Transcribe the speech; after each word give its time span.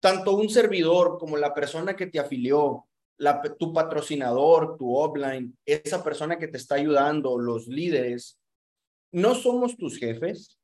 tanto 0.00 0.34
un 0.36 0.48
servidor 0.48 1.18
como 1.18 1.36
la 1.36 1.54
persona 1.54 1.94
que 1.94 2.06
te 2.06 2.18
afilió, 2.18 2.86
tu 3.58 3.72
patrocinador, 3.72 4.76
tu 4.78 4.96
offline, 4.96 5.56
esa 5.64 6.02
persona 6.02 6.38
que 6.38 6.48
te 6.48 6.56
está 6.56 6.76
ayudando, 6.76 7.38
los 7.38 7.68
líderes, 7.68 8.40
no 9.12 9.34
somos 9.34 9.76
tus 9.76 9.98
jefes, 9.98 10.58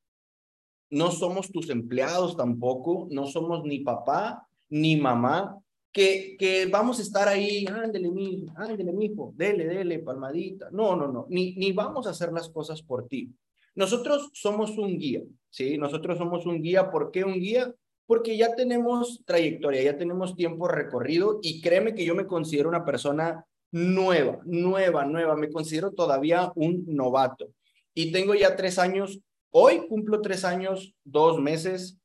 no 0.91 1.11
somos 1.11 1.51
tus 1.51 1.69
empleados 1.69 2.37
tampoco, 2.37 3.09
no 3.11 3.27
somos 3.27 3.65
ni 3.65 3.81
papá 3.81 4.49
ni 4.69 4.97
mamá, 4.97 5.59
que, 5.93 6.37
que 6.39 6.67
vamos 6.67 6.99
a 6.99 7.03
estar 7.03 7.29
ahí, 7.29 7.65
ándele, 7.67 8.11
mi, 8.11 8.47
ándele, 8.57 8.93
mijo, 8.93 9.33
dele, 9.35 9.67
dele, 9.67 9.99
palmadita. 10.01 10.69
No, 10.71 10.95
no, 10.95 11.09
no, 11.09 11.27
ni, 11.31 11.55
ni 11.57 11.73
vamos 11.73 12.07
a 12.07 12.11
hacer 12.11 12.33
las 12.33 12.51
cosas 12.51 12.83
por 12.83 13.09
ti. 13.09 13.33
Nosotros 13.75 14.31
somos 14.35 14.77
un 14.77 14.99
guía, 14.99 15.23
¿sí? 15.49 15.79
Nosotros 15.79 16.19
somos 16.19 16.45
un 16.47 16.61
guía. 16.63 16.91
¿Por 16.91 17.11
qué 17.11 17.25
un 17.25 17.41
guía? 17.41 17.75
Porque 18.07 18.37
ya 18.37 18.55
tenemos 18.55 19.23
trayectoria, 19.25 19.83
ya 19.83 19.99
tenemos 19.99 20.37
tiempo 20.37 20.69
recorrido 20.69 21.41
y 21.43 21.61
créeme 21.61 21.95
que 21.95 22.05
yo 22.05 22.15
me 22.15 22.27
considero 22.27 22.69
una 22.69 22.85
persona 22.85 23.45
nueva, 23.73 24.41
nueva, 24.45 25.05
nueva. 25.05 25.37
Me 25.37 25.51
considero 25.51 25.91
todavía 25.91 26.53
un 26.55 26.85
novato 26.87 27.49
y 27.95 28.13
tengo 28.13 28.35
ya 28.35 28.55
tres 28.55 28.79
años. 28.79 29.21
Hoy 29.51 29.87
cumplo 29.89 30.21
tres 30.21 30.45
años, 30.45 30.95
dos 31.05 31.41
meses 31.41 31.99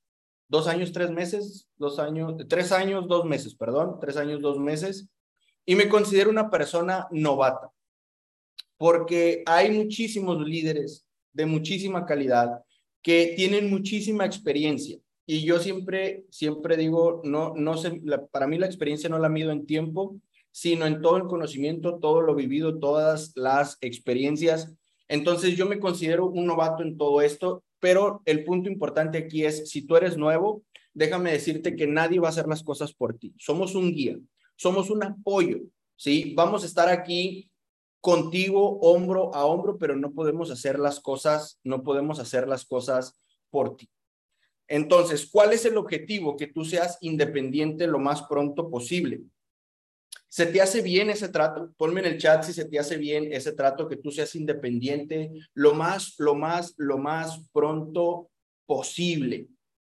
dos 0.51 0.67
años, 0.67 0.91
tres 0.91 1.09
meses, 1.11 1.69
dos 1.77 1.97
años, 1.97 2.35
tres 2.49 2.73
años, 2.73 3.07
dos 3.07 3.23
meses, 3.23 3.55
perdón, 3.55 3.99
tres 4.01 4.17
años, 4.17 4.41
dos 4.41 4.59
meses, 4.59 5.07
y 5.65 5.75
me 5.75 5.87
considero 5.87 6.29
una 6.29 6.49
persona 6.49 7.07
novata, 7.09 7.71
porque 8.75 9.43
hay 9.45 9.71
muchísimos 9.71 10.45
líderes 10.45 11.05
de 11.31 11.45
muchísima 11.45 12.05
calidad 12.05 12.65
que 13.01 13.33
tienen 13.37 13.69
muchísima 13.69 14.25
experiencia. 14.25 14.99
Y 15.31 15.45
yo 15.45 15.59
siempre, 15.59 16.25
siempre 16.29 16.75
digo, 16.75 17.21
no, 17.23 17.53
no 17.55 17.77
sé, 17.77 18.01
para 18.31 18.47
mí 18.47 18.57
la 18.57 18.65
experiencia 18.65 19.09
no 19.09 19.19
la 19.19 19.29
mido 19.29 19.51
en 19.51 19.65
tiempo, 19.65 20.19
sino 20.51 20.85
en 20.85 21.01
todo 21.01 21.17
el 21.17 21.23
conocimiento, 21.23 21.99
todo 21.99 22.21
lo 22.21 22.35
vivido, 22.35 22.79
todas 22.79 23.31
las 23.35 23.77
experiencias. 23.81 24.73
Entonces 25.07 25.55
yo 25.55 25.65
me 25.65 25.79
considero 25.79 26.25
un 26.25 26.45
novato 26.45 26.83
en 26.83 26.97
todo 26.97 27.21
esto 27.21 27.63
pero 27.81 28.21
el 28.25 28.45
punto 28.45 28.69
importante 28.69 29.17
aquí 29.17 29.43
es, 29.43 29.69
si 29.69 29.81
tú 29.81 29.97
eres 29.97 30.15
nuevo, 30.15 30.63
déjame 30.93 31.31
decirte 31.31 31.75
que 31.75 31.87
nadie 31.87 32.19
va 32.19 32.27
a 32.27 32.29
hacer 32.29 32.47
las 32.47 32.63
cosas 32.63 32.93
por 32.93 33.17
ti. 33.17 33.33
Somos 33.37 33.75
un 33.75 33.91
guía, 33.91 34.17
somos 34.55 34.91
un 34.91 35.03
apoyo, 35.03 35.61
¿sí? 35.97 36.33
Vamos 36.37 36.63
a 36.63 36.67
estar 36.67 36.87
aquí 36.89 37.49
contigo 37.99 38.79
hombro 38.81 39.33
a 39.33 39.45
hombro, 39.45 39.79
pero 39.79 39.95
no 39.95 40.11
podemos 40.11 40.51
hacer 40.51 40.77
las 40.77 40.99
cosas, 40.99 41.59
no 41.63 41.83
podemos 41.83 42.19
hacer 42.19 42.47
las 42.47 42.65
cosas 42.65 43.17
por 43.49 43.75
ti. 43.75 43.89
Entonces, 44.71 45.27
¿cuál 45.29 45.51
es 45.51 45.65
el 45.65 45.75
objetivo? 45.75 46.37
Que 46.37 46.47
tú 46.47 46.63
seas 46.63 46.97
independiente 47.01 47.87
lo 47.87 47.99
más 47.99 48.23
pronto 48.23 48.69
posible. 48.69 49.21
¿Se 50.29 50.45
te 50.45 50.61
hace 50.61 50.81
bien 50.81 51.09
ese 51.09 51.27
trato? 51.27 51.73
Ponme 51.75 51.99
en 51.99 52.05
el 52.05 52.17
chat 52.17 52.45
si 52.45 52.53
se 52.53 52.63
te 52.63 52.79
hace 52.79 52.95
bien 52.95 53.33
ese 53.33 53.51
trato, 53.51 53.89
que 53.89 53.97
tú 53.97 54.11
seas 54.11 54.33
independiente 54.33 55.29
lo 55.53 55.73
más, 55.73 56.15
lo 56.19 56.35
más, 56.35 56.73
lo 56.77 56.97
más 56.97 57.41
pronto 57.51 58.29
posible 58.65 59.49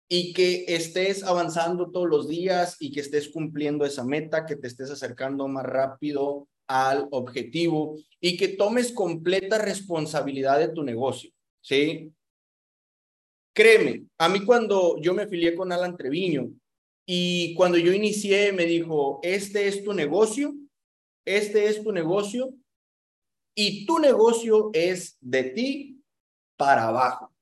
y 0.09 0.33
que 0.33 0.64
estés 0.67 1.25
avanzando 1.25 1.91
todos 1.91 2.09
los 2.09 2.27
días 2.27 2.78
y 2.81 2.91
que 2.91 3.00
estés 3.00 3.28
cumpliendo 3.28 3.84
esa 3.84 4.03
meta, 4.03 4.47
que 4.47 4.56
te 4.56 4.67
estés 4.67 4.91
acercando 4.91 5.47
más 5.47 5.67
rápido 5.67 6.48
al 6.67 7.06
objetivo 7.11 7.97
y 8.19 8.39
que 8.39 8.48
tomes 8.48 8.92
completa 8.92 9.59
responsabilidad 9.59 10.59
de 10.59 10.69
tu 10.69 10.83
negocio, 10.83 11.31
¿sí? 11.61 12.15
Créeme, 13.53 14.06
a 14.19 14.29
mí 14.29 14.45
cuando 14.45 15.01
yo 15.01 15.12
me 15.12 15.23
afilié 15.23 15.55
con 15.55 15.73
Alan 15.73 15.97
Treviño, 15.97 16.51
y 17.06 17.55
cuando 17.55 17.77
yo 17.77 17.93
inicié, 17.93 18.53
me 18.53 18.67
dijo, 18.67 19.19
este 19.23 19.67
es 19.67 19.83
tu 19.83 19.93
negocio, 19.93 20.55
este 21.25 21.67
es 21.67 21.83
tu 21.83 21.91
negocio, 21.91 22.55
y 23.55 23.84
tu 23.84 23.98
negocio 23.98 24.71
es 24.72 25.19
de 25.21 25.43
ti 25.43 26.03
para 26.56 26.89
abajo. 26.89 27.33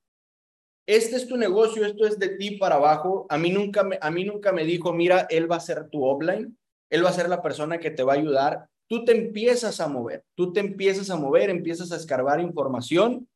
Este 0.87 1.17
es 1.17 1.29
tu 1.29 1.37
negocio, 1.37 1.85
esto 1.85 2.07
es 2.07 2.19
de 2.19 2.31
ti 2.31 2.53
para 2.53 2.77
abajo. 2.77 3.27
A 3.29 3.37
mí 3.37 3.51
nunca 3.51 3.83
me, 3.83 3.99
a 4.01 4.11
mí 4.11 4.25
nunca 4.25 4.53
me 4.53 4.65
dijo, 4.65 4.95
mira, 4.95 5.27
él 5.29 5.51
va 5.51 5.57
a 5.57 5.61
ser 5.61 5.91
tu 5.91 6.03
offline, 6.03 6.57
él 6.89 7.05
va 7.05 7.11
a 7.11 7.13
ser 7.13 7.29
la 7.29 7.43
persona 7.43 7.79
que 7.79 7.91
te 7.91 8.03
va 8.03 8.15
a 8.15 8.17
ayudar. 8.17 8.71
Tú 8.87 9.05
te 9.05 9.13
empiezas 9.13 9.81
a 9.81 9.89
mover, 9.89 10.25
tú 10.35 10.51
te 10.51 10.61
empiezas 10.61 11.11
a 11.11 11.17
mover, 11.17 11.51
empiezas 11.51 11.93
a 11.93 11.97
escarbar 11.97 12.41
información, 12.41 13.29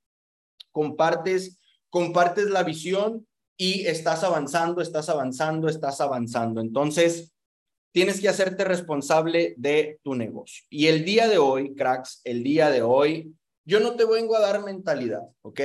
compartes, 0.70 1.58
compartes 1.92 2.48
la 2.48 2.62
visión 2.62 3.26
y 3.58 3.86
estás 3.86 4.24
avanzando, 4.24 4.80
estás 4.80 5.10
avanzando, 5.10 5.68
estás 5.68 6.00
avanzando. 6.00 6.62
Entonces, 6.62 7.34
tienes 7.92 8.18
que 8.18 8.30
hacerte 8.30 8.64
responsable 8.64 9.54
de 9.58 10.00
tu 10.02 10.14
negocio. 10.14 10.64
Y 10.70 10.86
el 10.86 11.04
día 11.04 11.28
de 11.28 11.36
hoy, 11.36 11.74
cracks, 11.74 12.22
el 12.24 12.42
día 12.42 12.70
de 12.70 12.80
hoy, 12.80 13.34
yo 13.66 13.78
no 13.78 13.94
te 13.94 14.06
vengo 14.06 14.34
a 14.34 14.40
dar 14.40 14.64
mentalidad, 14.64 15.20
¿ok? 15.42 15.60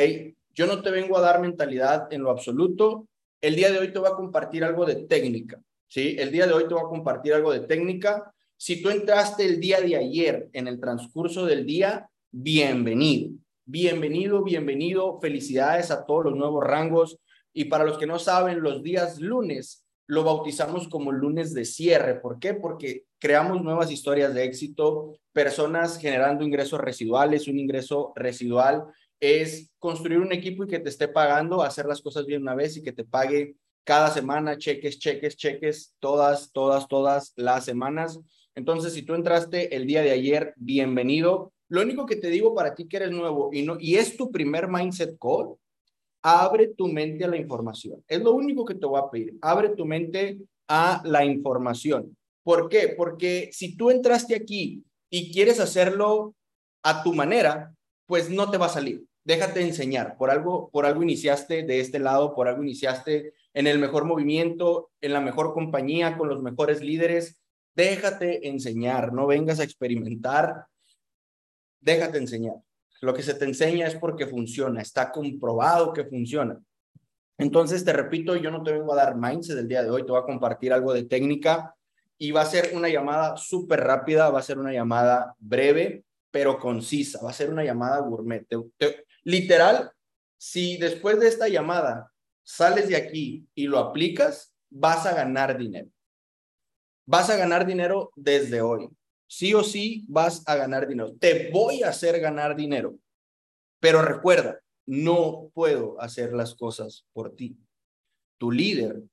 Yo 0.53 0.67
no 0.67 0.81
te 0.81 0.91
vengo 0.91 1.17
a 1.17 1.21
dar 1.21 1.39
mentalidad 1.39 2.11
en 2.11 2.23
lo 2.23 2.29
absoluto. 2.29 3.07
El 3.39 3.55
día 3.55 3.71
de 3.71 3.79
hoy 3.79 3.93
te 3.93 3.99
voy 3.99 4.09
a 4.09 4.15
compartir 4.15 4.65
algo 4.65 4.85
de 4.85 5.07
técnica, 5.07 5.61
¿sí? 5.87 6.17
El 6.19 6.29
día 6.29 6.45
de 6.45 6.53
hoy 6.53 6.67
te 6.67 6.73
voy 6.73 6.83
a 6.83 6.89
compartir 6.89 7.33
algo 7.33 7.53
de 7.53 7.61
técnica. 7.61 8.33
Si 8.57 8.81
tú 8.81 8.89
entraste 8.89 9.45
el 9.45 9.61
día 9.61 9.79
de 9.79 9.95
ayer 9.95 10.49
en 10.51 10.67
el 10.67 10.77
transcurso 10.77 11.45
del 11.45 11.65
día, 11.65 12.09
bienvenido. 12.31 13.29
Bienvenido, 13.69 14.45
bienvenido. 14.45 15.19
Felicidades 15.19 15.91
a 15.91 16.05
todos 16.05 16.23
los 16.23 16.37
nuevos 16.37 16.63
rangos 16.63 17.19
y 17.51 17.65
para 17.65 17.83
los 17.83 17.97
que 17.97 18.07
no 18.07 18.17
saben, 18.17 18.61
los 18.61 18.81
días 18.81 19.19
lunes 19.19 19.85
lo 20.07 20.23
bautizamos 20.23 20.87
como 20.87 21.11
lunes 21.11 21.53
de 21.53 21.65
cierre. 21.65 22.21
¿Por 22.21 22.39
qué? 22.39 22.53
Porque 22.53 23.03
creamos 23.19 23.61
nuevas 23.61 23.91
historias 23.91 24.33
de 24.33 24.45
éxito, 24.45 25.19
personas 25.33 25.99
generando 25.99 26.45
ingresos 26.45 26.79
residuales. 26.79 27.49
Un 27.49 27.59
ingreso 27.59 28.13
residual 28.15 28.85
es 29.19 29.69
construir 29.79 30.19
un 30.19 30.31
equipo 30.31 30.63
y 30.63 30.67
que 30.67 30.79
te 30.79 30.87
esté 30.87 31.09
pagando, 31.09 31.61
hacer 31.61 31.87
las 31.87 32.01
cosas 32.01 32.25
bien 32.25 32.43
una 32.43 32.55
vez 32.55 32.77
y 32.77 32.83
que 32.83 32.93
te 32.93 33.03
pague 33.03 33.57
cada 33.83 34.11
semana, 34.11 34.57
cheques, 34.57 34.97
cheques, 34.97 35.35
cheques, 35.35 35.93
todas, 35.99 36.53
todas, 36.53 36.87
todas 36.87 37.33
las 37.35 37.65
semanas. 37.65 38.17
Entonces, 38.55 38.93
si 38.93 39.01
tú 39.01 39.13
entraste 39.13 39.75
el 39.75 39.85
día 39.85 40.03
de 40.03 40.11
ayer, 40.11 40.53
bienvenido. 40.55 41.51
Lo 41.69 41.81
único 41.81 42.05
que 42.05 42.15
te 42.15 42.29
digo 42.29 42.55
para 42.55 42.73
ti 42.73 42.87
que 42.87 42.97
eres 42.97 43.11
nuevo 43.11 43.49
y, 43.51 43.63
no, 43.63 43.77
y 43.79 43.95
es 43.95 44.15
tu 44.15 44.31
primer 44.31 44.67
mindset 44.67 45.17
call, 45.19 45.55
abre 46.21 46.69
tu 46.69 46.87
mente 46.87 47.25
a 47.25 47.27
la 47.27 47.37
información. 47.37 48.03
Es 48.07 48.21
lo 48.21 48.33
único 48.33 48.65
que 48.65 48.75
te 48.75 48.85
voy 48.85 48.99
a 48.99 49.09
pedir. 49.09 49.37
Abre 49.41 49.69
tu 49.69 49.85
mente 49.85 50.39
a 50.67 51.01
la 51.05 51.25
información. 51.25 52.17
¿Por 52.43 52.69
qué? 52.69 52.93
Porque 52.97 53.49
si 53.51 53.75
tú 53.75 53.89
entraste 53.91 54.35
aquí 54.35 54.83
y 55.09 55.31
quieres 55.31 55.59
hacerlo 55.59 56.35
a 56.83 57.03
tu 57.03 57.13
manera, 57.13 57.73
pues 58.05 58.29
no 58.29 58.49
te 58.49 58.57
va 58.57 58.67
a 58.67 58.69
salir. 58.69 59.03
Déjate 59.25 59.61
enseñar. 59.61 60.15
Por 60.17 60.31
algo, 60.31 60.69
por 60.69 60.85
algo 60.85 61.03
iniciaste 61.03 61.63
de 61.63 61.81
este 61.81 61.99
lado, 61.99 62.33
por 62.33 62.47
algo 62.47 62.63
iniciaste 62.63 63.33
en 63.53 63.67
el 63.67 63.79
mejor 63.79 64.05
movimiento, 64.05 64.89
en 65.01 65.11
la 65.11 65.19
mejor 65.19 65.53
compañía, 65.53 66.17
con 66.17 66.29
los 66.29 66.41
mejores 66.41 66.81
líderes. 66.81 67.41
Déjate 67.75 68.47
enseñar, 68.47 69.11
no 69.11 69.27
vengas 69.27 69.59
a 69.59 69.63
experimentar. 69.63 70.65
Déjate 71.87 72.17
enseñar. 72.17 72.55
Lo 72.99 73.13
que 73.13 73.23
se 73.23 73.33
te 73.33 73.45
enseña 73.45 73.87
es 73.87 73.95
porque 73.95 74.27
funciona, 74.27 74.81
está 74.81 75.09
comprobado 75.09 75.93
que 75.93 76.03
funciona. 76.03 76.59
Entonces, 77.37 77.85
te 77.85 77.93
repito, 77.93 78.35
yo 78.35 78.51
no 78.51 78.61
te 78.61 78.73
vengo 78.73 78.91
a 78.91 78.97
dar 78.97 79.15
mindset 79.15 79.55
del 79.55 79.69
día 79.69 79.83
de 79.83 79.89
hoy, 79.89 80.05
te 80.05 80.11
voy 80.11 80.19
a 80.19 80.25
compartir 80.25 80.73
algo 80.73 80.91
de 80.91 81.05
técnica 81.05 81.73
y 82.17 82.31
va 82.31 82.41
a 82.41 82.45
ser 82.45 82.71
una 82.75 82.89
llamada 82.89 83.37
súper 83.37 83.79
rápida, 83.79 84.29
va 84.29 84.39
a 84.39 84.43
ser 84.43 84.59
una 84.59 84.73
llamada 84.73 85.33
breve, 85.39 86.03
pero 86.29 86.59
concisa, 86.59 87.21
va 87.23 87.29
a 87.29 87.33
ser 87.33 87.51
una 87.51 87.63
llamada 87.63 87.99
gourmet. 87.99 88.45
literal, 89.23 89.89
si 90.37 90.75
después 90.75 91.21
de 91.21 91.29
esta 91.29 91.47
llamada 91.47 92.11
sales 92.43 92.89
de 92.89 92.97
aquí 92.97 93.47
y 93.55 93.67
lo 93.67 93.79
aplicas, 93.79 94.53
vas 94.69 95.05
a 95.05 95.13
ganar 95.13 95.57
dinero. 95.57 95.87
Vas 97.05 97.29
a 97.29 97.37
ganar 97.37 97.65
dinero 97.65 98.11
desde 98.17 98.59
hoy 98.59 98.89
sí 99.27 99.53
o 99.53 99.63
sí 99.63 100.05
vas 100.07 100.43
a 100.47 100.55
ganar 100.55 100.87
dinero. 100.87 101.13
Te 101.19 101.51
voy 101.51 101.83
a 101.83 101.89
hacer 101.89 102.19
ganar 102.19 102.55
dinero. 102.55 102.97
Pero 103.79 104.01
recuerda, 104.01 104.59
no 104.85 105.51
puedo 105.53 105.99
hacer 106.01 106.33
las 106.33 106.55
cosas 106.55 107.05
por 107.13 107.35
ti. 107.35 107.57
Tu 108.37 108.51
líder, 108.51 109.03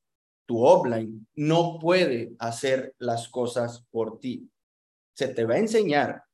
tu 0.46 0.64
offline, 0.64 1.26
no 1.34 1.78
puede 1.80 2.32
hacer 2.38 2.94
las 2.98 3.28
cosas 3.28 3.84
por 3.90 4.20
ti. 4.20 4.48
Se 5.14 5.28
te 5.28 5.44
va 5.44 5.54
a 5.54 5.58
enseñar, 5.58 6.24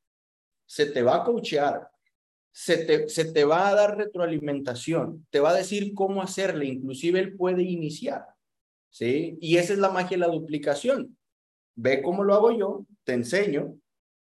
se 0.67 0.87
te 0.87 1.03
va 1.03 1.17
a 1.17 1.25
coachear, 1.25 1.91
se 2.53 2.79
te, 2.85 3.09
se 3.09 3.33
te 3.33 3.45
va 3.45 3.69
a 3.69 3.75
dar 3.75 3.97
retroalimentación, 3.97 5.27
te 5.31 5.41
va 5.41 5.51
a 5.51 5.55
decir 5.55 5.95
cómo 5.95 6.23
hacerle, 6.23 6.67
inclusive 6.67 7.21
él 7.21 7.37
puede 7.37 7.63
iniciar. 7.63 8.27
¿Sí? 8.93 9.39
Y 9.41 9.57
esa 9.57 9.73
es 9.73 9.79
la 9.79 9.91
magia 9.91 10.17
de 10.17 10.27
la 10.27 10.27
duplicación 10.27 11.17
ve 11.81 12.03
cómo 12.03 12.25
lo 12.25 12.35
hago 12.35 12.53
yo, 12.53 12.87
te 13.11 13.15
enseño, 13.17 13.77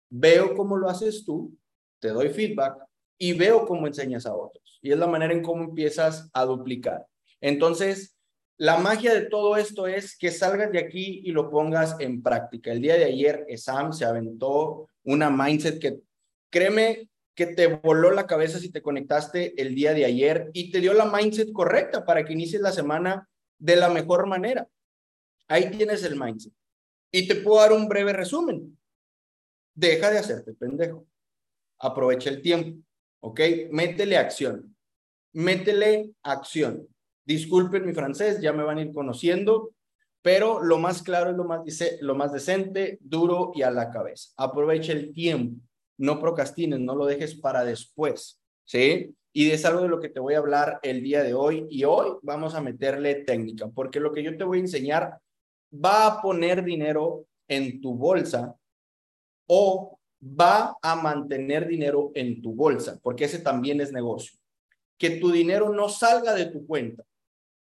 veo 0.09 0.55
cómo 0.55 0.75
lo 0.75 0.89
haces 0.89 1.23
tú, 1.23 1.55
te 1.99 2.07
doy 2.09 2.29
feedback 2.29 2.83
y 3.19 3.33
veo 3.33 3.67
cómo 3.67 3.85
enseñas 3.85 4.25
a 4.25 4.35
otros. 4.35 4.79
Y 4.81 4.91
es 4.91 4.97
la 4.97 5.05
manera 5.05 5.33
en 5.33 5.43
cómo 5.43 5.65
empiezas 5.65 6.31
a 6.33 6.45
duplicar. 6.45 7.05
Entonces, 7.39 8.17
La 8.57 8.77
magia 8.77 9.11
de 9.15 9.21
todo 9.21 9.57
esto 9.57 9.87
es 9.87 10.15
que 10.15 10.29
salgas 10.29 10.71
de 10.71 10.77
aquí 10.77 11.23
y 11.25 11.31
lo 11.31 11.49
pongas 11.49 11.95
en 11.99 12.21
práctica. 12.21 12.71
El 12.71 12.79
día 12.79 12.93
de 12.93 13.05
ayer, 13.05 13.43
Sam 13.57 13.91
se 13.91 14.05
aventó 14.05 14.87
una 15.03 15.31
mindset 15.31 15.79
que, 15.79 15.99
créeme, 16.51 17.09
que 17.33 17.47
te 17.47 17.65
voló 17.65 18.11
la 18.11 18.27
cabeza 18.27 18.59
si 18.59 18.71
te 18.71 18.83
conectaste 18.83 19.59
el 19.59 19.73
día 19.73 19.95
de 19.95 20.05
ayer 20.05 20.51
y 20.53 20.69
te 20.69 20.79
dio 20.79 20.93
la 20.93 21.05
mindset 21.05 21.51
correcta 21.51 22.05
para 22.05 22.23
que 22.23 22.33
inicies 22.33 22.61
la 22.61 22.71
semana 22.71 23.27
de 23.57 23.77
la 23.77 23.89
mejor 23.89 24.27
manera. 24.27 24.67
Ahí 25.47 25.71
tienes 25.71 26.03
el 26.03 26.19
mindset. 26.19 26.53
Y 27.11 27.27
te 27.27 27.35
puedo 27.35 27.59
dar 27.59 27.73
un 27.73 27.87
breve 27.87 28.13
resumen. 28.13 28.77
Deja 29.73 30.09
de 30.09 30.19
hacerte 30.19 30.53
pendejo. 30.53 31.05
Aprovecha 31.79 32.29
el 32.29 32.41
tiempo. 32.41 32.81
¿Ok? 33.21 33.39
Métele 33.71 34.17
acción. 34.17 34.75
Métele 35.33 36.11
acción. 36.23 36.87
Disculpen 37.25 37.85
mi 37.85 37.93
francés, 37.93 38.41
ya 38.41 38.51
me 38.51 38.63
van 38.63 38.79
a 38.79 38.81
ir 38.81 38.93
conociendo, 38.93 39.73
pero 40.21 40.61
lo 40.61 40.79
más 40.79 41.03
claro 41.03 41.29
es 41.29 41.37
lo 41.37 41.43
más, 41.43 41.61
lo 42.01 42.15
más 42.15 42.33
decente, 42.33 42.97
duro 42.99 43.51
y 43.53 43.61
a 43.61 43.71
la 43.71 43.91
cabeza. 43.91 44.31
Aprovecha 44.37 44.91
el 44.91 45.13
tiempo 45.13 45.61
no 46.01 46.19
procrastines, 46.19 46.79
no 46.79 46.95
lo 46.95 47.05
dejes 47.05 47.35
para 47.35 47.63
después, 47.63 48.41
¿sí? 48.65 49.15
Y 49.33 49.51
es 49.51 49.63
algo 49.65 49.83
de 49.83 49.87
lo 49.87 49.99
que 49.99 50.09
te 50.09 50.19
voy 50.19 50.33
a 50.33 50.39
hablar 50.39 50.79
el 50.81 51.03
día 51.03 51.23
de 51.23 51.35
hoy 51.35 51.67
y 51.69 51.83
hoy 51.83 52.17
vamos 52.23 52.55
a 52.55 52.61
meterle 52.61 53.15
técnica, 53.23 53.69
porque 53.69 53.99
lo 53.99 54.11
que 54.11 54.23
yo 54.23 54.35
te 54.35 54.43
voy 54.43 54.57
a 54.57 54.61
enseñar 54.61 55.19
va 55.73 56.07
a 56.07 56.21
poner 56.21 56.63
dinero 56.63 57.25
en 57.47 57.81
tu 57.81 57.95
bolsa 57.95 58.55
o 59.47 59.99
va 60.21 60.77
a 60.81 60.95
mantener 60.95 61.67
dinero 61.67 62.11
en 62.13 62.41
tu 62.41 62.53
bolsa, 62.53 62.99
porque 63.01 63.25
ese 63.25 63.39
también 63.39 63.81
es 63.81 63.91
negocio. 63.91 64.39
Que 64.97 65.11
tu 65.11 65.31
dinero 65.31 65.73
no 65.73 65.89
salga 65.89 66.33
de 66.33 66.45
tu 66.45 66.65
cuenta, 66.65 67.03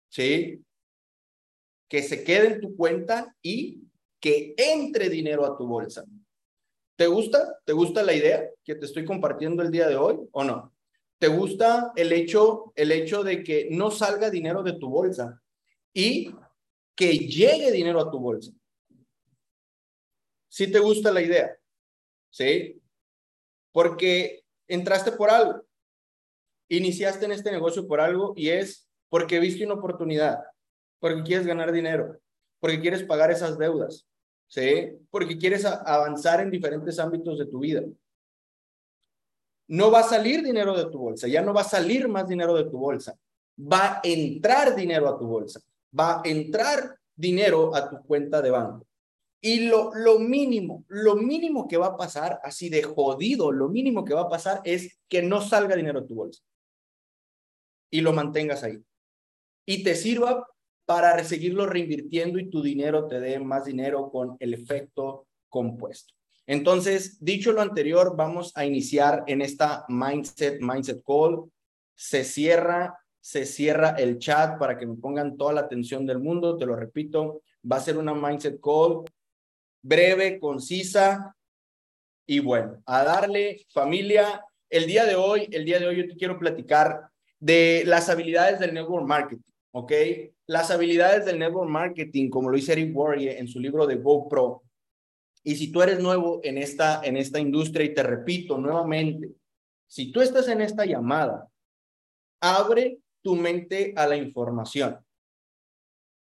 ¿sí? 0.09 0.63
Que 1.89 2.01
se 2.01 2.23
quede 2.23 2.53
en 2.53 2.61
tu 2.61 2.75
cuenta 2.75 3.35
y 3.41 3.81
que 4.19 4.55
entre 4.57 5.09
dinero 5.09 5.45
a 5.45 5.57
tu 5.57 5.67
bolsa. 5.67 6.05
¿Te 6.95 7.07
gusta? 7.07 7.59
¿Te 7.63 7.73
gusta 7.73 8.01
la 8.01 8.13
idea 8.13 8.49
que 8.63 8.75
te 8.75 8.85
estoy 8.85 9.05
compartiendo 9.05 9.61
el 9.61 9.69
día 9.69 9.87
de 9.87 9.97
hoy 9.97 10.17
o 10.31 10.43
no? 10.43 10.73
¿Te 11.19 11.27
gusta 11.27 11.91
el 11.95 12.11
hecho, 12.11 12.71
el 12.75 12.91
hecho 12.91 13.23
de 13.23 13.43
que 13.43 13.67
no 13.71 13.91
salga 13.91 14.29
dinero 14.29 14.63
de 14.63 14.73
tu 14.73 14.89
bolsa 14.89 15.41
y 15.93 16.31
que 16.97 17.13
llegue 17.19 17.71
dinero 17.71 18.01
a 18.01 18.11
tu 18.11 18.19
bolsa? 18.19 18.51
¿Sí 20.49 20.69
te 20.71 20.79
gusta 20.79 21.13
la 21.13 21.21
idea? 21.21 21.55
¿Sí? 22.31 22.81
Porque 23.71 24.43
entraste 24.67 25.11
por 25.11 25.29
algo, 25.29 25.63
iniciaste 26.67 27.25
en 27.25 27.33
este 27.33 27.51
negocio 27.51 27.87
por 27.87 28.01
algo 28.01 28.33
y 28.35 28.49
es 28.49 28.89
porque 29.09 29.39
viste 29.39 29.63
una 29.63 29.75
oportunidad, 29.75 30.39
porque 30.99 31.21
quieres 31.21 31.45
ganar 31.45 31.71
dinero, 31.71 32.19
porque 32.59 32.81
quieres 32.81 33.03
pagar 33.03 33.29
esas 33.29 33.57
deudas, 33.59 34.07
¿sí? 34.47 34.97
Porque 35.11 35.37
quieres 35.37 35.63
avanzar 35.65 36.41
en 36.41 36.49
diferentes 36.49 36.97
ámbitos 36.97 37.37
de 37.37 37.45
tu 37.45 37.59
vida. 37.59 37.83
No 39.67 39.91
va 39.91 39.99
a 39.99 40.03
salir 40.03 40.43
dinero 40.43 40.75
de 40.75 40.89
tu 40.89 40.97
bolsa, 40.97 41.27
ya 41.27 41.43
no 41.43 41.53
va 41.53 41.61
a 41.61 41.65
salir 41.65 42.07
más 42.07 42.27
dinero 42.27 42.55
de 42.55 42.63
tu 42.63 42.77
bolsa. 42.77 43.17
Va 43.59 43.97
a 43.97 44.01
entrar 44.03 44.75
dinero 44.75 45.07
a 45.07 45.17
tu 45.17 45.25
bolsa, 45.25 45.61
va 45.97 46.17
a 46.17 46.21
entrar 46.25 46.97
dinero 47.15 47.75
a 47.75 47.89
tu 47.89 48.01
cuenta 48.03 48.41
de 48.41 48.51
banco. 48.51 48.85
Y 49.41 49.67
lo, 49.67 49.91
lo 49.93 50.19
mínimo, 50.19 50.83
lo 50.87 51.15
mínimo 51.15 51.67
que 51.67 51.77
va 51.77 51.87
a 51.87 51.97
pasar, 51.97 52.39
así 52.43 52.69
de 52.69 52.83
jodido, 52.83 53.51
lo 53.51 53.69
mínimo 53.69 54.03
que 54.03 54.13
va 54.13 54.21
a 54.21 54.29
pasar 54.29 54.61
es 54.63 54.99
que 55.07 55.21
no 55.21 55.41
salga 55.41 55.75
dinero 55.75 56.01
de 56.01 56.07
tu 56.07 56.15
bolsa. 56.15 56.41
Y 57.89 58.01
lo 58.01 58.13
mantengas 58.13 58.63
ahí. 58.63 58.83
Y 59.65 59.83
te 59.83 59.95
sirva 59.95 60.47
para 60.85 61.21
seguirlo 61.23 61.65
reinvirtiendo 61.65 62.39
y 62.39 62.49
tu 62.49 62.61
dinero 62.61 63.07
te 63.07 63.19
dé 63.19 63.39
más 63.39 63.65
dinero 63.65 64.09
con 64.09 64.37
el 64.39 64.53
efecto 64.53 65.27
compuesto. 65.49 66.13
Entonces, 66.45 67.17
dicho 67.19 67.51
lo 67.51 67.61
anterior, 67.61 68.15
vamos 68.15 68.53
a 68.55 68.65
iniciar 68.65 69.25
en 69.27 69.41
esta 69.41 69.85
Mindset, 69.89 70.61
Mindset 70.61 71.03
Call. 71.05 71.51
Se 71.93 72.23
cierra, 72.23 72.97
se 73.27 73.45
cierra 73.45 73.89
el 73.97 74.19
chat 74.19 74.57
para 74.57 74.77
que 74.77 74.87
me 74.87 74.95
pongan 74.95 75.35
toda 75.35 75.51
la 75.51 75.59
atención 75.59 76.05
del 76.05 76.19
mundo. 76.19 76.55
Te 76.55 76.65
lo 76.65 76.77
repito, 76.77 77.41
va 77.69 77.75
a 77.75 77.81
ser 77.81 77.97
una 77.97 78.13
Mindset 78.13 78.61
Call 78.61 79.03
breve, 79.81 80.39
concisa 80.39 81.35
y 82.25 82.39
bueno, 82.39 82.81
a 82.85 83.03
darle 83.03 83.65
familia. 83.73 84.45
El 84.69 84.87
día 84.87 85.03
de 85.03 85.15
hoy, 85.15 85.49
el 85.51 85.65
día 85.65 85.77
de 85.77 85.87
hoy 85.87 85.97
yo 85.97 86.07
te 86.07 86.15
quiero 86.15 86.39
platicar 86.39 87.09
de 87.37 87.83
las 87.85 88.07
habilidades 88.07 88.61
del 88.61 88.73
network 88.73 89.05
marketing, 89.05 89.51
¿ok? 89.71 89.91
las 90.45 90.71
habilidades 90.71 91.25
del 91.25 91.37
network 91.37 91.69
marketing, 91.69 92.29
como 92.29 92.49
lo 92.49 92.55
dice 92.55 92.71
Eric 92.71 92.95
Warrior 92.95 93.35
en 93.35 93.49
su 93.49 93.59
libro 93.59 93.85
de 93.85 93.95
GoPro. 93.95 94.63
Y 95.43 95.57
si 95.57 95.69
tú 95.69 95.81
eres 95.81 95.99
nuevo 95.99 96.39
en 96.43 96.57
esta, 96.57 97.01
en 97.03 97.17
esta 97.17 97.41
industria, 97.41 97.85
y 97.85 97.93
te 97.93 98.03
repito 98.03 98.57
nuevamente, 98.57 99.31
si 99.85 100.13
tú 100.13 100.21
estás 100.21 100.47
en 100.47 100.61
esta 100.61 100.85
llamada, 100.85 101.49
abre 102.39 102.99
tu 103.21 103.35
mente 103.35 103.93
a 103.95 104.07
la 104.07 104.15
información. 104.15 104.99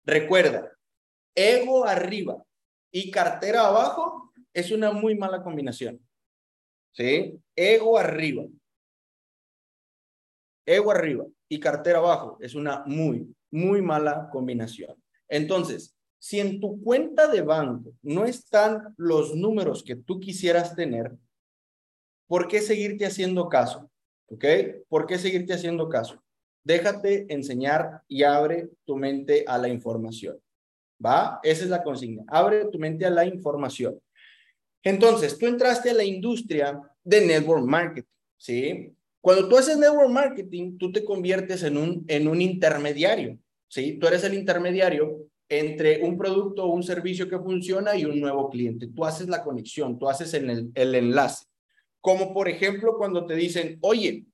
Recuerda, 0.04 0.76
ego 1.34 1.84
arriba 1.84 2.42
y 2.90 3.10
cartera 3.10 3.66
abajo 3.66 4.32
es 4.52 4.70
una 4.70 4.92
muy 4.92 5.16
mala 5.16 5.42
combinación. 5.42 6.00
¿Sí? 6.92 7.38
Ego 7.54 7.98
arriba. 7.98 8.44
Ego 10.66 10.90
arriba 10.90 11.26
y 11.48 11.60
cartera 11.60 11.98
abajo 11.98 12.38
es 12.40 12.54
una 12.54 12.84
muy, 12.86 13.34
muy 13.50 13.82
mala 13.82 14.28
combinación. 14.30 14.94
Entonces, 15.28 15.96
si 16.18 16.38
en 16.38 16.60
tu 16.60 16.82
cuenta 16.82 17.28
de 17.28 17.42
banco 17.42 17.94
no 18.02 18.24
están 18.24 18.94
los 18.96 19.34
números 19.34 19.82
que 19.82 19.96
tú 19.96 20.20
quisieras 20.20 20.76
tener, 20.76 21.16
¿por 22.26 22.46
qué 22.46 22.60
seguirte 22.60 23.06
haciendo 23.06 23.48
caso? 23.48 23.90
¿Ok? 24.26 24.44
¿Por 24.88 25.06
qué 25.06 25.18
seguirte 25.18 25.54
haciendo 25.54 25.88
caso? 25.88 26.22
Déjate 26.62 27.26
enseñar 27.28 28.02
y 28.08 28.22
abre 28.22 28.70
tu 28.84 28.96
mente 28.96 29.44
a 29.46 29.58
la 29.58 29.68
información. 29.68 30.38
¿Va? 31.04 31.40
Esa 31.42 31.64
es 31.64 31.70
la 31.70 31.82
consigna. 31.82 32.24
Abre 32.28 32.66
tu 32.66 32.78
mente 32.78 33.06
a 33.06 33.10
la 33.10 33.24
información. 33.24 33.98
Entonces, 34.82 35.38
tú 35.38 35.46
entraste 35.46 35.90
a 35.90 35.94
la 35.94 36.04
industria 36.04 36.80
de 37.02 37.26
network 37.26 37.64
marketing, 37.64 38.08
¿sí? 38.36 38.94
Cuando 39.20 39.48
tú 39.48 39.58
haces 39.58 39.76
network 39.76 40.10
marketing, 40.10 40.78
tú 40.78 40.90
te 40.92 41.04
conviertes 41.04 41.62
en 41.62 41.76
un, 41.76 42.04
en 42.08 42.26
un 42.26 42.40
intermediario. 42.40 43.38
¿sí? 43.68 43.98
Tú 43.98 44.06
eres 44.06 44.24
el 44.24 44.34
intermediario 44.34 45.26
entre 45.48 46.02
un 46.02 46.16
producto 46.16 46.64
o 46.64 46.72
un 46.72 46.82
servicio 46.82 47.28
que 47.28 47.38
funciona 47.38 47.96
y 47.96 48.04
un 48.04 48.20
nuevo 48.20 48.48
cliente. 48.48 48.86
Tú 48.86 49.04
haces 49.04 49.28
la 49.28 49.42
conexión, 49.42 49.98
tú 49.98 50.08
haces 50.08 50.32
el, 50.34 50.70
el 50.74 50.94
enlace. 50.94 51.44
Como 52.00 52.32
por 52.32 52.48
ejemplo 52.48 52.96
cuando 52.96 53.26
te 53.26 53.34
dicen, 53.34 53.78
oye, 53.82 54.24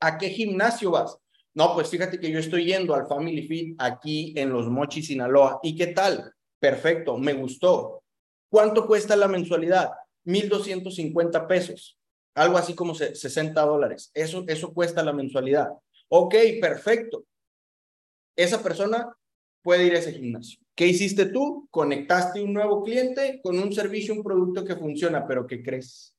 ¿a 0.00 0.18
qué 0.18 0.28
gimnasio 0.28 0.90
vas? 0.90 1.16
No, 1.56 1.74
pues 1.74 1.88
fíjate 1.88 2.20
que 2.20 2.30
yo 2.30 2.38
estoy 2.38 2.66
yendo 2.66 2.94
al 2.94 3.08
Family 3.08 3.42
Fit 3.48 3.74
aquí 3.78 4.32
en 4.36 4.50
Los 4.50 4.68
Mochis, 4.68 5.08
Sinaloa. 5.08 5.58
¿Y 5.64 5.74
qué 5.74 5.88
tal? 5.88 6.32
Perfecto, 6.60 7.18
me 7.18 7.32
gustó. 7.32 8.04
¿Cuánto 8.48 8.86
cuesta 8.86 9.16
la 9.16 9.26
mensualidad? 9.26 9.90
1,250 10.24 11.48
pesos. 11.48 11.98
Algo 12.36 12.56
así 12.56 12.74
como 12.74 12.94
60 12.94 13.60
dólares. 13.62 14.12
Eso, 14.14 14.44
eso 14.46 14.72
cuesta 14.72 15.02
la 15.02 15.12
mensualidad. 15.12 15.70
Ok, 16.08 16.36
perfecto 16.60 17.24
esa 18.36 18.62
persona 18.62 19.08
puede 19.62 19.86
ir 19.86 19.94
a 19.94 19.98
ese 19.98 20.12
gimnasio. 20.12 20.60
¿Qué 20.74 20.86
hiciste 20.86 21.26
tú? 21.26 21.66
Conectaste 21.70 22.42
un 22.42 22.52
nuevo 22.52 22.84
cliente 22.84 23.40
con 23.42 23.58
un 23.58 23.72
servicio, 23.72 24.14
un 24.14 24.22
producto 24.22 24.64
que 24.64 24.76
funciona, 24.76 25.26
pero 25.26 25.46
¿qué 25.46 25.62
crees? 25.62 26.14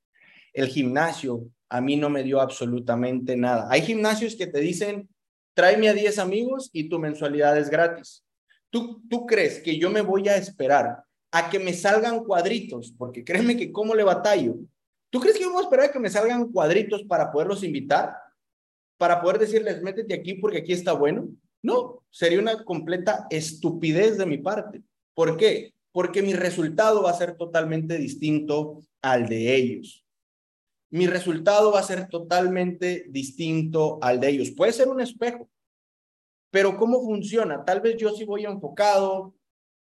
El 0.52 0.68
gimnasio 0.68 1.48
a 1.70 1.80
mí 1.80 1.96
no 1.96 2.10
me 2.10 2.24
dio 2.24 2.42
absolutamente 2.42 3.38
nada. 3.38 3.68
Hay 3.70 3.84
gimnasios 3.84 4.36
que 4.36 4.48
te 4.48 4.60
dicen, 4.60 5.08
tráeme 5.58 5.90
a 5.90 5.94
10 5.94 6.20
amigos 6.20 6.70
y 6.72 6.88
tu 6.88 7.00
mensualidad 7.00 7.58
es 7.58 7.72
gratis. 7.72 8.24
¿Tú, 8.70 9.02
¿Tú 9.10 9.26
crees 9.26 9.60
que 9.60 9.80
yo 9.80 9.90
me 9.90 10.02
voy 10.02 10.30
a 10.30 10.38
esperar 10.38 11.04
a 11.32 11.50
que 11.50 11.58
me 11.58 11.74
salgan 11.74 12.24
cuadritos? 12.24 12.94
Porque 12.96 13.24
créeme 13.24 13.58
que 13.58 13.72
cómo 13.72 13.96
le 13.96 14.04
batallo. 14.04 14.54
¿Tú 15.10 15.20
crees 15.20 15.36
que 15.36 15.46
yo 15.46 15.52
voy 15.52 15.62
a 15.62 15.64
esperar 15.64 15.86
a 15.88 15.92
que 15.92 15.98
me 15.98 16.12
salgan 16.12 16.52
cuadritos 16.52 17.06
para 17.06 17.32
poderlos 17.32 17.64
invitar? 17.64 18.16
Para 19.00 19.20
poder 19.20 19.40
decirles, 19.40 19.82
métete 19.82 20.14
aquí 20.14 20.36
porque 20.36 20.60
aquí 20.60 20.74
está 20.74 20.94
bueno. 20.94 21.28
No, 21.64 22.04
sería 22.12 22.38
una 22.38 22.64
completa 22.64 23.26
estupidez 23.32 24.20
de 24.20 24.28
mi 24.28 24.38
parte. 24.38 24.84
¿Por 25.16 25.38
qué? 25.38 25.74
Porque 25.92 26.22
mi 26.22 26.36
resultado 26.36 27.02
va 27.02 27.10
a 27.10 27.18
ser 27.18 27.36
totalmente 27.36 27.98
distinto 27.98 28.84
al 29.02 29.28
de 29.28 29.56
ellos. 29.56 30.06
Mi 30.90 31.08
resultado 31.08 31.72
va 31.72 31.80
a 31.80 31.84
ser 31.84 32.08
totalmente 32.08 33.06
distinto 33.10 34.00
al 34.02 34.20
de 34.20 34.30
ellos. 34.30 34.52
Puede 34.52 34.72
ser 34.72 34.88
un 34.88 35.02
espejo, 35.02 35.50
pero 36.52 36.78
¿cómo 36.78 37.02
funciona? 37.02 37.66
Tal 37.66 37.82
vez 37.82 37.98
yo 37.98 38.12
sí 38.12 38.24
voy 38.24 38.46
enfocado 38.46 39.36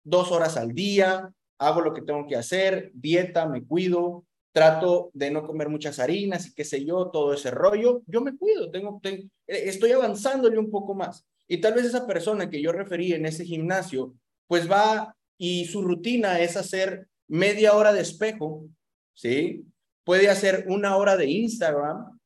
dos 0.04 0.30
horas 0.32 0.56
al 0.56 0.72
día, 0.72 1.32
hago 1.58 1.80
lo 1.80 1.94
que 1.94 2.02
tengo 2.02 2.26
que 2.26 2.36
hacer, 2.36 2.90
dieta, 2.94 3.46
me 3.46 3.64
cuido, 3.64 4.24
trato 4.52 5.10
de 5.14 5.30
no 5.30 5.46
comer 5.46 5.68
muchas 5.68 5.98
harinas 5.98 6.46
y 6.46 6.54
qué 6.54 6.64
sé 6.64 6.84
yo, 6.84 7.10
todo 7.10 7.32
ese 7.32 7.50
rollo. 7.50 8.02
Yo 8.06 8.20
me 8.20 8.36
cuido, 8.36 8.70
tengo, 8.70 9.00
tengo 9.02 9.28
estoy 9.46 9.92
avanzándole 9.92 10.58
un 10.58 10.70
poco 10.70 10.94
más. 10.94 11.26
Y 11.48 11.58
tal 11.58 11.74
vez 11.74 11.86
esa 11.86 12.06
persona 12.06 12.50
que 12.50 12.62
yo 12.62 12.72
referí 12.72 13.12
en 13.12 13.26
ese 13.26 13.44
gimnasio, 13.44 14.14
pues 14.46 14.70
va 14.70 15.16
y 15.38 15.64
su 15.64 15.82
rutina 15.82 16.40
es 16.40 16.56
hacer 16.56 17.08
media 17.28 17.74
hora 17.74 17.92
de 17.92 18.02
espejo, 18.02 18.66
¿sí? 19.14 19.64
Puede 20.04 20.28
hacer 20.28 20.64
una 20.68 20.96
hora 20.96 21.16
de 21.16 21.26
Instagram, 21.26 22.18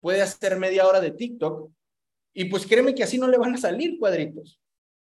puede 0.00 0.22
hacer 0.22 0.58
media 0.58 0.86
hora 0.86 1.00
de 1.00 1.10
TikTok, 1.10 1.70
y 2.32 2.44
pues 2.46 2.66
créeme 2.66 2.94
que 2.94 3.02
así 3.02 3.18
no 3.18 3.28
le 3.28 3.38
van 3.38 3.54
a 3.54 3.58
salir 3.58 3.98
cuadritos, 3.98 4.60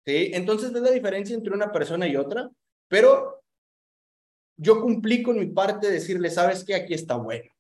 ¿sí? 0.05 0.31
Entonces 0.35 0.75
es 0.75 0.81
la 0.81 0.91
diferencia 0.91 1.35
entre 1.35 1.53
una 1.53 1.71
persona 1.71 2.09
y 2.09 2.17
otra, 2.17 2.51
pero 2.89 3.43
yo 4.57 4.81
cumplí 4.81 5.23
con 5.23 5.39
mi 5.39 5.47
parte 5.47 5.87
de 5.87 5.95
decirle, 5.95 6.31
sabes 6.31 6.65
que 6.65 6.75
aquí 6.75 6.95
está 6.95 7.17
bueno, 7.17 7.51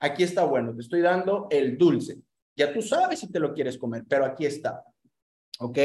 aquí 0.00 0.22
está 0.22 0.44
bueno, 0.44 0.74
te 0.74 0.82
estoy 0.82 1.00
dando 1.00 1.48
el 1.50 1.76
dulce. 1.76 2.18
Ya 2.56 2.72
tú 2.72 2.82
sabes 2.82 3.20
si 3.20 3.30
te 3.30 3.40
lo 3.40 3.54
quieres 3.54 3.78
comer, 3.78 4.04
pero 4.08 4.24
aquí 4.24 4.44
está. 4.46 4.84
¿Ok? 5.62 5.78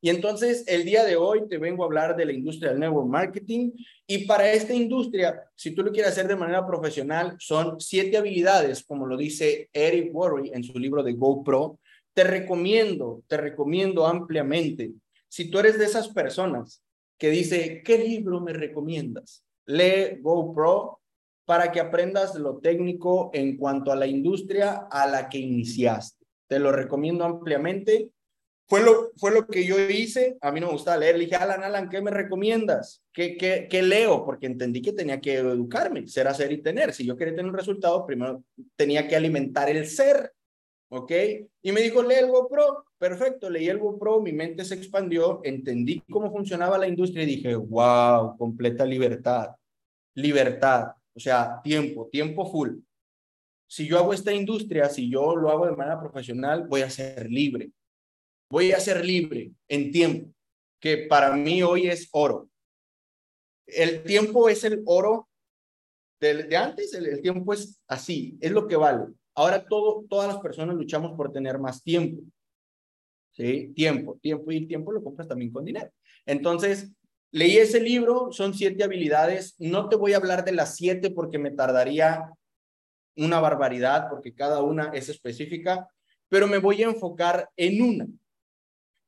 Y 0.00 0.08
entonces 0.08 0.64
el 0.68 0.84
día 0.84 1.04
de 1.04 1.16
hoy 1.16 1.48
te 1.48 1.58
vengo 1.58 1.82
a 1.82 1.86
hablar 1.86 2.14
de 2.14 2.24
la 2.26 2.32
industria 2.32 2.70
del 2.70 2.78
network 2.78 3.08
marketing 3.08 3.72
y 4.06 4.24
para 4.24 4.52
esta 4.52 4.72
industria, 4.72 5.42
si 5.56 5.72
tú 5.72 5.82
lo 5.82 5.90
quieres 5.90 6.12
hacer 6.12 6.28
de 6.28 6.36
manera 6.36 6.64
profesional, 6.64 7.34
son 7.40 7.80
siete 7.80 8.16
habilidades, 8.16 8.84
como 8.84 9.04
lo 9.04 9.16
dice 9.16 9.68
Eric 9.72 10.14
Worre 10.14 10.50
en 10.54 10.62
su 10.62 10.78
libro 10.78 11.02
de 11.02 11.14
GoPro. 11.14 11.80
Te 12.14 12.22
recomiendo, 12.22 13.24
te 13.26 13.36
recomiendo 13.36 14.06
ampliamente, 14.06 14.92
si 15.28 15.50
tú 15.50 15.58
eres 15.58 15.76
de 15.76 15.86
esas 15.86 16.08
personas 16.08 16.84
que 17.18 17.28
dice, 17.30 17.82
¿qué 17.84 17.98
libro 17.98 18.40
me 18.40 18.52
recomiendas? 18.52 19.44
Lee 19.66 20.20
GoPro 20.20 21.00
para 21.44 21.72
que 21.72 21.80
aprendas 21.80 22.36
lo 22.36 22.58
técnico 22.58 23.30
en 23.34 23.56
cuanto 23.56 23.90
a 23.90 23.96
la 23.96 24.06
industria 24.06 24.86
a 24.88 25.08
la 25.08 25.28
que 25.28 25.38
iniciaste. 25.38 26.24
Te 26.46 26.60
lo 26.60 26.70
recomiendo 26.70 27.24
ampliamente 27.24 28.10
fue 28.68 28.82
lo, 28.82 29.12
fue 29.16 29.30
lo 29.32 29.46
que 29.46 29.64
yo 29.64 29.78
hice. 29.78 30.36
A 30.40 30.50
mí 30.50 30.60
no 30.60 30.66
me 30.66 30.72
gustaba 30.72 30.96
leer. 30.96 31.16
Le 31.16 31.24
dije, 31.24 31.36
Alan, 31.36 31.62
Alan, 31.62 31.88
¿qué 31.88 32.00
me 32.00 32.10
recomiendas? 32.10 33.02
¿Qué, 33.12 33.36
qué, 33.36 33.68
qué 33.70 33.82
leo? 33.82 34.24
Porque 34.24 34.46
entendí 34.46 34.82
que 34.82 34.92
tenía 34.92 35.20
que 35.20 35.34
educarme, 35.34 36.06
ser, 36.08 36.26
hacer 36.26 36.50
y 36.50 36.62
tener. 36.62 36.92
Si 36.92 37.06
yo 37.06 37.16
quería 37.16 37.36
tener 37.36 37.50
un 37.50 37.56
resultado, 37.56 38.04
primero 38.04 38.42
tenía 38.74 39.06
que 39.06 39.14
alimentar 39.14 39.70
el 39.70 39.86
ser. 39.86 40.32
¿Ok? 40.88 41.12
Y 41.62 41.72
me 41.72 41.80
dijo, 41.80 42.02
lee 42.02 42.16
el 42.16 42.28
GoPro. 42.28 42.84
Perfecto, 42.98 43.50
leí 43.50 43.68
el 43.68 43.78
GoPro, 43.78 44.20
mi 44.20 44.32
mente 44.32 44.64
se 44.64 44.74
expandió, 44.74 45.40
entendí 45.44 46.02
cómo 46.10 46.30
funcionaba 46.30 46.78
la 46.78 46.88
industria 46.88 47.24
y 47.24 47.26
dije, 47.26 47.54
wow, 47.54 48.36
completa 48.36 48.84
libertad. 48.84 49.50
Libertad. 50.14 50.92
O 51.14 51.20
sea, 51.20 51.60
tiempo, 51.62 52.08
tiempo 52.10 52.50
full. 52.50 52.78
Si 53.68 53.86
yo 53.86 53.98
hago 53.98 54.12
esta 54.12 54.32
industria, 54.32 54.88
si 54.88 55.10
yo 55.10 55.36
lo 55.36 55.50
hago 55.50 55.66
de 55.66 55.76
manera 55.76 56.00
profesional, 56.00 56.66
voy 56.66 56.82
a 56.82 56.90
ser 56.90 57.30
libre 57.30 57.70
voy 58.48 58.72
a 58.72 58.80
ser 58.80 59.04
libre 59.04 59.52
en 59.68 59.90
tiempo, 59.90 60.32
que 60.80 60.98
para 60.98 61.34
mí 61.34 61.62
hoy 61.62 61.88
es 61.88 62.08
oro. 62.12 62.48
El 63.66 64.04
tiempo 64.04 64.48
es 64.48 64.62
el 64.64 64.82
oro 64.86 65.28
de, 66.20 66.56
antes, 66.56 66.94
el, 66.94 67.20
tiempo 67.20 67.52
es 67.52 67.80
así, 67.88 68.38
es 68.40 68.52
lo 68.52 68.66
que 68.66 68.76
vale. 68.76 69.06
Ahora 69.34 69.66
todo, 69.66 70.04
todas 70.08 70.28
las 70.28 70.38
personas 70.38 70.76
luchamos 70.76 71.12
por 71.16 71.32
tener 71.32 71.58
más 71.58 71.82
tiempo. 71.82 72.22
¿Sí? 73.32 73.72
Tiempo, 73.74 74.18
tiempo 74.22 74.50
y 74.50 74.66
tiempo 74.66 74.92
lo 74.92 75.04
compras 75.04 75.28
también 75.28 75.52
con 75.52 75.64
dinero. 75.64 75.90
Entonces, 76.24 76.90
leí 77.32 77.58
ese 77.58 77.80
libro, 77.80 78.32
son 78.32 78.54
siete 78.54 78.82
habilidades. 78.82 79.54
No 79.58 79.90
te 79.90 79.96
voy 79.96 80.14
a 80.14 80.16
hablar 80.16 80.42
de 80.42 80.52
las 80.52 80.74
siete 80.76 81.10
porque 81.10 81.38
me 81.38 81.50
tardaría 81.50 82.32
una 83.14 83.40
barbaridad, 83.40 84.08
porque 84.08 84.34
cada 84.34 84.62
una 84.62 84.90
es 84.94 85.10
específica, 85.10 85.86
pero 86.28 86.46
me 86.46 86.58
voy 86.58 86.82
a 86.82 86.86
enfocar 86.86 87.50
en 87.56 87.82
una 87.82 88.06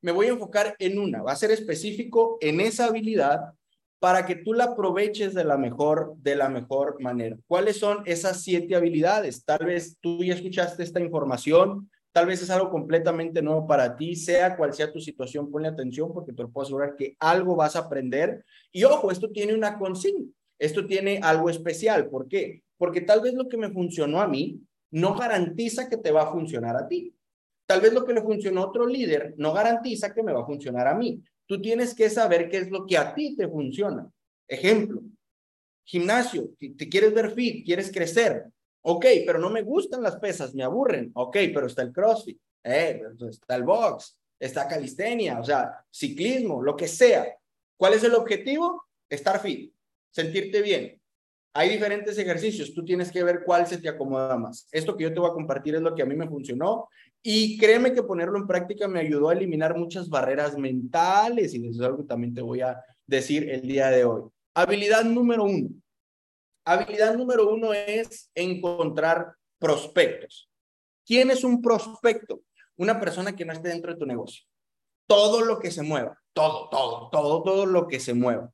me 0.01 0.13
voy 0.13 0.27
a 0.27 0.31
enfocar 0.31 0.75
en 0.79 0.99
una, 0.99 1.23
va 1.23 1.33
a 1.33 1.37
ser 1.37 1.51
específico 1.51 2.39
en 2.41 2.61
esa 2.61 2.87
habilidad 2.87 3.53
para 3.99 4.27
que 4.27 4.37
tú 4.37 4.53
la 4.53 4.65
aproveches 4.65 5.35
de 5.35 5.45
la 5.45 5.57
mejor 5.57 6.15
de 6.19 6.37
la 6.37 6.49
mejor 6.49 7.01
manera. 7.01 7.37
¿Cuáles 7.47 7.79
son 7.79 8.03
esas 8.07 8.43
siete 8.43 8.77
habilidades? 8.77 9.45
Tal 9.45 9.67
vez 9.67 9.99
tú 10.01 10.23
ya 10.23 10.35
escuchaste 10.35 10.83
esta 10.83 11.01
información, 11.01 11.91
tal 12.13 12.27
vez 12.27 12.43
es 12.43 12.51
algo 12.51 12.71
completamente 12.71 13.43
nuevo 13.43 13.67
para 13.67 13.97
ti, 13.97 14.15
sea 14.15 14.57
cual 14.57 14.73
sea 14.73 14.93
tu 14.93 15.01
situación, 15.01 15.51
ponle 15.51 15.69
atención 15.69 16.13
porque 16.13 16.33
te 16.33 16.47
puedo 16.47 16.65
asegurar 16.65 16.95
que 16.97 17.17
algo 17.19 17.57
vas 17.57 17.75
a 17.75 17.81
aprender. 17.81 18.45
Y 18.71 18.85
ojo, 18.85 19.11
esto 19.11 19.31
tiene 19.31 19.55
una 19.55 19.79
consigna, 19.79 20.27
esto 20.59 20.87
tiene 20.87 21.21
algo 21.23 21.51
especial. 21.51 22.09
¿Por 22.09 22.29
qué? 22.29 22.63
Porque 22.77 23.01
tal 23.01 23.21
vez 23.21 23.35
lo 23.35 23.49
que 23.49 23.57
me 23.57 23.71
funcionó 23.71 24.21
a 24.21 24.29
mí 24.29 24.61
no 24.91 25.15
garantiza 25.15 25.89
que 25.89 25.97
te 25.97 26.13
va 26.13 26.23
a 26.23 26.33
funcionar 26.33 26.77
a 26.77 26.87
ti. 26.87 27.15
Tal 27.69 27.83
vez 27.83 27.93
lo 27.93 28.03
que 28.03 28.15
le 28.15 28.23
funcionó 28.23 28.63
a 28.63 28.69
otro 28.69 28.87
líder 28.87 29.35
no 29.37 29.53
garantiza 29.53 30.15
que 30.15 30.23
me 30.23 30.33
va 30.33 30.41
a 30.41 30.47
funcionar 30.47 30.89
a 30.89 30.95
mí. 30.95 31.23
Tú 31.45 31.61
tienes 31.61 31.95
que 31.95 32.09
saber 32.09 32.49
qué 32.49 32.57
es 32.57 32.71
lo 32.71 32.87
que 32.87 32.97
a 32.97 33.15
ti 33.15 33.37
te 33.37 33.47
funciona. 33.47 34.11
Ejemplo, 34.49 35.03
gimnasio, 35.85 36.49
te 36.59 36.89
quieres 36.89 37.13
ver 37.13 37.31
fit, 37.33 37.67
quieres 37.67 37.93
crecer. 37.93 38.47
Ok, 38.81 39.05
pero 39.27 39.39
no 39.39 39.51
me 39.51 39.61
gustan 39.61 40.03
las 40.03 40.17
pesas, 40.17 40.55
me 40.55 40.63
aburren. 40.63 41.11
Ok, 41.13 41.37
pero 41.53 41.67
está 41.67 41.83
el 41.83 41.93
CrossFit, 41.93 42.41
eh, 42.65 43.03
está 43.29 43.57
el 43.57 43.65
box, 43.65 44.19
está 44.41 44.67
calistenia, 44.67 45.39
o 45.39 45.45
sea, 45.45 45.85
ciclismo, 45.91 46.63
lo 46.63 46.75
que 46.75 46.89
sea. 46.89 47.37
¿Cuál 47.77 47.93
es 47.93 48.05
el 48.05 48.15
objetivo? 48.15 48.87
Estar 49.11 49.43
fit, 49.43 49.75
sentirte 50.11 50.63
bien. 50.63 50.98
Hay 51.55 51.71
diferentes 51.71 52.17
ejercicios, 52.19 52.75
tú 52.75 52.85
tienes 52.85 53.11
que 53.11 53.23
ver 53.23 53.43
cuál 53.45 53.67
se 53.67 53.79
te 53.79 53.89
acomoda 53.89 54.37
más. 54.37 54.69
Esto 54.71 54.97
que 54.97 55.05
yo 55.05 55.13
te 55.13 55.19
voy 55.19 55.31
a 55.31 55.35
compartir 55.35 55.75
es 55.75 55.81
lo 55.81 55.95
que 55.95 56.03
a 56.03 56.07
mí 56.07 56.15
me 56.15 56.29
funcionó 56.29 56.89
y 57.23 57.59
créeme 57.59 57.93
que 57.93 58.03
ponerlo 58.03 58.39
en 58.39 58.47
práctica 58.47 58.87
me 58.87 59.01
ayudó 59.01 59.29
a 59.29 59.33
eliminar 59.33 59.77
muchas 59.77 60.09
barreras 60.09 60.57
mentales 60.57 61.55
y 61.55 61.67
eso 61.67 61.81
es 61.81 61.87
algo 61.87 61.99
que 61.99 62.09
también 62.09 62.35
te 62.35 62.43
voy 62.43 62.61
a 62.61 62.81
decir 63.07 63.49
el 63.51 63.63
día 63.63 63.91
de 63.91 64.05
hoy. 64.05 64.23
Habilidad 64.55 65.05
número 65.05 65.45
uno. 65.45 65.69
Habilidad 66.65 67.17
número 67.17 67.49
uno 67.49 67.73
es 67.73 68.31
encontrar 68.35 69.35
prospectos. 69.59 70.49
¿Quién 71.05 71.31
es 71.31 71.43
un 71.43 71.63
prospecto? 71.63 72.43
Una 72.77 73.01
persona 73.01 73.35
que 73.35 73.45
no 73.45 73.53
esté 73.53 73.69
dentro 73.71 73.93
de 73.93 73.99
tu 73.99 74.07
negocio. 74.07 74.45
Todo 75.07 75.41
lo 75.41 75.59
que 75.59 75.71
se 75.71 75.83
mueva, 75.83 76.21
todo, 76.35 76.69
todo, 76.69 77.09
todo, 77.11 77.43
todo 77.43 77.67
lo 77.67 77.89
que 77.89 77.99
se 77.99 78.13
mueva. 78.13 78.53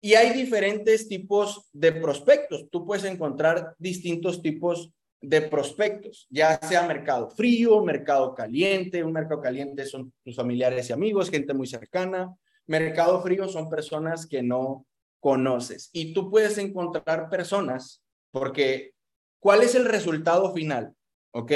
Y 0.00 0.14
hay 0.14 0.32
diferentes 0.32 1.08
tipos 1.08 1.68
de 1.72 1.92
prospectos. 1.92 2.66
Tú 2.70 2.86
puedes 2.86 3.04
encontrar 3.04 3.74
distintos 3.78 4.40
tipos 4.40 4.90
de 5.20 5.42
prospectos, 5.42 6.26
ya 6.30 6.58
sea 6.62 6.86
mercado 6.86 7.30
frío, 7.30 7.82
mercado 7.84 8.34
caliente. 8.34 9.04
Un 9.04 9.12
mercado 9.12 9.42
caliente 9.42 9.84
son 9.84 10.12
tus 10.24 10.34
familiares 10.34 10.88
y 10.88 10.92
amigos, 10.92 11.30
gente 11.30 11.52
muy 11.52 11.66
cercana. 11.66 12.34
Mercado 12.66 13.20
frío 13.20 13.46
son 13.48 13.68
personas 13.68 14.26
que 14.26 14.42
no 14.42 14.86
conoces. 15.20 15.90
Y 15.92 16.14
tú 16.14 16.30
puedes 16.30 16.56
encontrar 16.56 17.28
personas 17.28 18.02
porque 18.30 18.94
¿cuál 19.38 19.62
es 19.62 19.74
el 19.74 19.84
resultado 19.84 20.54
final? 20.54 20.94
¿Ok? 21.32 21.52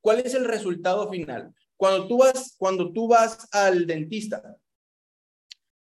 ¿Cuál 0.00 0.20
es 0.20 0.34
el 0.34 0.44
resultado 0.44 1.08
final? 1.10 1.54
Cuando 1.76 2.08
tú 2.08 2.18
vas, 2.18 2.54
cuando 2.58 2.92
tú 2.92 3.08
vas 3.08 3.48
al 3.52 3.86
dentista, 3.86 4.56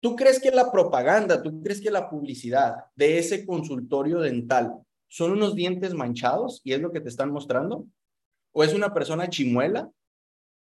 ¿tú 0.05 0.15
crees 0.15 0.39
que 0.39 0.51
la 0.51 0.71
propaganda, 0.71 1.43
tú 1.43 1.63
crees 1.63 1.81
que 1.81 1.91
la 1.91 2.11
publicidad 2.11 2.75
de 2.95 3.17
ese 3.19 3.47
consultorio 3.47 4.21
dental 4.21 4.85
¿Son 5.15 5.31
unos 5.31 5.55
dientes 5.55 5.95
manchados 5.95 6.61
y 6.65 6.73
es 6.73 6.81
lo 6.81 6.91
que 6.91 7.01
te 7.01 7.09
están 7.09 7.31
mostrando? 7.31 7.87
¿O 8.51 8.65
es 8.65 8.75
una 8.75 8.93
persona 8.93 9.29
chimuela? 9.29 9.89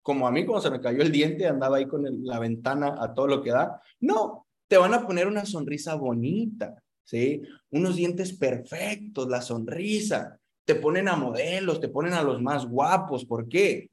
Como 0.02 0.26
a 0.26 0.32
mí, 0.32 0.46
cuando 0.46 0.62
se 0.62 0.72
me 0.72 0.80
cayó 0.80 1.02
el 1.02 1.12
diente, 1.12 1.46
andaba 1.46 1.76
ahí 1.76 1.86
con 1.86 2.06
la 2.26 2.40
ventana 2.40 2.96
a 2.98 3.14
todo 3.14 3.28
lo 3.28 3.42
que 3.44 3.52
da. 3.52 3.82
No, 4.00 4.48
te 4.70 4.78
van 4.78 4.94
a 4.94 5.06
poner 5.06 5.28
una 5.28 5.46
sonrisa 5.46 5.96
bonita, 5.96 6.82
¿sí? 7.04 7.42
Unos 7.72 7.98
dientes 7.98 8.32
perfectos, 8.38 9.28
la 9.28 9.42
sonrisa. 9.42 10.40
Te 10.64 10.76
ponen 10.76 11.10
a 11.10 11.18
modelos, 11.18 11.82
te 11.82 11.90
ponen 11.90 12.14
a 12.14 12.24
los 12.24 12.42
más 12.42 12.66
guapos. 12.66 13.26
¿Por 13.26 13.50
qué? 13.50 13.92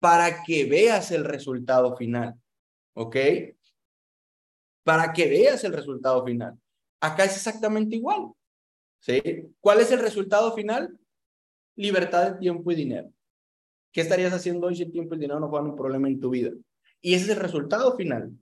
Para 0.00 0.42
que 0.42 0.66
veas 0.66 1.12
el 1.12 1.24
resultado 1.24 1.96
final, 1.96 2.34
¿ok? 2.92 3.16
Para 4.84 5.12
que 5.12 5.28
veas 5.28 5.64
el 5.64 5.72
resultado 5.72 6.24
final. 6.24 6.58
Acá 7.00 7.24
es 7.24 7.36
exactamente 7.36 7.96
igual. 7.96 8.32
¿Sí? 9.00 9.20
¿Cuál 9.60 9.80
es 9.80 9.90
el 9.90 9.98
resultado 9.98 10.54
final? 10.54 10.98
Libertad 11.76 12.32
de 12.32 12.38
tiempo 12.38 12.70
y 12.70 12.76
dinero. 12.76 13.12
¿Qué 13.92 14.00
estarías 14.00 14.32
haciendo 14.32 14.66
hoy 14.66 14.76
si 14.76 14.82
el 14.82 14.92
tiempo 14.92 15.14
y 15.14 15.16
el 15.16 15.20
dinero 15.20 15.40
no 15.40 15.50
fueran 15.50 15.70
un 15.70 15.76
problema 15.76 16.08
en 16.08 16.20
tu 16.20 16.30
vida? 16.30 16.50
Y 17.00 17.14
ese 17.14 17.24
es 17.24 17.30
el 17.30 17.36
resultado 17.36 17.96
final. 17.96 18.32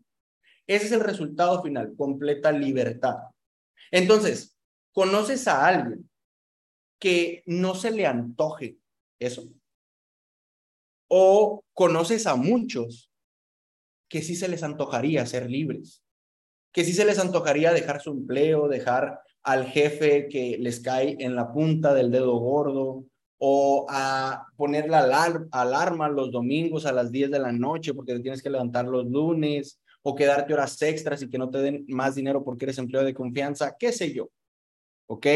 Ese 0.67 0.87
es 0.87 0.93
el 0.93 1.01
resultado 1.01 1.63
final, 1.63 1.95
completa 1.97 2.53
libertad. 2.53 3.17
Entonces, 3.91 4.57
¿conoces 4.93 5.49
a 5.49 5.67
alguien 5.67 6.09
que 6.99 7.43
no 7.47 7.75
se 7.75 7.91
le 7.91 8.07
antoje 8.07 8.79
eso? 9.19 9.49
¿O 11.09 11.65
conoces 11.75 12.27
a 12.27 12.37
muchos 12.37 13.13
que 14.09 14.23
sí 14.23 14.37
se 14.37 14.49
les 14.49 14.63
antojaría 14.63 15.27
ser 15.27 15.51
libres? 15.51 16.02
Que 16.73 16.85
sí 16.85 16.93
se 16.93 17.05
les 17.05 17.19
antojaría 17.19 17.73
dejar 17.73 18.00
su 18.00 18.11
empleo, 18.11 18.69
dejar 18.69 19.21
al 19.43 19.67
jefe 19.67 20.29
que 20.29 20.57
les 20.59 20.81
cae 20.81 21.17
en 21.21 21.35
la 21.35 21.52
punta 21.52 21.95
del 21.95 22.11
dedo 22.11 22.37
gordo 22.38 23.05
o 23.38 23.87
a 23.91 24.47
poner 24.57 24.88
la 24.88 25.00
alarma 25.50 26.09
los 26.09 26.31
domingos 26.31 26.87
a 26.87 26.93
las 26.93 27.11
10 27.11 27.31
de 27.31 27.41
la 27.41 27.50
noche 27.50 27.93
porque 27.93 28.14
te 28.14 28.21
tienes 28.21 28.41
que 28.41 28.50
levantar 28.50 28.87
los 28.87 29.05
lunes 29.07 29.81
o 30.02 30.14
quedarte 30.14 30.55
horas 30.55 30.81
extras 30.81 31.23
y 31.23 31.29
que 31.29 31.38
no 31.38 31.50
te 31.50 31.59
den 31.59 31.85
más 31.88 32.14
dinero 32.14 32.45
porque 32.45 32.67
eres 32.67 32.79
empleo 32.79 33.05
de 33.05 33.14
confianza, 33.14 33.76
qué 33.79 33.93
sé 33.93 34.12
yo. 34.12 34.31
¿Ok? 35.07 35.26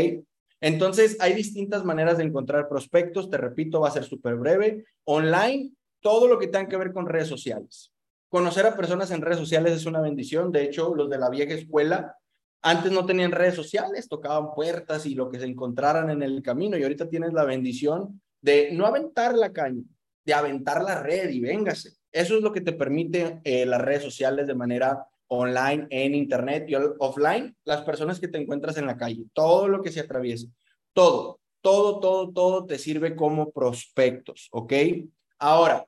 Entonces, 0.61 1.16
hay 1.21 1.35
distintas 1.35 1.85
maneras 1.85 2.19
de 2.19 2.25
encontrar 2.25 2.69
prospectos. 2.69 3.28
Te 3.31 3.37
repito, 3.37 3.81
va 3.81 3.88
a 3.88 3.93
ser 3.93 4.05
súper 4.05 4.37
breve. 4.37 4.85
Online, 5.05 5.73
todo 6.00 6.28
lo 6.28 6.38
que 6.38 6.47
tenga 6.47 6.69
que 6.69 6.76
ver 6.76 6.93
con 6.93 7.07
redes 7.07 7.28
sociales. 7.28 7.93
Conocer 8.28 8.66
a 8.66 8.76
personas 8.76 9.11
en 9.11 9.23
redes 9.23 9.38
sociales 9.38 9.73
es 9.73 9.87
una 9.87 10.00
bendición. 10.00 10.52
De 10.52 10.64
hecho, 10.64 10.95
los 10.95 11.09
de 11.09 11.18
la 11.18 11.30
vieja 11.30 11.54
escuela 11.54 12.16
antes 12.62 12.90
no 12.90 13.06
tenían 13.06 13.30
redes 13.30 13.54
sociales, 13.54 14.09
tocaban 14.09 14.52
puertas 14.52 15.06
y 15.06 15.14
lo 15.14 15.30
que 15.30 15.38
se 15.38 15.45
encontraran 15.45 16.11
en 16.11 16.23
el 16.23 16.42
camino. 16.42 16.76
Y 16.76 16.83
ahorita 16.83 17.09
tienes 17.09 17.33
la 17.33 17.45
bendición 17.45 18.21
de 18.40 18.71
no 18.73 18.87
aventar 18.87 19.35
la 19.35 19.52
caña, 19.52 19.83
de 20.25 20.35
aventar 20.35 20.83
la 20.83 21.00
red 21.00 21.30
y 21.30 21.40
véngase. 21.40 21.92
Eso 22.11 22.37
es 22.37 22.42
lo 22.42 22.52
que 22.52 22.61
te 22.61 22.73
permite 22.73 23.40
eh, 23.45 23.66
las 23.66 23.80
redes 23.80 24.02
sociales 24.02 24.47
de 24.47 24.54
manera 24.54 25.06
online, 25.28 25.87
en 25.90 26.14
internet 26.14 26.66
y 26.68 26.75
offline, 26.75 27.56
las 27.64 27.83
personas 27.83 28.21
que 28.21 28.28
te 28.28 28.38
encuentras 28.38 28.76
en 28.76 28.87
la 28.87 28.97
calle, 28.97 29.25
todo 29.33 29.68
lo 29.68 29.83
que 29.83 29.90
se 29.90 30.00
atraviese, 30.00 30.49
todo, 30.92 31.40
todo, 31.61 32.00
todo, 32.00 32.33
todo 32.33 32.66
te 32.66 32.78
sirve 32.78 33.16
como 33.16 33.50
prospectos, 33.50 34.49
¿ok? 34.52 34.73
Ahora, 35.38 35.85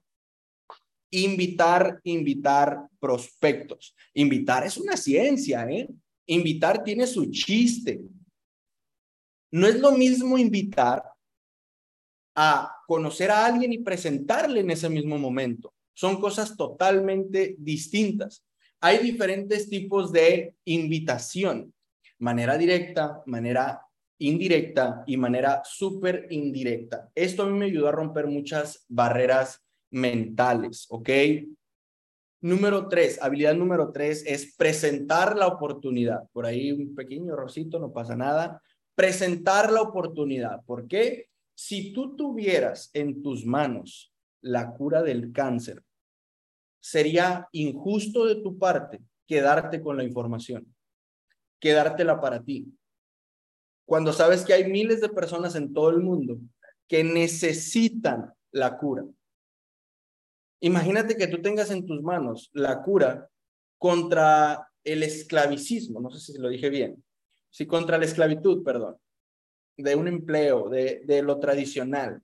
invitar, 1.11 2.01
invitar 2.05 2.89
prospectos. 3.01 3.95
Invitar 4.15 4.67
es 4.67 4.77
una 4.77 4.97
ciencia, 4.97 5.69
¿eh? 5.71 5.89
Invitar 6.27 6.83
tiene 6.83 7.07
su 7.07 7.31
chiste. 7.31 8.01
No 9.51 9.67
es 9.67 9.81
lo 9.81 9.93
mismo 9.93 10.37
invitar 10.37 11.03
a 12.35 12.71
conocer 12.87 13.31
a 13.31 13.47
alguien 13.47 13.73
y 13.73 13.79
presentarle 13.79 14.61
en 14.61 14.71
ese 14.71 14.89
mismo 14.89 15.19
momento. 15.19 15.75
Son 15.95 16.21
cosas 16.21 16.57
totalmente 16.57 17.57
distintas. 17.59 18.45
Hay 18.81 18.99
diferentes 18.99 19.69
tipos 19.69 20.13
de 20.13 20.55
invitación, 20.65 21.75
manera 22.19 22.57
directa, 22.57 23.23
manera 23.27 23.83
indirecta 24.19 25.03
y 25.07 25.17
manera 25.17 25.63
súper 25.65 26.27
indirecta. 26.31 27.11
Esto 27.15 27.43
a 27.43 27.47
mí 27.47 27.59
me 27.59 27.67
ayudó 27.67 27.89
a 27.89 27.93
romper 27.93 28.27
muchas 28.27 28.85
barreras 28.89 29.65
mentales, 29.91 30.87
¿ok? 30.91 31.11
Número 32.41 32.87
tres, 32.89 33.21
habilidad 33.21 33.55
número 33.55 33.91
tres 33.91 34.25
es 34.25 34.55
presentar 34.55 35.37
la 35.37 35.49
oportunidad. 35.49 36.29
Por 36.33 36.47
ahí 36.47 36.71
un 36.71 36.95
pequeño 36.95 37.33
errorcito, 37.33 37.81
no 37.81 37.93
pasa 37.93 38.15
nada. 38.15 38.63
Presentar 38.95 39.73
la 39.73 39.83
oportunidad. 39.83 40.65
¿Por 40.65 40.87
qué? 40.87 41.29
Si 41.55 41.93
tú 41.93 42.15
tuvieras 42.15 42.91
en 42.93 43.23
tus 43.23 43.45
manos 43.45 44.15
la 44.41 44.71
cura 44.73 45.03
del 45.03 45.33
cáncer, 45.33 45.83
sería 46.81 47.49
injusto 47.51 48.25
de 48.27 48.37
tu 48.37 48.57
parte 48.57 49.01
quedarte 49.27 49.83
con 49.83 49.97
la 49.97 50.05
información, 50.05 50.73
quedártela 51.61 52.21
para 52.21 52.43
ti. 52.43 52.73
Cuando 53.85 54.13
sabes 54.13 54.45
que 54.45 54.55
hay 54.55 54.71
miles 54.71 55.01
de 55.01 55.09
personas 55.09 55.57
en 55.57 55.73
todo 55.73 55.91
el 55.91 55.99
mundo 55.99 56.39
que 56.87 57.03
necesitan 57.03 58.33
la 58.53 58.79
cura. 58.79 59.05
Imagínate 60.61 61.17
que 61.17 61.29
tú 61.29 61.41
tengas 61.41 61.71
en 61.71 61.87
tus 61.87 62.03
manos 62.03 62.51
la 62.53 62.83
cura 62.83 63.29
contra 63.79 64.69
el 64.85 65.03
esclavicismo, 65.03 66.01
no 66.01 66.11
sé 66.11 66.33
si 66.33 66.39
lo 66.39 66.49
dije 66.49 66.69
bien, 66.71 67.05
sí, 67.51 67.67
contra 67.67 67.99
la 67.99 68.05
esclavitud, 68.05 68.65
perdón, 68.65 68.97
de 69.77 69.95
un 69.95 70.09
empleo, 70.09 70.69
de, 70.69 71.03
de 71.05 71.23
lo 71.23 71.39
tradicional. 71.39 72.21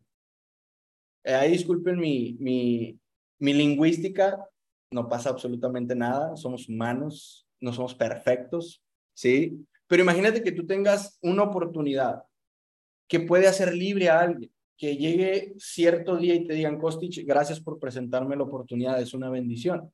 Eh, 1.22 1.34
ahí 1.34 1.52
disculpen 1.52 1.98
mi, 1.98 2.36
mi, 2.40 2.98
mi 3.38 3.52
lingüística, 3.54 4.48
no 4.90 5.08
pasa 5.08 5.30
absolutamente 5.30 5.94
nada, 5.94 6.36
somos 6.36 6.68
humanos, 6.68 7.46
no 7.60 7.72
somos 7.72 7.94
perfectos, 7.94 8.82
¿sí? 9.14 9.64
Pero 9.86 10.02
imagínate 10.02 10.42
que 10.42 10.52
tú 10.52 10.66
tengas 10.66 11.18
una 11.22 11.44
oportunidad 11.44 12.24
que 13.08 13.20
puede 13.20 13.46
hacer 13.46 13.74
libre 13.74 14.08
a 14.08 14.20
alguien 14.20 14.50
que 14.76 14.96
llegue 14.96 15.54
cierto 15.58 16.16
día 16.16 16.34
y 16.34 16.46
te 16.46 16.54
digan, 16.54 16.78
Kostich, 16.78 17.24
gracias 17.24 17.60
por 17.60 17.78
presentarme 17.78 18.36
la 18.36 18.42
oportunidad, 18.42 19.00
es 19.00 19.14
una 19.14 19.30
bendición. 19.30 19.92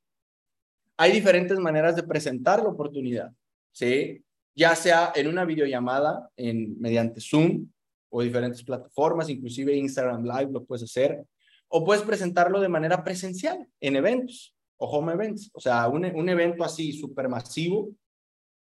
Hay 0.97 1.13
diferentes 1.13 1.59
maneras 1.59 1.97
de 1.97 2.03
presentar 2.03 2.63
la 2.63 2.71
oportunidad, 2.71 3.33
¿sí? 3.73 4.23
Ya 4.55 4.75
sea 4.75 5.13
en 5.15 5.29
una 5.29 5.45
videollamada, 5.45 6.29
en, 6.37 6.79
mediante 6.81 7.21
Zoom 7.21 7.69
o 8.11 8.23
diferentes 8.23 8.63
plataformas, 8.65 9.29
inclusive 9.29 9.77
Instagram 9.77 10.25
Live 10.25 10.53
lo 10.53 10.65
puedes 10.65 10.83
hacer, 10.83 11.25
o 11.69 11.85
puedes 11.85 12.03
presentarlo 12.03 12.61
de 12.61 12.69
manera 12.69 13.05
presencial 13.05 13.67
en 13.81 13.97
eventos 13.97 14.55
o 14.77 14.87
home 14.87 15.13
events, 15.13 15.51
o 15.53 15.61
sea, 15.61 15.89
un, 15.89 16.05
un 16.07 16.29
evento 16.29 16.65
así 16.65 16.93
súper 16.93 17.29
masivo, 17.29 17.91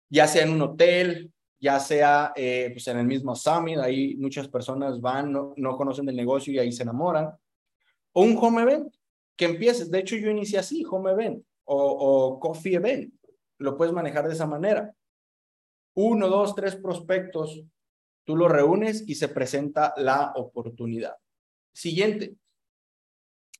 ya 0.09 0.29
sea 0.29 0.44
en 0.44 0.53
un 0.53 0.62
hotel, 0.62 1.33
ya 1.64 1.81
sea 1.81 2.35
eh, 2.37 2.68
pues 2.74 2.87
en 2.88 2.98
el 2.98 3.07
mismo 3.07 3.35
Summit, 3.35 3.79
ahí 3.79 4.16
muchas 4.16 4.48
personas 4.48 5.00
van, 5.00 5.33
no, 5.33 5.55
no 5.57 5.79
conocen 5.79 6.07
el 6.11 6.14
negocio 6.14 6.53
y 6.53 6.59
ahí 6.59 6.70
se 6.70 6.83
enamoran. 6.83 7.31
O 8.12 8.20
un 8.22 8.37
home 8.37 8.61
event, 8.61 8.94
que 9.35 9.46
empieces, 9.46 9.90
de 9.90 10.00
hecho 10.00 10.14
yo 10.16 10.29
inicié 10.29 10.59
así, 10.59 10.85
home 10.85 11.12
event 11.12 11.42
o, 11.64 12.38
coffee 12.38 12.74
event, 12.74 13.14
lo 13.57 13.79
puedes 13.79 13.94
manejar 13.94 14.29
de 14.29 14.35
esa 14.35 14.46
manera. 14.46 14.94
Uno, 15.94 16.29
dos, 16.29 16.55
tres 16.55 16.77
prospectos, 16.77 17.62
tú 18.24 18.37
los 18.37 18.53
reúnes 18.53 19.03
y 19.07 19.14
se 19.14 19.29
presenta 19.29 19.94
la 19.96 20.35
oportunidad. 20.37 21.16
Siguiente, 21.72 22.37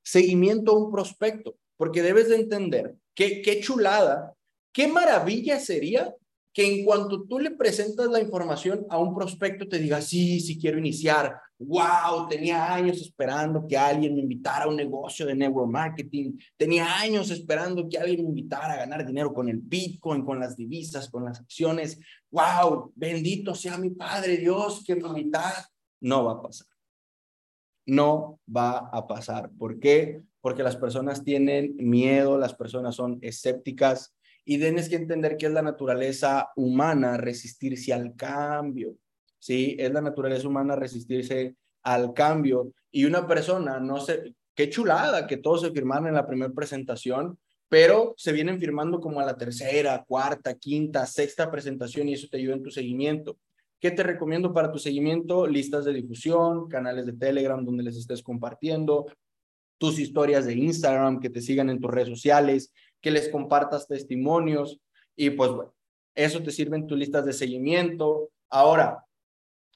seguimiento 0.03 0.73
a 0.73 0.79
un 0.79 0.93
prospecto, 0.93 1.57
porque 1.79 2.03
debes 2.03 2.29
de 2.29 2.37
entender 2.37 2.97
que 3.15 3.41
qué 3.41 3.61
chulada, 3.61 4.35
qué 4.75 4.89
maravilla 4.89 5.59
sería 5.59 6.15
que 6.55 6.73
en 6.73 6.85
cuanto 6.85 7.25
tú 7.25 7.41
le 7.41 7.51
presentas 7.51 8.07
la 8.07 8.21
información 8.21 8.87
a 8.89 8.97
un 8.97 9.13
prospecto 9.13 9.69
te 9.69 9.81
diga, 9.81 10.01
sí, 10.01 10.39
sí 10.39 10.57
quiero 10.57 10.79
iniciar, 10.79 11.37
wow, 11.59 12.29
tenía 12.29 12.73
años 12.73 13.01
esperando 13.01 13.67
que 13.67 13.77
alguien 13.77 14.15
me 14.15 14.21
invitara 14.21 14.67
a 14.67 14.69
un 14.69 14.77
negocio 14.77 15.27
de 15.27 15.35
network 15.35 15.69
marketing, 15.69 16.39
tenía 16.57 17.01
años 17.01 17.33
esperando 17.33 17.89
que 17.89 17.99
alguien 17.99 18.23
me 18.23 18.29
invitara 18.29 18.75
a 18.75 18.77
ganar 18.77 19.05
dinero 19.05 19.35
con 19.35 19.49
el 19.49 19.59
Bitcoin, 19.59 20.25
con 20.25 20.39
las 20.39 20.57
divisas, 20.57 21.11
con 21.11 21.25
las 21.25 21.41
acciones, 21.41 21.99
wow, 22.31 22.93
bendito 22.95 23.53
sea 23.57 23.77
mi 23.77 23.91
Padre 23.91 24.37
Dios 24.37 24.85
que 24.87 24.95
me 24.95 25.09
invitara. 25.09 25.69
No 26.01 26.25
va 26.25 26.33
a 26.35 26.43
pasar. 26.43 26.69
No 27.87 28.39
va 28.49 28.79
a 28.93 29.09
pasar. 29.09 29.51
¿Por 29.59 29.81
qué? 29.81 30.23
Porque 30.41 30.63
las 30.63 30.77
personas 30.77 31.25
tienen 31.25 31.75
miedo, 31.79 32.39
las 32.39 32.55
personas 32.55 32.95
son 32.95 33.19
escépticas, 33.23 34.14
y 34.45 34.59
tienes 34.59 34.89
que 34.89 34.97
entender 34.97 35.37
que 35.37 35.47
es 35.47 35.53
la 35.53 35.63
naturaleza 35.63 36.51
humana 36.57 37.17
resistirse 37.17 37.93
al 37.93 38.15
cambio, 38.15 38.97
¿sí? 39.39 39.77
Es 39.79 39.93
la 39.93 40.01
naturaleza 40.01 40.47
humana 40.47 40.77
resistirse 40.77 41.57
al 41.83 42.13
cambio 42.13 42.73
y 42.91 43.05
una 43.05 43.27
persona, 43.27 43.81
no 43.81 44.01
sé, 44.01 44.35
qué 44.55 44.71
chulada 44.71 45.27
que 45.27 45.39
todos 45.39 45.63
se 45.63 45.71
firmaron 45.71 46.09
en 46.09 46.15
la 46.15 46.27
primera 46.27 46.53
presentación, 46.53 47.39
pero 47.69 48.15
se 48.17 48.33
vienen 48.33 48.61
firmando 48.61 49.01
como 49.01 49.21
a 49.21 49.25
la 49.25 49.37
tercera, 49.37 50.05
cuarta, 50.07 50.55
quinta, 50.55 51.07
sexta 51.07 51.51
presentación 51.51 52.09
y 52.09 52.15
eso 52.15 52.29
te 52.31 52.37
ayuda 52.37 52.55
en 52.55 52.63
tu 52.63 52.71
seguimiento. 52.71 53.39
¿Qué 53.81 53.91
te 53.91 54.03
recomiendo 54.03 54.53
para 54.53 54.71
tu 54.71 54.79
seguimiento? 54.79 55.47
Listas 55.47 55.85
de 55.85 55.93
difusión, 55.93 56.69
canales 56.69 57.07
de 57.07 57.15
Telegram 57.15 57.65
donde 57.65 57.83
les 57.83 57.97
estés 57.97 58.23
compartiendo, 58.23 59.07
tus 59.79 59.99
historias 59.99 60.47
de 60.47 60.55
Instagram, 60.55 61.21
que 61.21 61.31
te 61.31 61.41
sigan 61.41 61.69
en 61.69 61.81
tus 61.81 61.91
redes 61.91 62.09
sociales, 62.09 62.73
que 63.05 63.11
les 63.11 63.29
compartas 63.29 63.87
testimonios 63.87 64.81
y 65.15 65.29
pues 65.29 65.51
bueno, 65.51 65.75
eso 66.15 66.43
te 66.43 66.51
sirve 66.51 66.79
en 66.79 66.87
tus 66.87 66.99
listas 66.99 67.27
de 67.27 67.35
seguimiento. 67.35 68.31
Ahora, 68.49 69.05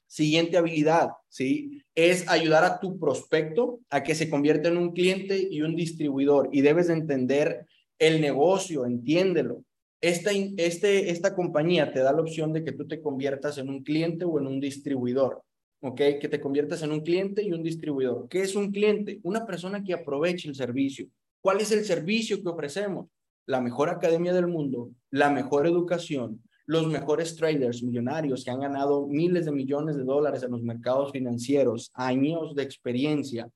siguiente 0.07 0.57
habilidad, 0.57 1.11
¿sí? 1.27 1.83
Es 1.93 2.27
ayudar 2.27 2.63
a 2.63 2.79
tu 2.79 2.97
prospecto 2.97 3.81
a 3.91 4.01
que 4.01 4.15
se 4.15 4.31
convierta 4.31 4.69
en 4.69 4.77
un 4.77 4.93
cliente 4.93 5.47
y 5.47 5.61
un 5.61 5.75
distribuidor 5.75 6.49
y 6.51 6.61
debes 6.61 6.87
de 6.87 6.95
entender 6.95 7.67
el 7.99 8.19
negocio, 8.19 8.83
entiéndelo. 8.87 9.63
Esta, 10.01 10.31
este, 10.31 11.11
esta 11.11 11.35
compañía 11.35 11.91
te 11.91 11.99
da 11.99 12.11
la 12.11 12.21
opción 12.21 12.51
de 12.51 12.63
que 12.63 12.71
tú 12.71 12.87
te 12.87 12.99
conviertas 12.99 13.59
en 13.59 13.69
un 13.69 13.83
cliente 13.83 14.25
o 14.25 14.39
en 14.39 14.47
un 14.47 14.59
distribuidor, 14.59 15.43
¿ok? 15.81 16.01
Que 16.19 16.29
te 16.29 16.41
conviertas 16.41 16.81
en 16.81 16.93
un 16.93 17.01
cliente 17.01 17.43
y 17.43 17.53
un 17.53 17.61
distribuidor. 17.61 18.27
¿Qué 18.27 18.41
es 18.41 18.55
un 18.55 18.71
cliente? 18.71 19.19
Una 19.21 19.45
persona 19.45 19.83
que 19.83 19.93
aproveche 19.93 20.49
el 20.49 20.55
servicio. 20.55 21.05
¿Cuál 21.41 21.61
es 21.61 21.71
el 21.71 21.85
servicio 21.85 22.41
que 22.41 22.49
ofrecemos? 22.49 23.07
La 23.49 23.61
mejor 23.61 23.89
academia 23.89 24.31
del 24.31 24.45
mundo, 24.45 24.91
la 25.09 25.31
mejor 25.31 25.65
educación, 25.65 26.43
los 26.67 26.85
mejores 26.85 27.35
traders 27.35 27.81
millonarios 27.81 28.43
que 28.43 28.51
han 28.51 28.59
ganado 28.59 29.07
miles 29.07 29.45
de 29.45 29.51
millones 29.51 29.97
de 29.97 30.03
dólares 30.03 30.43
en 30.43 30.51
los 30.51 30.61
mercados 30.61 31.11
financieros, 31.11 31.89
años 31.95 32.53
de 32.53 32.61
experiencia. 32.61 33.49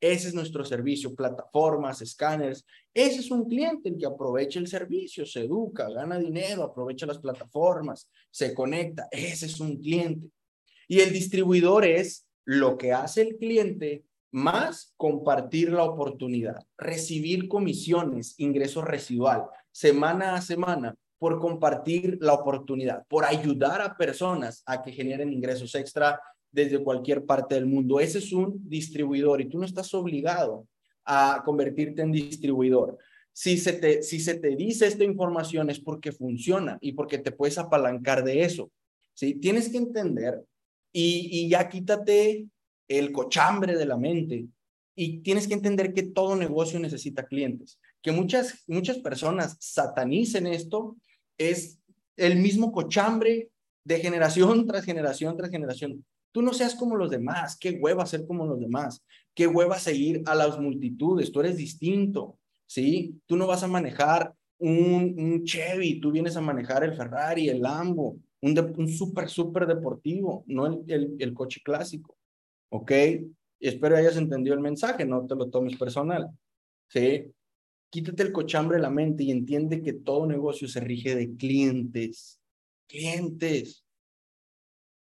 Ese 0.00 0.26
es 0.26 0.34
nuestro 0.34 0.64
servicio, 0.64 1.14
plataformas, 1.14 2.02
escáneres. 2.02 2.66
Ese 2.92 3.20
es 3.20 3.30
un 3.30 3.48
cliente 3.48 3.90
el 3.90 3.98
que 3.98 4.06
aprovecha 4.06 4.58
el 4.58 4.66
servicio, 4.66 5.24
se 5.24 5.44
educa, 5.44 5.88
gana 5.88 6.18
dinero, 6.18 6.64
aprovecha 6.64 7.06
las 7.06 7.18
plataformas, 7.18 8.10
se 8.32 8.52
conecta. 8.52 9.06
Ese 9.12 9.46
es 9.46 9.60
un 9.60 9.76
cliente. 9.76 10.26
Y 10.88 10.98
el 10.98 11.12
distribuidor 11.12 11.84
es 11.84 12.26
lo 12.44 12.76
que 12.76 12.92
hace 12.92 13.22
el 13.22 13.36
cliente 13.36 14.02
más 14.32 14.94
compartir 14.96 15.72
la 15.72 15.84
oportunidad, 15.84 16.64
recibir 16.78 17.48
comisiones, 17.48 18.34
ingresos 18.38 18.84
residual, 18.84 19.44
semana 19.72 20.34
a 20.34 20.42
semana, 20.42 20.94
por 21.18 21.38
compartir 21.38 22.16
la 22.20 22.32
oportunidad, 22.32 23.04
por 23.06 23.24
ayudar 23.24 23.82
a 23.82 23.96
personas 23.96 24.62
a 24.64 24.82
que 24.82 24.92
generen 24.92 25.32
ingresos 25.32 25.74
extra 25.74 26.18
desde 26.50 26.82
cualquier 26.82 27.26
parte 27.26 27.54
del 27.56 27.66
mundo. 27.66 28.00
Ese 28.00 28.18
es 28.18 28.32
un 28.32 28.58
distribuidor 28.68 29.40
y 29.40 29.48
tú 29.48 29.58
no 29.58 29.66
estás 29.66 29.92
obligado 29.92 30.66
a 31.04 31.42
convertirte 31.44 32.02
en 32.02 32.12
distribuidor. 32.12 32.96
Si 33.32 33.58
se 33.58 33.74
te, 33.74 34.02
si 34.02 34.18
se 34.18 34.38
te 34.38 34.56
dice 34.56 34.86
esta 34.86 35.04
información 35.04 35.70
es 35.70 35.78
porque 35.78 36.10
funciona 36.10 36.78
y 36.80 36.92
porque 36.92 37.18
te 37.18 37.32
puedes 37.32 37.58
apalancar 37.58 38.24
de 38.24 38.42
eso. 38.42 38.70
¿sí? 39.14 39.34
Tienes 39.34 39.68
que 39.68 39.76
entender 39.76 40.42
y, 40.92 41.28
y 41.30 41.48
ya 41.50 41.68
quítate 41.68 42.46
el 42.90 43.12
cochambre 43.12 43.76
de 43.76 43.86
la 43.86 43.96
mente 43.96 44.48
y 44.96 45.20
tienes 45.20 45.46
que 45.46 45.54
entender 45.54 45.94
que 45.94 46.02
todo 46.02 46.34
negocio 46.34 46.80
necesita 46.80 47.24
clientes. 47.24 47.78
Que 48.02 48.10
muchas, 48.10 48.64
muchas 48.66 48.98
personas 48.98 49.56
satanicen 49.60 50.48
esto 50.48 50.96
es 51.38 51.78
el 52.16 52.36
mismo 52.36 52.72
cochambre 52.72 53.50
de 53.84 54.00
generación 54.00 54.66
tras 54.66 54.84
generación 54.84 55.36
tras 55.36 55.50
generación. 55.50 56.04
Tú 56.32 56.42
no 56.42 56.52
seas 56.52 56.74
como 56.74 56.96
los 56.96 57.10
demás, 57.10 57.56
qué 57.56 57.70
hueva 57.70 58.06
ser 58.06 58.26
como 58.26 58.44
los 58.44 58.60
demás, 58.60 59.04
qué 59.34 59.46
hueva 59.46 59.78
seguir 59.78 60.22
a 60.26 60.34
las 60.34 60.58
multitudes, 60.58 61.30
tú 61.30 61.40
eres 61.40 61.56
distinto, 61.56 62.38
¿sí? 62.66 63.20
Tú 63.26 63.36
no 63.36 63.46
vas 63.46 63.62
a 63.62 63.68
manejar 63.68 64.34
un, 64.58 65.42
Chevy, 65.44 66.00
tú 66.00 66.10
vienes 66.10 66.36
a 66.36 66.40
manejar 66.40 66.84
el 66.84 66.94
Ferrari, 66.94 67.48
el 67.48 67.62
Lambo, 67.62 68.18
un, 68.42 68.74
un 68.76 68.88
súper, 68.88 69.28
súper 69.28 69.66
deportivo, 69.66 70.44
no 70.46 70.66
el, 70.66 71.16
el 71.18 71.34
coche 71.34 71.60
clásico. 71.64 72.16
¿Ok? 72.70 72.92
espero 73.60 73.96
hayas 73.96 74.16
entendido 74.16 74.54
el 74.54 74.62
mensaje, 74.62 75.04
no 75.04 75.26
te 75.26 75.34
lo 75.34 75.50
tomes 75.50 75.76
personal, 75.76 76.28
¿sí? 76.88 77.32
Quítate 77.90 78.22
el 78.22 78.32
cochambre 78.32 78.76
de 78.76 78.82
la 78.82 78.90
mente 78.90 79.22
y 79.24 79.30
entiende 79.30 79.82
que 79.82 79.92
todo 79.92 80.26
negocio 80.26 80.66
se 80.66 80.80
rige 80.80 81.14
de 81.14 81.36
clientes, 81.36 82.40
clientes. 82.86 83.84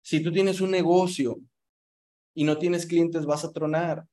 Si 0.02 0.22
tú 0.22 0.32
tienes 0.32 0.60
un 0.60 0.70
negocio 0.70 1.40
y 2.34 2.44
no 2.44 2.56
tienes 2.56 2.86
clientes, 2.86 3.26
vas 3.26 3.44
a 3.44 3.52
tronar. 3.52 4.06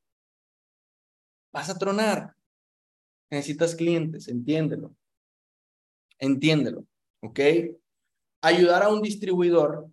Vas 1.54 1.70
a 1.70 1.78
tronar. 1.78 2.36
Necesitas 3.30 3.76
clientes, 3.76 4.28
entiéndelo. 4.28 4.96
Entiéndelo, 6.20 6.86
¿ok? 7.22 7.40
Ayudar 8.42 8.84
a 8.84 8.90
un 8.90 9.02
distribuidor 9.02 9.90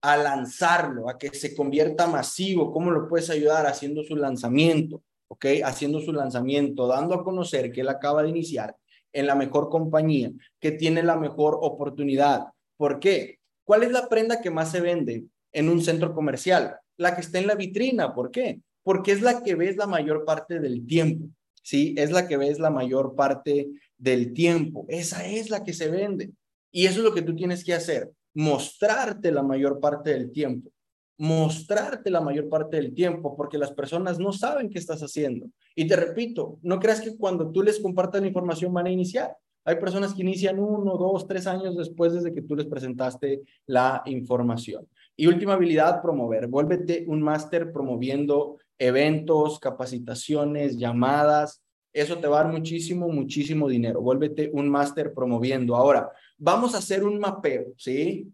a 0.00 0.16
lanzarlo, 0.16 1.08
a 1.08 1.18
que 1.18 1.30
se 1.30 1.54
convierta 1.54 2.06
masivo, 2.06 2.72
¿cómo 2.72 2.90
lo 2.90 3.08
puedes 3.08 3.30
ayudar? 3.30 3.66
Haciendo 3.66 4.02
su 4.02 4.16
lanzamiento, 4.16 5.02
¿ok? 5.28 5.46
Haciendo 5.64 6.00
su 6.00 6.12
lanzamiento, 6.12 6.86
dando 6.86 7.14
a 7.14 7.24
conocer 7.24 7.72
que 7.72 7.80
él 7.80 7.88
acaba 7.88 8.22
de 8.22 8.28
iniciar 8.28 8.76
en 9.12 9.26
la 9.26 9.34
mejor 9.34 9.68
compañía, 9.68 10.30
que 10.60 10.72
tiene 10.72 11.02
la 11.02 11.16
mejor 11.16 11.58
oportunidad. 11.60 12.44
¿Por 12.76 13.00
qué? 13.00 13.38
¿Cuál 13.64 13.82
es 13.82 13.90
la 13.90 14.08
prenda 14.08 14.40
que 14.40 14.50
más 14.50 14.70
se 14.70 14.80
vende 14.80 15.24
en 15.52 15.68
un 15.68 15.82
centro 15.82 16.14
comercial? 16.14 16.76
La 16.98 17.14
que 17.14 17.22
está 17.22 17.38
en 17.38 17.46
la 17.46 17.54
vitrina. 17.54 18.14
¿Por 18.14 18.30
qué? 18.30 18.60
Porque 18.82 19.12
es 19.12 19.22
la 19.22 19.42
que 19.42 19.54
ves 19.54 19.76
la 19.76 19.86
mayor 19.86 20.24
parte 20.24 20.60
del 20.60 20.86
tiempo. 20.86 21.28
¿Sí? 21.62 21.94
Es 21.98 22.12
la 22.12 22.28
que 22.28 22.36
ves 22.36 22.60
la 22.60 22.70
mayor 22.70 23.16
parte 23.16 23.68
del 23.96 24.34
tiempo. 24.34 24.86
Esa 24.88 25.26
es 25.26 25.50
la 25.50 25.64
que 25.64 25.72
se 25.72 25.88
vende. 25.88 26.30
Y 26.70 26.86
eso 26.86 26.98
es 26.98 27.04
lo 27.04 27.14
que 27.14 27.22
tú 27.22 27.34
tienes 27.34 27.64
que 27.64 27.74
hacer 27.74 28.12
mostrarte 28.36 29.32
la 29.32 29.42
mayor 29.42 29.80
parte 29.80 30.10
del 30.10 30.30
tiempo. 30.30 30.70
Mostrarte 31.18 32.10
la 32.10 32.20
mayor 32.20 32.50
parte 32.50 32.76
del 32.76 32.92
tiempo 32.92 33.34
porque 33.34 33.56
las 33.56 33.72
personas 33.72 34.18
no 34.18 34.30
saben 34.32 34.68
qué 34.68 34.78
estás 34.78 35.00
haciendo. 35.00 35.46
Y 35.74 35.86
te 35.86 35.96
repito, 35.96 36.58
no 36.62 36.78
creas 36.78 37.00
que 37.00 37.16
cuando 37.16 37.50
tú 37.50 37.62
les 37.62 37.80
compartas 37.80 38.20
la 38.20 38.26
información 38.26 38.74
van 38.74 38.86
a 38.86 38.90
iniciar. 38.90 39.34
Hay 39.64 39.76
personas 39.76 40.12
que 40.12 40.20
inician 40.20 40.58
uno, 40.60 40.98
dos, 40.98 41.26
tres 41.26 41.46
años 41.46 41.76
después 41.76 42.12
desde 42.12 42.34
que 42.34 42.42
tú 42.42 42.54
les 42.54 42.66
presentaste 42.66 43.42
la 43.64 44.02
información. 44.04 44.86
Y 45.16 45.26
última 45.26 45.54
habilidad, 45.54 46.02
promover. 46.02 46.46
Vuélvete 46.46 47.06
un 47.08 47.22
máster 47.22 47.72
promoviendo 47.72 48.58
eventos, 48.78 49.58
capacitaciones, 49.58 50.76
llamadas. 50.76 51.62
Eso 51.96 52.18
te 52.18 52.28
va 52.28 52.40
a 52.40 52.44
dar 52.44 52.52
muchísimo, 52.52 53.08
muchísimo 53.08 53.66
dinero. 53.68 54.02
Vuélvete 54.02 54.50
un 54.52 54.68
máster 54.68 55.14
promoviendo. 55.14 55.74
Ahora, 55.74 56.12
vamos 56.36 56.74
a 56.74 56.78
hacer 56.78 57.02
un 57.02 57.18
mapeo, 57.18 57.72
¿sí? 57.78 58.30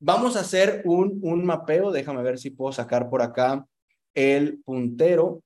Vamos 0.00 0.34
a 0.36 0.40
hacer 0.40 0.82
un, 0.84 1.20
un 1.22 1.46
mapeo. 1.46 1.92
Déjame 1.92 2.20
ver 2.24 2.36
si 2.36 2.50
puedo 2.50 2.72
sacar 2.72 3.08
por 3.08 3.22
acá 3.22 3.64
el 4.12 4.58
puntero. 4.64 5.44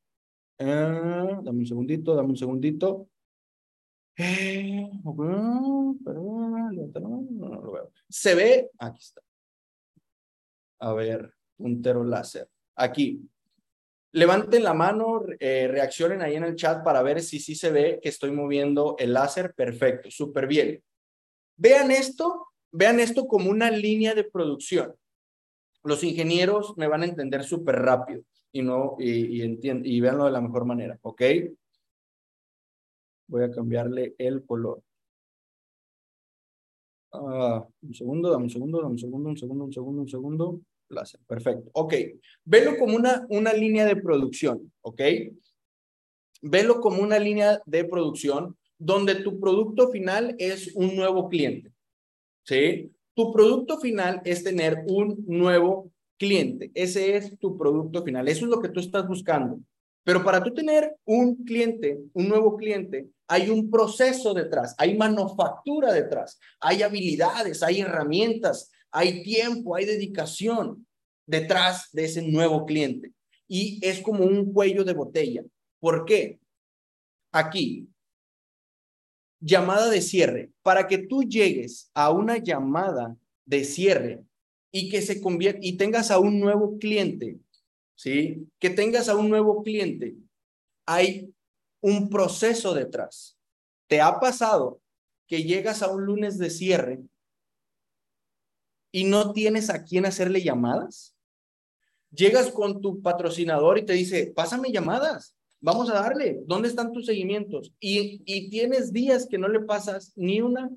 Eh, 0.56 0.64
dame 0.64 1.58
un 1.58 1.66
segundito, 1.66 2.14
dame 2.14 2.30
un 2.30 2.36
segundito. 2.38 3.08
Eh, 4.16 4.90
Se 8.08 8.34
ve, 8.34 8.70
aquí 8.78 9.00
está. 9.00 9.20
A 10.78 10.94
ver, 10.94 11.30
puntero 11.58 12.04
láser. 12.04 12.48
Aquí. 12.74 13.20
Levanten 14.12 14.64
la 14.64 14.74
mano, 14.74 15.22
eh, 15.38 15.68
reaccionen 15.68 16.20
ahí 16.20 16.34
en 16.34 16.44
el 16.44 16.56
chat 16.56 16.82
para 16.82 17.02
ver 17.02 17.22
si 17.22 17.38
sí 17.38 17.54
se 17.54 17.70
ve 17.70 18.00
que 18.02 18.08
estoy 18.08 18.32
moviendo 18.32 18.96
el 18.98 19.12
láser. 19.12 19.54
Perfecto, 19.54 20.10
súper 20.10 20.46
bien. 20.46 20.82
Vean 21.56 21.90
esto, 21.90 22.48
vean 22.72 22.98
esto 22.98 23.26
como 23.26 23.50
una 23.50 23.70
línea 23.70 24.14
de 24.14 24.24
producción. 24.24 24.94
Los 25.84 26.02
ingenieros 26.02 26.76
me 26.76 26.88
van 26.88 27.02
a 27.02 27.06
entender 27.06 27.44
súper 27.44 27.76
rápido 27.76 28.22
y 28.52 28.62
no 28.62 28.96
y, 28.98 29.42
y, 29.44 29.58
y 29.62 30.00
de 30.00 30.12
la 30.12 30.40
mejor 30.40 30.64
manera, 30.64 30.98
¿ok? 31.02 31.22
Voy 33.28 33.44
a 33.44 33.50
cambiarle 33.50 34.14
el 34.18 34.44
color. 34.44 34.82
Ah, 37.12 37.66
un 37.82 37.94
segundo, 37.94 38.30
dame 38.30 38.44
un 38.44 38.50
segundo, 38.50 38.78
dame 38.80 38.92
un 38.92 38.98
segundo, 38.98 39.28
un 39.30 39.36
segundo, 39.36 39.64
un 39.64 39.72
segundo, 39.72 40.02
un 40.02 40.08
segundo. 40.08 40.60
Perfecto. 41.26 41.70
Ok, 41.72 41.94
velo 42.44 42.76
como 42.78 42.96
una, 42.96 43.26
una 43.28 43.52
línea 43.52 43.86
de 43.86 43.96
producción, 43.96 44.72
¿ok? 44.82 45.00
Velo 46.42 46.80
como 46.80 47.02
una 47.02 47.18
línea 47.18 47.60
de 47.66 47.84
producción 47.84 48.56
donde 48.78 49.16
tu 49.16 49.38
producto 49.38 49.90
final 49.90 50.34
es 50.38 50.74
un 50.74 50.96
nuevo 50.96 51.28
cliente. 51.28 51.72
¿Sí? 52.44 52.90
Tu 53.14 53.32
producto 53.32 53.78
final 53.78 54.22
es 54.24 54.42
tener 54.42 54.84
un 54.88 55.22
nuevo 55.26 55.92
cliente. 56.18 56.70
Ese 56.74 57.16
es 57.16 57.38
tu 57.38 57.56
producto 57.58 58.02
final. 58.02 58.28
Eso 58.28 58.46
es 58.46 58.50
lo 58.50 58.60
que 58.60 58.70
tú 58.70 58.80
estás 58.80 59.06
buscando. 59.06 59.60
Pero 60.02 60.24
para 60.24 60.42
tú 60.42 60.52
tener 60.52 60.96
un 61.04 61.44
cliente, 61.44 62.00
un 62.14 62.28
nuevo 62.28 62.56
cliente, 62.56 63.10
hay 63.28 63.50
un 63.50 63.70
proceso 63.70 64.32
detrás, 64.32 64.74
hay 64.78 64.96
manufactura 64.96 65.92
detrás, 65.92 66.38
hay 66.58 66.82
habilidades, 66.82 67.62
hay 67.62 67.80
herramientas, 67.80 68.70
hay 68.90 69.22
tiempo, 69.22 69.76
hay 69.76 69.84
dedicación 69.84 70.86
detrás 71.26 71.88
de 71.92 72.04
ese 72.04 72.22
nuevo 72.22 72.66
cliente. 72.66 73.12
Y 73.48 73.78
es 73.82 74.00
como 74.00 74.24
un 74.24 74.52
cuello 74.52 74.84
de 74.84 74.94
botella. 74.94 75.44
¿Por 75.80 76.04
qué? 76.04 76.40
Aquí, 77.32 77.88
llamada 79.40 79.88
de 79.88 80.02
cierre. 80.02 80.52
Para 80.62 80.86
que 80.86 80.98
tú 80.98 81.22
llegues 81.22 81.90
a 81.94 82.10
una 82.10 82.38
llamada 82.38 83.16
de 83.44 83.64
cierre 83.64 84.24
y 84.72 84.88
que 84.90 85.02
se 85.02 85.20
convierta 85.20 85.60
y 85.62 85.76
tengas 85.76 86.10
a 86.10 86.18
un 86.18 86.38
nuevo 86.38 86.78
cliente, 86.78 87.38
¿sí? 87.96 88.46
Que 88.58 88.70
tengas 88.70 89.08
a 89.08 89.16
un 89.16 89.28
nuevo 89.28 89.62
cliente, 89.62 90.14
hay 90.86 91.32
un 91.80 92.08
proceso 92.08 92.74
detrás. 92.74 93.36
¿Te 93.88 94.00
ha 94.00 94.20
pasado 94.20 94.80
que 95.26 95.42
llegas 95.42 95.82
a 95.82 95.90
un 95.90 96.04
lunes 96.04 96.38
de 96.38 96.50
cierre 96.50 97.00
y 98.92 99.04
no 99.04 99.32
tienes 99.32 99.70
a 99.70 99.84
quién 99.84 100.06
hacerle 100.06 100.42
llamadas? 100.42 101.14
Llegas 102.10 102.50
con 102.50 102.80
tu 102.80 103.00
patrocinador 103.00 103.78
y 103.78 103.84
te 103.84 103.92
dice, 103.92 104.32
pásame 104.34 104.72
llamadas. 104.72 105.36
Vamos 105.60 105.90
a 105.90 105.94
darle, 105.94 106.40
¿dónde 106.46 106.68
están 106.68 106.92
tus 106.92 107.06
seguimientos? 107.06 107.72
Y, 107.78 108.22
y 108.24 108.48
tienes 108.48 108.92
días 108.92 109.26
que 109.26 109.38
no 109.38 109.46
le 109.48 109.60
pasas 109.60 110.12
ni 110.16 110.40
una 110.40 110.70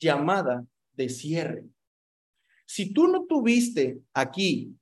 llamada 0.00 0.66
de 0.94 1.08
cierre. 1.08 1.64
Si 2.64 2.92
tú 2.92 3.06
no 3.06 3.26
tuviste 3.26 4.00
aquí, 4.12 4.74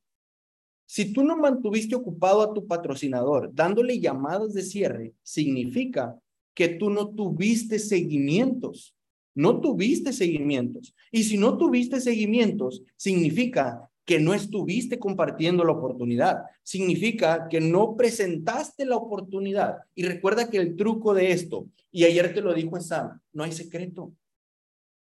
si 0.87 1.13
tú 1.13 1.25
no 1.25 1.37
mantuviste 1.37 1.95
ocupado 1.95 2.43
a 2.43 2.55
tu 2.55 2.67
patrocinador 2.67 3.51
dándole 3.53 3.99
llamadas 4.01 4.55
de 4.55 4.63
cierre, 4.63 5.15
significa 5.23 6.19
que 6.55 6.69
tú 6.69 6.89
no 6.89 7.09
tuviste 7.09 7.79
seguimientos. 7.79 8.94
No 9.35 9.61
tuviste 9.61 10.13
seguimientos. 10.13 10.95
Y 11.11 11.25
si 11.25 11.37
no 11.37 11.59
tuviste 11.59 12.01
seguimientos, 12.01 12.83
significa 12.97 13.91
que 14.05 14.21
no 14.21 14.35
estuviste 14.35 14.99
compartiendo 14.99 15.65
la 15.65 15.73
oportunidad. 15.73 16.45
Significa 16.63 17.49
que 17.49 17.61
no 17.61 17.97
presentaste 17.97 18.85
la 18.85 18.97
oportunidad. 18.97 19.79
Y 19.95 20.05
recuerda 20.05 20.51
que 20.51 20.59
el 20.59 20.77
truco 20.77 21.15
de 21.15 21.33
esto, 21.33 21.67
y 21.91 22.05
ayer 22.05 22.35
te 22.35 22.43
lo 22.43 22.53
dijo 22.55 22.79
Sam, 22.81 23.21
no 23.33 23.45
hay 23.45 23.53
secreto. 23.53 24.13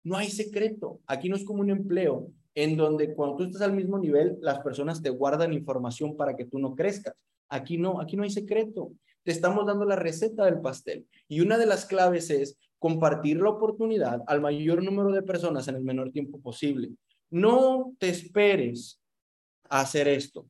No 0.03 0.17
hay 0.17 0.29
secreto. 0.29 0.99
Aquí 1.07 1.29
no 1.29 1.35
es 1.35 1.43
como 1.43 1.61
un 1.61 1.69
empleo 1.69 2.29
en 2.55 2.77
donde 2.77 3.13
cuando 3.13 3.37
tú 3.37 3.43
estás 3.43 3.61
al 3.61 3.73
mismo 3.73 3.97
nivel, 3.97 4.37
las 4.41 4.59
personas 4.59 5.01
te 5.01 5.09
guardan 5.09 5.53
información 5.53 6.15
para 6.15 6.35
que 6.35 6.45
tú 6.45 6.59
no 6.59 6.75
crezcas. 6.75 7.15
Aquí 7.49 7.77
no, 7.77 7.99
aquí 7.99 8.15
no 8.15 8.23
hay 8.23 8.29
secreto. 8.29 8.93
Te 9.23 9.31
estamos 9.31 9.65
dando 9.65 9.85
la 9.85 9.95
receta 9.95 10.45
del 10.45 10.59
pastel. 10.59 11.07
Y 11.27 11.41
una 11.41 11.57
de 11.57 11.65
las 11.65 11.85
claves 11.85 12.29
es 12.29 12.57
compartir 12.83 13.37
la 13.37 13.47
oportunidad 13.47 14.21
al 14.27 14.41
mayor 14.41 14.83
número 14.83 15.09
de 15.09 15.23
personas 15.23 15.69
en 15.69 15.75
el 15.77 15.83
menor 15.85 16.11
tiempo 16.11 16.41
posible. 16.41 16.91
No 17.29 17.93
te 17.97 18.09
esperes 18.09 19.01
a 19.69 19.79
hacer 19.79 20.09
esto. 20.09 20.45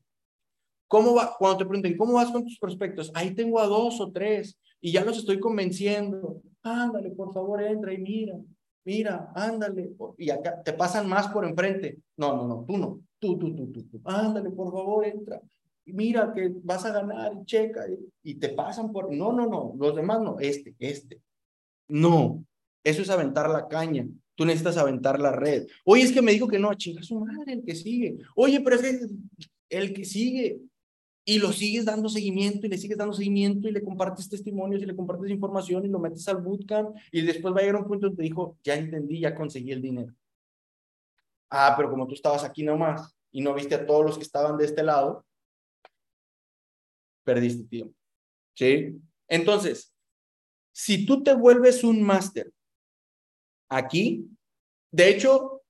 ¿Cómo 0.88 1.14
va? 1.14 1.36
Cuando 1.38 1.58
te 1.58 1.64
pregunten, 1.64 1.96
¿cómo 1.96 2.14
vas 2.14 2.32
con 2.32 2.42
tus 2.42 2.58
prospectos? 2.58 3.12
Ahí 3.14 3.36
tengo 3.36 3.60
a 3.60 3.68
dos 3.68 4.00
o 4.00 4.10
tres 4.10 4.58
y 4.80 4.90
ya 4.90 5.04
los 5.04 5.16
estoy 5.18 5.38
convenciendo. 5.38 6.42
Ándale, 6.64 7.12
por 7.12 7.32
favor, 7.32 7.62
entra 7.62 7.92
y 7.92 7.98
mira, 7.98 8.36
mira, 8.84 9.30
ándale. 9.36 9.92
Y 10.18 10.30
acá 10.30 10.60
te 10.60 10.72
pasan 10.72 11.08
más 11.08 11.28
por 11.28 11.44
enfrente. 11.44 12.00
No, 12.16 12.34
no, 12.34 12.48
no, 12.48 12.64
tú 12.66 12.76
no. 12.76 13.00
Tú, 13.20 13.38
tú, 13.38 13.54
tú, 13.54 13.70
tú. 13.70 13.84
tú. 13.84 14.00
Ándale, 14.02 14.50
por 14.50 14.72
favor, 14.72 15.06
entra. 15.06 15.40
Mira 15.84 16.32
que 16.34 16.52
vas 16.64 16.84
a 16.84 16.92
ganar 16.92 17.32
y 17.32 17.44
checa. 17.44 17.86
Y 18.24 18.34
te 18.40 18.48
pasan 18.48 18.90
por. 18.90 19.14
No, 19.14 19.32
no, 19.32 19.46
no. 19.46 19.72
Los 19.78 19.94
demás 19.94 20.20
no. 20.20 20.40
Este, 20.40 20.74
este. 20.80 21.22
No. 21.88 22.44
Eso 22.82 23.02
es 23.02 23.10
aventar 23.10 23.48
la 23.48 23.68
caña. 23.68 24.06
Tú 24.34 24.44
necesitas 24.44 24.76
aventar 24.76 25.20
la 25.20 25.32
red. 25.32 25.66
Oye, 25.84 26.02
es 26.02 26.12
que 26.12 26.22
me 26.22 26.32
dijo 26.32 26.48
que 26.48 26.58
no, 26.58 26.74
chinga 26.74 27.02
su 27.02 27.20
madre, 27.20 27.52
el 27.52 27.64
que 27.64 27.74
sigue. 27.74 28.18
Oye, 28.34 28.60
pero 28.60 28.76
es 28.76 29.08
el 29.68 29.94
que 29.94 30.04
sigue 30.04 30.60
y 31.24 31.38
lo 31.38 31.52
sigues 31.52 31.84
dando 31.84 32.08
seguimiento 32.08 32.66
y 32.66 32.70
le 32.70 32.76
sigues 32.76 32.98
dando 32.98 33.14
seguimiento 33.14 33.68
y 33.68 33.72
le 33.72 33.82
compartes 33.82 34.28
testimonios 34.28 34.82
y 34.82 34.86
le 34.86 34.94
compartes 34.94 35.30
información 35.30 35.84
y 35.84 35.88
lo 35.88 35.98
metes 35.98 36.28
al 36.28 36.42
bootcamp 36.42 36.96
y 37.10 37.22
después 37.22 37.54
va 37.54 37.60
a 37.60 37.62
llegar 37.62 37.76
un 37.76 37.86
punto 37.86 38.06
donde 38.06 38.18
te 38.18 38.22
dijo, 38.24 38.58
ya 38.62 38.74
entendí, 38.74 39.20
ya 39.20 39.34
conseguí 39.34 39.72
el 39.72 39.80
dinero. 39.80 40.12
Ah, 41.48 41.74
pero 41.76 41.90
como 41.90 42.06
tú 42.06 42.14
estabas 42.14 42.44
aquí 42.44 42.62
nomás 42.62 43.16
y 43.30 43.40
no 43.40 43.54
viste 43.54 43.74
a 43.74 43.86
todos 43.86 44.04
los 44.04 44.18
que 44.18 44.24
estaban 44.24 44.58
de 44.58 44.66
este 44.66 44.82
lado, 44.82 45.24
perdiste 47.24 47.64
tiempo. 47.64 47.94
¿Sí? 48.54 49.00
Entonces, 49.26 49.93
si 50.74 51.06
tú 51.06 51.22
te 51.22 51.32
vuelves 51.32 51.84
un 51.84 52.02
máster 52.02 52.52
aquí, 53.68 54.28
de 54.90 55.08
hecho, 55.08 55.62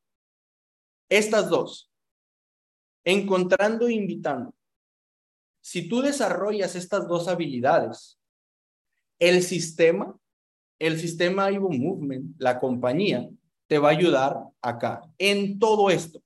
estas 1.10 1.50
dos, 1.50 1.92
encontrando 3.04 3.86
e 3.86 3.92
invitando, 3.92 4.54
si 5.60 5.88
tú 5.88 6.00
desarrollas 6.00 6.74
estas 6.74 7.06
dos 7.06 7.28
habilidades, 7.28 8.18
el 9.18 9.42
sistema, 9.42 10.18
el 10.78 10.98
sistema 10.98 11.52
Ivo 11.52 11.70
Movement, 11.70 12.34
la 12.38 12.58
compañía, 12.58 13.28
te 13.66 13.78
va 13.78 13.88
a 13.88 13.92
ayudar 13.92 14.42
acá 14.62 15.02
en 15.18 15.58
todo 15.58 15.90
esto. 15.90 16.22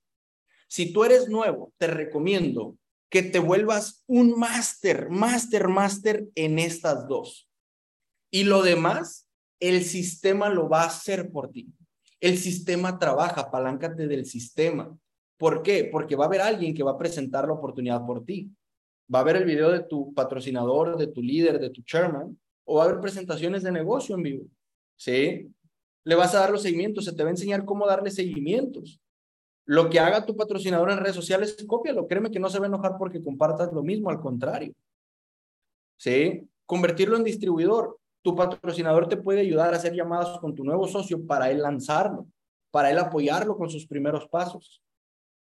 Si 0.67 0.93
tú 0.93 1.03
eres 1.03 1.27
nuevo, 1.27 1.73
te 1.77 1.87
recomiendo 1.87 2.77
que 3.09 3.23
te 3.23 3.39
vuelvas 3.39 4.03
un 4.07 4.39
máster, 4.39 5.09
máster, 5.09 5.67
máster 5.67 6.27
en 6.35 6.59
estas 6.59 7.07
dos. 7.07 7.48
Y 8.31 8.43
lo 8.43 8.61
demás, 8.61 9.27
el 9.59 9.83
sistema 9.83 10.49
lo 10.49 10.69
va 10.69 10.83
a 10.83 10.87
hacer 10.87 11.31
por 11.31 11.51
ti. 11.51 11.67
El 12.19 12.37
sistema 12.37 12.99
trabaja, 12.99 13.49
paláncate 13.49 14.07
del 14.07 14.25
sistema. 14.25 14.95
¿Por 15.37 15.63
qué? 15.63 15.87
Porque 15.91 16.15
va 16.15 16.25
a 16.25 16.27
haber 16.27 16.41
alguien 16.41 16.73
que 16.73 16.83
va 16.83 16.91
a 16.91 16.97
presentar 16.97 17.47
la 17.47 17.53
oportunidad 17.53 18.05
por 18.05 18.25
ti 18.25 18.51
va 19.13 19.19
a 19.19 19.23
ver 19.23 19.37
el 19.37 19.45
video 19.45 19.71
de 19.71 19.81
tu 19.81 20.13
patrocinador, 20.13 20.97
de 20.97 21.07
tu 21.07 21.21
líder, 21.21 21.59
de 21.59 21.69
tu 21.69 21.81
chairman, 21.81 22.37
o 22.65 22.77
va 22.77 22.83
a 22.83 22.85
haber 22.87 23.01
presentaciones 23.01 23.63
de 23.63 23.71
negocio 23.71 24.15
en 24.15 24.23
vivo. 24.23 24.45
¿Sí? 24.95 25.49
Le 26.03 26.15
vas 26.15 26.35
a 26.35 26.39
dar 26.39 26.51
los 26.51 26.61
seguimientos, 26.61 27.05
se 27.05 27.13
te 27.13 27.23
va 27.23 27.29
a 27.29 27.31
enseñar 27.31 27.65
cómo 27.65 27.87
darle 27.87 28.11
seguimientos. 28.11 29.01
Lo 29.65 29.89
que 29.89 29.99
haga 29.99 30.25
tu 30.25 30.35
patrocinador 30.35 30.91
en 30.91 30.97
redes 30.97 31.15
sociales, 31.15 31.55
cópialo. 31.67 32.07
Créeme 32.07 32.31
que 32.31 32.39
no 32.39 32.49
se 32.49 32.59
va 32.59 32.65
a 32.65 32.69
enojar 32.69 32.95
porque 32.97 33.21
compartas 33.21 33.71
lo 33.71 33.83
mismo, 33.83 34.09
al 34.09 34.19
contrario. 34.19 34.73
¿Sí? 35.97 36.47
Convertirlo 36.65 37.17
en 37.17 37.23
distribuidor. 37.23 37.98
Tu 38.21 38.35
patrocinador 38.35 39.07
te 39.07 39.17
puede 39.17 39.41
ayudar 39.41 39.73
a 39.73 39.77
hacer 39.77 39.93
llamadas 39.93 40.39
con 40.39 40.55
tu 40.55 40.63
nuevo 40.63 40.87
socio 40.87 41.25
para 41.25 41.49
él 41.51 41.61
lanzarlo, 41.61 42.27
para 42.71 42.91
él 42.91 42.97
apoyarlo 42.97 43.57
con 43.57 43.69
sus 43.69 43.87
primeros 43.87 44.27
pasos. 44.27 44.81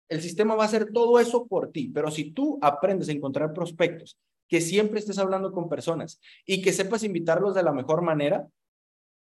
El 0.10 0.22
sistema 0.22 0.56
va 0.56 0.64
a 0.64 0.68
hacer 0.68 0.92
todo 0.92 1.20
eso 1.20 1.48
por 1.48 1.72
ti, 1.72 1.90
pero 1.94 2.12
si 2.12 2.32
tú 2.32 2.60
aprendes 2.62 3.10
a 3.10 3.14
encontrar 3.14 3.54
prospectos, 3.54 4.20
que 4.48 4.62
siempre 4.62 5.00
estés 5.00 5.18
hablando 5.18 5.52
con 5.52 5.70
personas 5.70 6.20
y 6.46 6.62
que 6.62 6.74
sepas 6.74 7.04
invitarlos 7.04 7.56
de 7.56 7.64
la 7.64 7.72
mejor 7.72 8.02
manera, 8.02 8.48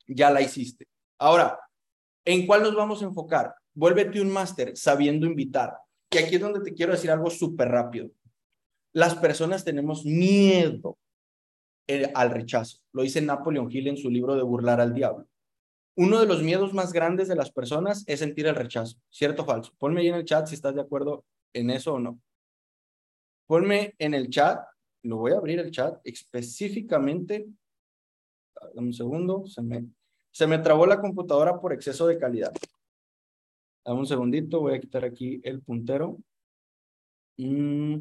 ya 0.06 0.30
la 0.30 0.40
hiciste. 0.40 0.88
Ahora, 1.18 1.60
¿en 2.24 2.46
cuál 2.46 2.62
nos 2.62 2.74
vamos 2.74 3.02
a 3.02 3.04
enfocar? 3.04 3.54
Vuélvete 3.74 4.20
un 4.20 4.30
máster 4.30 4.76
sabiendo 4.76 5.26
invitar. 5.26 5.76
Y 6.10 6.18
aquí 6.18 6.34
es 6.34 6.40
donde 6.40 6.60
te 6.60 6.74
quiero 6.74 6.92
decir 6.92 7.10
algo 7.10 7.30
súper 7.30 7.68
rápido. 7.68 8.10
Las 8.92 9.14
personas 9.14 9.64
tenemos 9.64 10.04
miedo 10.04 10.98
al 12.14 12.30
rechazo. 12.30 12.78
Lo 12.92 13.02
dice 13.02 13.20
Napoleon 13.20 13.70
Hill 13.70 13.88
en 13.88 13.96
su 13.96 14.10
libro 14.10 14.34
de 14.34 14.42
Burlar 14.42 14.80
al 14.80 14.94
Diablo. 14.94 15.26
Uno 15.94 16.20
de 16.20 16.26
los 16.26 16.42
miedos 16.42 16.72
más 16.72 16.92
grandes 16.92 17.28
de 17.28 17.36
las 17.36 17.50
personas 17.50 18.04
es 18.06 18.20
sentir 18.20 18.46
el 18.46 18.54
rechazo. 18.54 18.96
¿Cierto 19.10 19.42
o 19.42 19.44
falso? 19.44 19.72
Ponme 19.78 20.00
ahí 20.00 20.08
en 20.08 20.14
el 20.14 20.24
chat 20.24 20.46
si 20.46 20.54
estás 20.54 20.74
de 20.74 20.80
acuerdo 20.80 21.24
en 21.52 21.70
eso 21.70 21.94
o 21.94 21.98
no. 21.98 22.18
Ponme 23.46 23.94
en 23.98 24.14
el 24.14 24.30
chat, 24.30 24.64
lo 25.02 25.18
voy 25.18 25.32
a 25.32 25.36
abrir 25.36 25.58
el 25.58 25.70
chat 25.70 26.00
específicamente. 26.04 27.46
Un 28.74 28.92
segundo, 28.94 29.46
se 29.46 29.60
me, 29.60 29.84
se 30.30 30.46
me 30.46 30.58
trabó 30.58 30.86
la 30.86 31.00
computadora 31.00 31.60
por 31.60 31.72
exceso 31.72 32.06
de 32.06 32.18
calidad. 32.18 32.52
Dame 33.84 33.98
un 33.98 34.06
segundito, 34.06 34.60
voy 34.60 34.74
a 34.74 34.80
quitar 34.80 35.04
aquí 35.04 35.40
el 35.44 35.60
puntero. 35.60 36.18
Mm. 37.36 37.96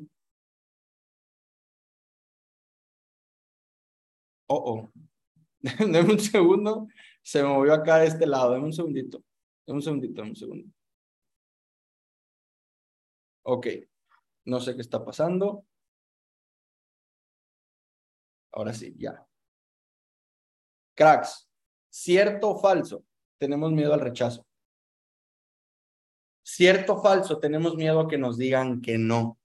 Oh, 4.54 4.64
oh. 4.66 4.92
Dame 5.80 6.02
un 6.02 6.20
segundo. 6.20 6.88
Se 7.24 7.42
movió 7.42 7.74
acá 7.74 8.00
de 8.00 8.08
este 8.08 8.26
lado. 8.26 8.52
Dame 8.52 8.66
un 8.66 8.74
segundito. 8.74 9.24
Dame 9.66 9.78
un 9.78 9.82
segundito, 9.82 10.22
dame 10.22 10.32
un 10.32 10.36
segundo. 10.36 10.74
Ok. 13.44 13.68
No 14.44 14.60
sé 14.60 14.76
qué 14.76 14.82
está 14.82 15.06
pasando. 15.06 15.66
Ahora 18.52 18.74
sí, 18.74 18.94
ya. 18.98 19.26
Cracks. 20.96 21.50
¿Cierto 21.90 22.50
o 22.50 22.60
falso? 22.60 23.06
Tenemos 23.38 23.72
miedo 23.72 23.94
al 23.94 24.02
rechazo. 24.02 24.46
¿Cierto 26.44 26.96
o 26.96 27.02
falso? 27.02 27.40
Tenemos 27.40 27.76
miedo 27.78 28.02
a 28.02 28.08
que 28.10 28.18
nos 28.18 28.38
digan 28.38 28.82
que 28.82 28.98
no. 28.98 29.40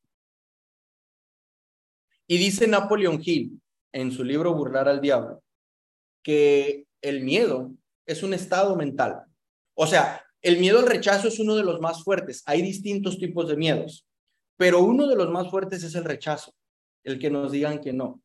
Y 2.26 2.38
dice 2.38 2.66
Napoleon 2.66 3.20
Hill 3.22 3.60
en 3.92 4.10
su 4.10 4.24
libro 4.24 4.54
Burlar 4.54 4.88
al 4.88 5.00
Diablo 5.00 5.42
que 6.26 6.88
el 7.02 7.22
miedo 7.22 7.70
es 8.04 8.24
un 8.24 8.34
estado 8.34 8.74
mental. 8.74 9.22
O 9.74 9.86
sea, 9.86 10.24
el 10.42 10.58
miedo 10.58 10.80
al 10.80 10.86
rechazo 10.86 11.28
es 11.28 11.38
uno 11.38 11.54
de 11.54 11.62
los 11.62 11.80
más 11.80 12.02
fuertes. 12.02 12.42
Hay 12.46 12.62
distintos 12.62 13.16
tipos 13.16 13.46
de 13.46 13.56
miedos, 13.56 14.04
pero 14.56 14.82
uno 14.82 15.06
de 15.06 15.14
los 15.14 15.30
más 15.30 15.48
fuertes 15.48 15.84
es 15.84 15.94
el 15.94 16.02
rechazo, 16.02 16.52
el 17.04 17.20
que 17.20 17.30
nos 17.30 17.52
digan 17.52 17.80
que 17.80 17.92
no. 17.92 18.20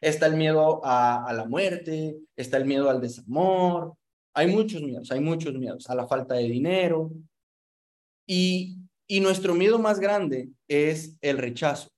Está 0.00 0.28
el 0.28 0.36
miedo 0.36 0.80
a, 0.82 1.30
la 1.34 1.44
muerte, 1.44 2.16
está 2.36 2.56
el 2.56 2.64
miedo 2.64 2.88
al 2.88 3.02
desamor, 3.02 3.92
hay 4.32 4.46
muchos 4.46 4.80
miedos, 4.80 5.10
hay 5.12 5.20
muchos 5.20 5.52
miedos, 5.52 5.90
a 5.90 5.94
la 5.94 6.06
falta 6.06 6.36
de 6.36 6.44
dinero. 6.44 7.10
Y, 8.26 8.78
y 9.06 9.20
nuestro 9.20 9.52
miedo 9.52 9.78
más 9.78 10.00
grande 10.00 10.48
es 10.68 11.18
el 11.20 11.36
rechazo. 11.36 11.90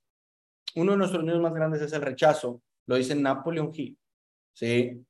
Uno 0.75 0.93
de 0.93 0.99
nuestros 0.99 1.23
miedos 1.23 1.41
más 1.41 1.55
grandes 1.55 1.81
es 1.81 1.93
el 1.93 2.03
rechazo, 2.03 2.61
lo 2.87 2.97
dice 2.97 3.15
Napoleon 3.15 3.71
Hill. 3.75 3.99
¿sí? 4.53 5.05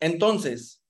Entonces, 0.00 0.82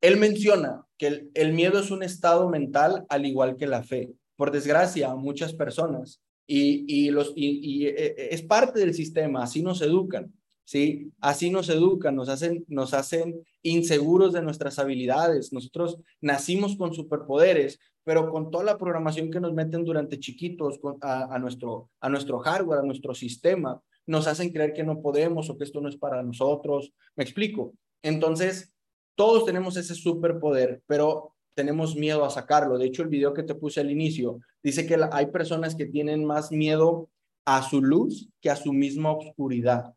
él 0.00 0.18
menciona 0.18 0.86
que 0.98 1.28
el, 1.34 1.52
miedo 1.52 1.78
es 1.78 1.90
un 1.90 2.02
estado 2.02 2.48
mental 2.48 3.06
al 3.08 3.26
igual 3.26 3.56
que 3.56 3.66
la 3.66 3.82
fe. 3.82 4.12
Por 4.36 4.50
desgracia, 4.50 5.14
muchas 5.14 5.54
personas, 5.54 6.22
y, 6.46 7.10
los, 7.10 7.32
y, 7.34 7.86
e, 7.86 7.90
e, 7.90 8.28
es 8.30 8.42
parte 8.42 8.78
del 8.78 8.94
sistema, 8.94 9.42
así 9.42 9.62
nos 9.62 9.82
educan, 9.82 10.32
¿sí? 10.64 11.10
Así 11.20 11.50
nos 11.50 11.68
educan, 11.68 12.14
nos 12.14 12.28
hacen, 12.28 12.64
nos 12.68 12.94
hacen 12.94 13.42
inseguros 13.62 14.32
de 14.32 14.42
nuestras 14.42 14.78
habilidades. 14.78 15.52
Nosotros 15.52 15.98
nacimos 16.20 16.76
con 16.76 16.94
superpoderes, 16.94 17.80
pero 18.04 18.30
con 18.30 18.50
toda 18.50 18.64
la 18.64 18.78
programación 18.78 19.30
que 19.30 19.40
nos 19.40 19.54
meten 19.54 19.84
durante 19.84 20.20
chiquitos 20.20 20.78
a, 21.00 21.38
nuestro, 21.38 21.90
a 22.00 22.08
nuestro 22.08 22.38
hardware, 22.38 22.80
a 22.80 22.86
nuestro 22.86 23.14
sistema, 23.14 23.82
nos 24.06 24.26
hacen 24.26 24.50
creer 24.50 24.72
que 24.72 24.84
no 24.84 25.00
podemos 25.02 25.50
o 25.50 25.58
que 25.58 25.64
esto 25.64 25.80
no 25.80 25.88
es 25.88 25.96
para 25.96 26.22
nosotros. 26.22 26.92
Me 27.16 27.24
explico. 27.24 27.74
Entonces, 28.02 28.72
todos 29.16 29.44
tenemos 29.44 29.76
ese 29.76 29.94
superpoder, 29.94 30.82
pero 30.86 31.34
tenemos 31.54 31.96
miedo 31.96 32.24
a 32.24 32.30
sacarlo. 32.30 32.78
De 32.78 32.86
hecho, 32.86 33.02
el 33.02 33.08
video 33.08 33.34
que 33.34 33.42
te 33.42 33.54
puse 33.54 33.80
al 33.80 33.90
inicio 33.90 34.40
dice 34.62 34.86
que 34.86 34.98
hay 35.10 35.26
personas 35.26 35.74
que 35.74 35.86
tienen 35.86 36.24
más 36.24 36.52
miedo 36.52 37.08
a 37.46 37.62
su 37.62 37.80
luz 37.80 38.28
que 38.40 38.50
a 38.50 38.56
su 38.56 38.72
misma 38.72 39.12
oscuridad. 39.12 39.94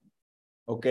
¿Ok? 0.66 0.88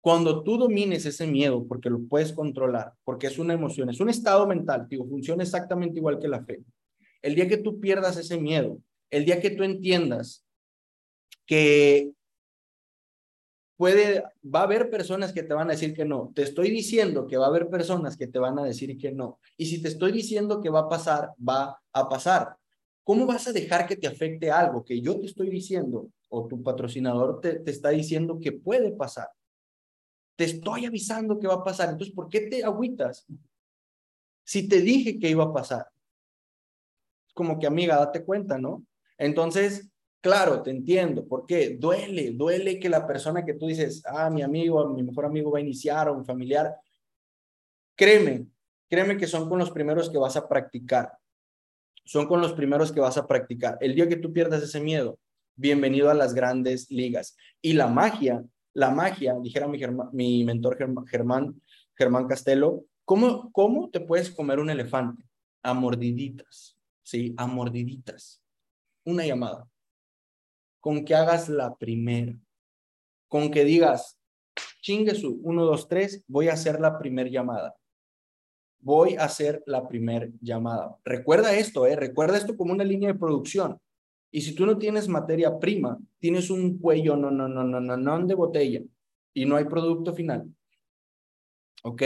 Cuando 0.00 0.42
tú 0.44 0.56
domines 0.56 1.04
ese 1.06 1.26
miedo, 1.26 1.66
porque 1.66 1.90
lo 1.90 2.00
puedes 2.06 2.32
controlar, 2.32 2.92
porque 3.04 3.26
es 3.26 3.38
una 3.38 3.54
emoción, 3.54 3.90
es 3.90 4.00
un 4.00 4.08
estado 4.08 4.46
mental, 4.46 4.86
digo, 4.88 5.06
funciona 5.06 5.42
exactamente 5.42 5.98
igual 5.98 6.18
que 6.18 6.28
la 6.28 6.44
fe. 6.44 6.62
El 7.20 7.34
día 7.34 7.48
que 7.48 7.56
tú 7.56 7.80
pierdas 7.80 8.16
ese 8.16 8.38
miedo, 8.38 8.78
el 9.10 9.24
día 9.24 9.40
que 9.40 9.50
tú 9.50 9.64
entiendas 9.64 10.46
que 11.46 12.12
puede, 13.78 14.24
va 14.44 14.60
a 14.60 14.64
haber 14.64 14.90
personas 14.90 15.32
que 15.32 15.44
te 15.44 15.54
van 15.54 15.68
a 15.68 15.72
decir 15.72 15.94
que 15.94 16.04
no. 16.04 16.32
Te 16.34 16.42
estoy 16.42 16.68
diciendo 16.70 17.28
que 17.28 17.36
va 17.36 17.46
a 17.46 17.48
haber 17.48 17.70
personas 17.70 18.16
que 18.16 18.26
te 18.26 18.40
van 18.40 18.58
a 18.58 18.64
decir 18.64 18.98
que 18.98 19.12
no. 19.12 19.38
Y 19.56 19.66
si 19.66 19.80
te 19.80 19.86
estoy 19.86 20.10
diciendo 20.10 20.60
que 20.60 20.68
va 20.68 20.80
a 20.80 20.88
pasar, 20.88 21.32
va 21.48 21.80
a 21.92 22.08
pasar. 22.08 22.56
¿Cómo 23.04 23.24
vas 23.24 23.46
a 23.46 23.52
dejar 23.52 23.86
que 23.86 23.96
te 23.96 24.08
afecte 24.08 24.50
algo 24.50 24.84
que 24.84 25.00
yo 25.00 25.18
te 25.20 25.26
estoy 25.26 25.48
diciendo 25.48 26.10
o 26.28 26.48
tu 26.48 26.60
patrocinador 26.60 27.40
te, 27.40 27.60
te 27.60 27.70
está 27.70 27.90
diciendo 27.90 28.40
que 28.40 28.50
puede 28.50 28.90
pasar? 28.90 29.30
Te 30.34 30.44
estoy 30.44 30.84
avisando 30.84 31.38
que 31.38 31.46
va 31.46 31.54
a 31.54 31.64
pasar. 31.64 31.90
Entonces, 31.90 32.14
¿por 32.14 32.28
qué 32.28 32.40
te 32.40 32.64
agüitas? 32.64 33.26
Si 34.44 34.66
te 34.66 34.80
dije 34.80 35.20
que 35.20 35.30
iba 35.30 35.44
a 35.44 35.52
pasar. 35.52 35.86
Como 37.32 37.60
que, 37.60 37.68
amiga, 37.68 37.96
date 37.96 38.24
cuenta, 38.24 38.58
¿no? 38.58 38.84
Entonces, 39.16 39.88
claro, 40.20 40.62
te 40.62 40.70
entiendo. 40.70 41.26
¿Por 41.26 41.46
qué? 41.46 41.76
Duele, 41.78 42.32
duele 42.32 42.78
que 42.78 42.88
la 42.88 43.06
persona 43.06 43.44
que 43.44 43.54
tú 43.54 43.66
dices, 43.66 44.02
ah, 44.06 44.30
mi 44.30 44.42
amigo, 44.42 44.88
mi 44.88 45.02
mejor 45.02 45.26
amigo 45.26 45.50
va 45.50 45.58
a 45.58 45.62
iniciar 45.62 46.08
o 46.08 46.14
un 46.14 46.24
familiar. 46.24 46.74
Créeme, 47.96 48.46
créeme 48.88 49.16
que 49.16 49.26
son 49.26 49.48
con 49.48 49.58
los 49.58 49.70
primeros 49.70 50.10
que 50.10 50.18
vas 50.18 50.36
a 50.36 50.48
practicar 50.48 51.18
son 52.08 52.26
con 52.26 52.40
los 52.40 52.54
primeros 52.54 52.90
que 52.90 53.00
vas 53.00 53.18
a 53.18 53.26
practicar. 53.26 53.76
El 53.82 53.94
día 53.94 54.08
que 54.08 54.16
tú 54.16 54.32
pierdas 54.32 54.62
ese 54.62 54.80
miedo, 54.80 55.18
bienvenido 55.56 56.08
a 56.08 56.14
las 56.14 56.32
grandes 56.32 56.90
ligas. 56.90 57.36
Y 57.60 57.74
la 57.74 57.86
magia, 57.86 58.42
la 58.72 58.90
magia, 58.90 59.36
dijera 59.42 59.68
mi, 59.68 59.78
mi 60.12 60.42
mentor 60.42 60.78
Germán, 61.06 61.60
Germán 61.94 62.26
Castelo, 62.26 62.86
¿cómo, 63.04 63.52
¿cómo 63.52 63.90
te 63.90 64.00
puedes 64.00 64.30
comer 64.30 64.58
un 64.58 64.70
elefante? 64.70 65.22
A 65.62 65.74
mordiditas, 65.74 66.78
¿sí? 67.02 67.34
A 67.36 67.46
mordiditas. 67.46 68.42
Una 69.04 69.26
llamada. 69.26 69.68
Con 70.80 71.04
que 71.04 71.14
hagas 71.14 71.48
la 71.48 71.76
primera. 71.76 72.34
Con 73.28 73.50
que 73.50 73.64
digas, 73.64 74.18
chingue 74.80 75.14
su, 75.14 75.40
uno, 75.42 75.64
dos, 75.64 75.88
tres, 75.88 76.24
voy 76.26 76.48
a 76.48 76.54
hacer 76.54 76.80
la 76.80 76.98
primera 76.98 77.28
llamada 77.28 77.76
voy 78.80 79.16
a 79.16 79.24
hacer 79.24 79.62
la 79.66 79.86
primera 79.88 80.28
llamada. 80.40 80.96
Recuerda 81.04 81.54
esto, 81.54 81.86
¿eh? 81.86 81.96
recuerda 81.96 82.36
esto 82.36 82.56
como 82.56 82.72
una 82.72 82.84
línea 82.84 83.12
de 83.12 83.18
producción. 83.18 83.78
Y 84.30 84.42
si 84.42 84.54
tú 84.54 84.66
no 84.66 84.76
tienes 84.76 85.08
materia 85.08 85.58
prima, 85.58 85.98
tienes 86.18 86.50
un 86.50 86.78
cuello 86.78 87.16
no, 87.16 87.30
no, 87.30 87.48
no, 87.48 87.64
no, 87.64 87.80
no, 87.80 87.96
no 87.96 88.26
de 88.26 88.34
botella 88.34 88.82
y 89.34 89.46
no 89.46 89.56
hay 89.56 89.64
producto 89.64 90.14
final. 90.14 90.52
¿Ok? 91.82 92.02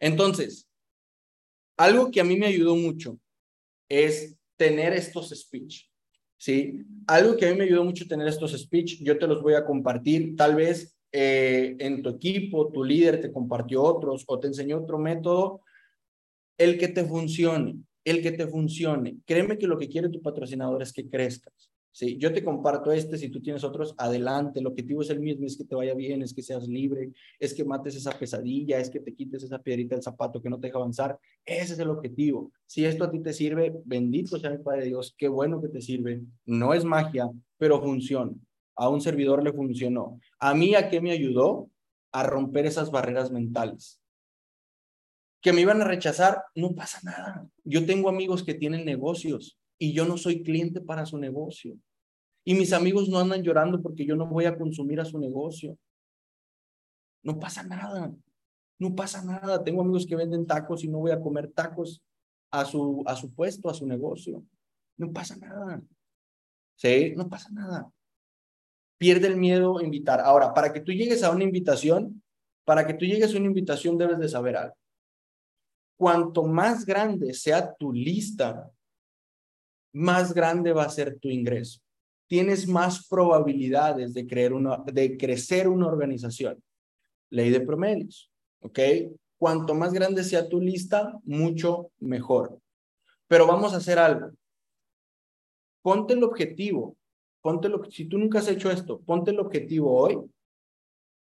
Entonces, 0.00 0.68
algo 1.76 2.10
que 2.10 2.20
a 2.20 2.24
mí 2.24 2.36
me 2.36 2.46
ayudó 2.46 2.76
mucho 2.76 3.18
es 3.88 4.36
tener 4.56 4.92
estos 4.92 5.30
speech. 5.30 5.88
¿Sí? 6.38 6.84
Algo 7.06 7.36
que 7.36 7.46
a 7.46 7.50
mí 7.50 7.58
me 7.58 7.64
ayudó 7.64 7.84
mucho 7.84 8.06
tener 8.06 8.28
estos 8.28 8.52
speech, 8.52 9.02
yo 9.02 9.18
te 9.18 9.26
los 9.26 9.42
voy 9.42 9.54
a 9.54 9.64
compartir. 9.64 10.36
Tal 10.36 10.54
vez 10.54 10.96
eh, 11.12 11.76
en 11.78 12.02
tu 12.02 12.10
equipo, 12.10 12.70
tu 12.70 12.84
líder 12.84 13.20
te 13.20 13.32
compartió 13.32 13.82
otros 13.82 14.24
o 14.26 14.38
te 14.38 14.46
enseñó 14.46 14.78
otro 14.78 14.98
método 14.98 15.62
el 16.58 16.76
que 16.76 16.88
te 16.88 17.04
funcione, 17.04 17.76
el 18.04 18.20
que 18.22 18.32
te 18.32 18.46
funcione. 18.46 19.18
Créeme 19.24 19.58
que 19.58 19.66
lo 19.66 19.78
que 19.78 19.88
quiere 19.88 20.08
tu 20.08 20.20
patrocinador 20.20 20.82
es 20.82 20.92
que 20.92 21.08
crezcas. 21.08 21.70
Sí, 21.98 22.16
yo 22.16 22.32
te 22.32 22.44
comparto 22.44 22.92
este, 22.92 23.18
si 23.18 23.28
tú 23.28 23.42
tienes 23.42 23.64
otros, 23.64 23.92
adelante. 23.98 24.60
El 24.60 24.68
objetivo 24.68 25.02
es 25.02 25.10
el 25.10 25.18
mismo, 25.18 25.44
es 25.44 25.56
que 25.56 25.64
te 25.64 25.74
vaya 25.74 25.94
bien, 25.94 26.22
es 26.22 26.32
que 26.32 26.42
seas 26.42 26.68
libre, 26.68 27.10
es 27.40 27.52
que 27.52 27.64
mates 27.64 27.96
esa 27.96 28.16
pesadilla, 28.16 28.78
es 28.78 28.88
que 28.88 29.00
te 29.00 29.12
quites 29.16 29.42
esa 29.42 29.58
piedrita 29.58 29.96
del 29.96 30.04
zapato 30.04 30.40
que 30.40 30.48
no 30.48 30.60
te 30.60 30.68
deja 30.68 30.78
avanzar. 30.78 31.18
Ese 31.44 31.72
es 31.72 31.78
el 31.80 31.90
objetivo. 31.90 32.52
Si 32.66 32.84
esto 32.84 33.02
a 33.02 33.10
ti 33.10 33.18
te 33.18 33.32
sirve, 33.32 33.74
bendito 33.84 34.38
sea 34.38 34.50
el 34.50 34.60
Padre 34.60 34.82
de 34.82 34.86
Dios, 34.90 35.12
qué 35.18 35.26
bueno 35.26 35.60
que 35.60 35.70
te 35.70 35.80
sirve. 35.80 36.22
No 36.46 36.72
es 36.72 36.84
magia, 36.84 37.28
pero 37.56 37.82
funciona. 37.82 38.30
A 38.76 38.88
un 38.88 39.00
servidor 39.00 39.42
le 39.42 39.52
funcionó. 39.52 40.20
A 40.38 40.54
mí, 40.54 40.76
¿a 40.76 40.88
qué 40.90 41.00
me 41.00 41.10
ayudó? 41.10 41.68
A 42.12 42.22
romper 42.22 42.66
esas 42.66 42.92
barreras 42.92 43.32
mentales 43.32 44.00
que 45.40 45.52
me 45.52 45.62
iban 45.62 45.80
a 45.82 45.84
rechazar, 45.84 46.44
no 46.54 46.76
pasa 46.76 47.00
nada. 47.02 47.48
Yo 47.64 47.84
tengo 47.84 48.08
amigos 48.08 48.44
que 48.44 48.54
tienen 48.54 48.84
negocios 48.84 49.58
y 49.78 49.92
yo 49.92 50.04
no 50.04 50.16
soy 50.16 50.44
cliente 50.44 50.80
para 50.80 51.06
su 51.06 51.18
negocio. 51.18 51.76
Y 52.48 52.54
mis 52.54 52.72
amigos 52.72 53.10
no 53.10 53.18
andan 53.18 53.42
llorando 53.42 53.82
porque 53.82 54.06
yo 54.06 54.16
no 54.16 54.26
voy 54.26 54.46
a 54.46 54.56
consumir 54.56 54.98
a 55.00 55.04
su 55.04 55.18
negocio. 55.18 55.76
No 57.22 57.38
pasa 57.38 57.62
nada. 57.62 58.10
No 58.78 58.94
pasa 58.94 59.22
nada. 59.22 59.62
Tengo 59.62 59.82
amigos 59.82 60.06
que 60.06 60.16
venden 60.16 60.46
tacos 60.46 60.82
y 60.82 60.88
no 60.88 61.00
voy 61.00 61.10
a 61.10 61.20
comer 61.20 61.52
tacos 61.52 62.02
a 62.50 62.64
su, 62.64 63.02
a 63.04 63.16
su 63.16 63.34
puesto, 63.34 63.68
a 63.68 63.74
su 63.74 63.86
negocio. 63.86 64.42
No 64.96 65.12
pasa 65.12 65.36
nada. 65.36 65.82
¿Sí? 66.74 67.12
No 67.14 67.28
pasa 67.28 67.50
nada. 67.52 67.92
Pierde 68.96 69.26
el 69.26 69.36
miedo 69.36 69.78
a 69.78 69.84
invitar. 69.84 70.20
Ahora, 70.20 70.54
para 70.54 70.72
que 70.72 70.80
tú 70.80 70.92
llegues 70.92 71.22
a 71.22 71.30
una 71.30 71.44
invitación, 71.44 72.22
para 72.64 72.86
que 72.86 72.94
tú 72.94 73.04
llegues 73.04 73.34
a 73.34 73.36
una 73.36 73.48
invitación 73.48 73.98
debes 73.98 74.18
de 74.18 74.28
saber 74.30 74.56
algo 74.56 74.74
cuanto 75.98 76.44
más 76.44 76.86
grande 76.86 77.34
sea 77.34 77.74
tu 77.74 77.92
lista, 77.92 78.70
más 79.92 80.32
grande 80.32 80.72
va 80.72 80.84
a 80.84 80.90
ser 80.90 81.18
tu 81.18 81.28
ingreso. 81.28 81.80
Tienes 82.28 82.68
más 82.68 83.08
probabilidades 83.08 84.14
de, 84.14 84.26
creer 84.26 84.52
una, 84.52 84.78
de 84.84 85.16
crecer 85.16 85.66
una 85.66 85.88
organización. 85.88 86.62
Ley 87.30 87.50
de 87.50 87.60
promedios, 87.60 88.30
¿ok? 88.60 88.78
Cuanto 89.36 89.74
más 89.74 89.92
grande 89.92 90.22
sea 90.22 90.48
tu 90.48 90.60
lista, 90.60 91.18
mucho 91.24 91.90
mejor. 91.98 92.58
Pero 93.26 93.46
vamos 93.46 93.74
a 93.74 93.78
hacer 93.78 93.98
algo. 93.98 94.30
Ponte 95.82 96.14
el 96.14 96.22
objetivo. 96.22 96.96
Ponte 97.40 97.68
lo, 97.68 97.84
si 97.90 98.06
tú 98.06 98.18
nunca 98.18 98.40
has 98.40 98.48
hecho 98.48 98.70
esto, 98.70 99.00
ponte 99.00 99.30
el 99.30 99.40
objetivo 99.40 99.94
hoy. 99.94 100.18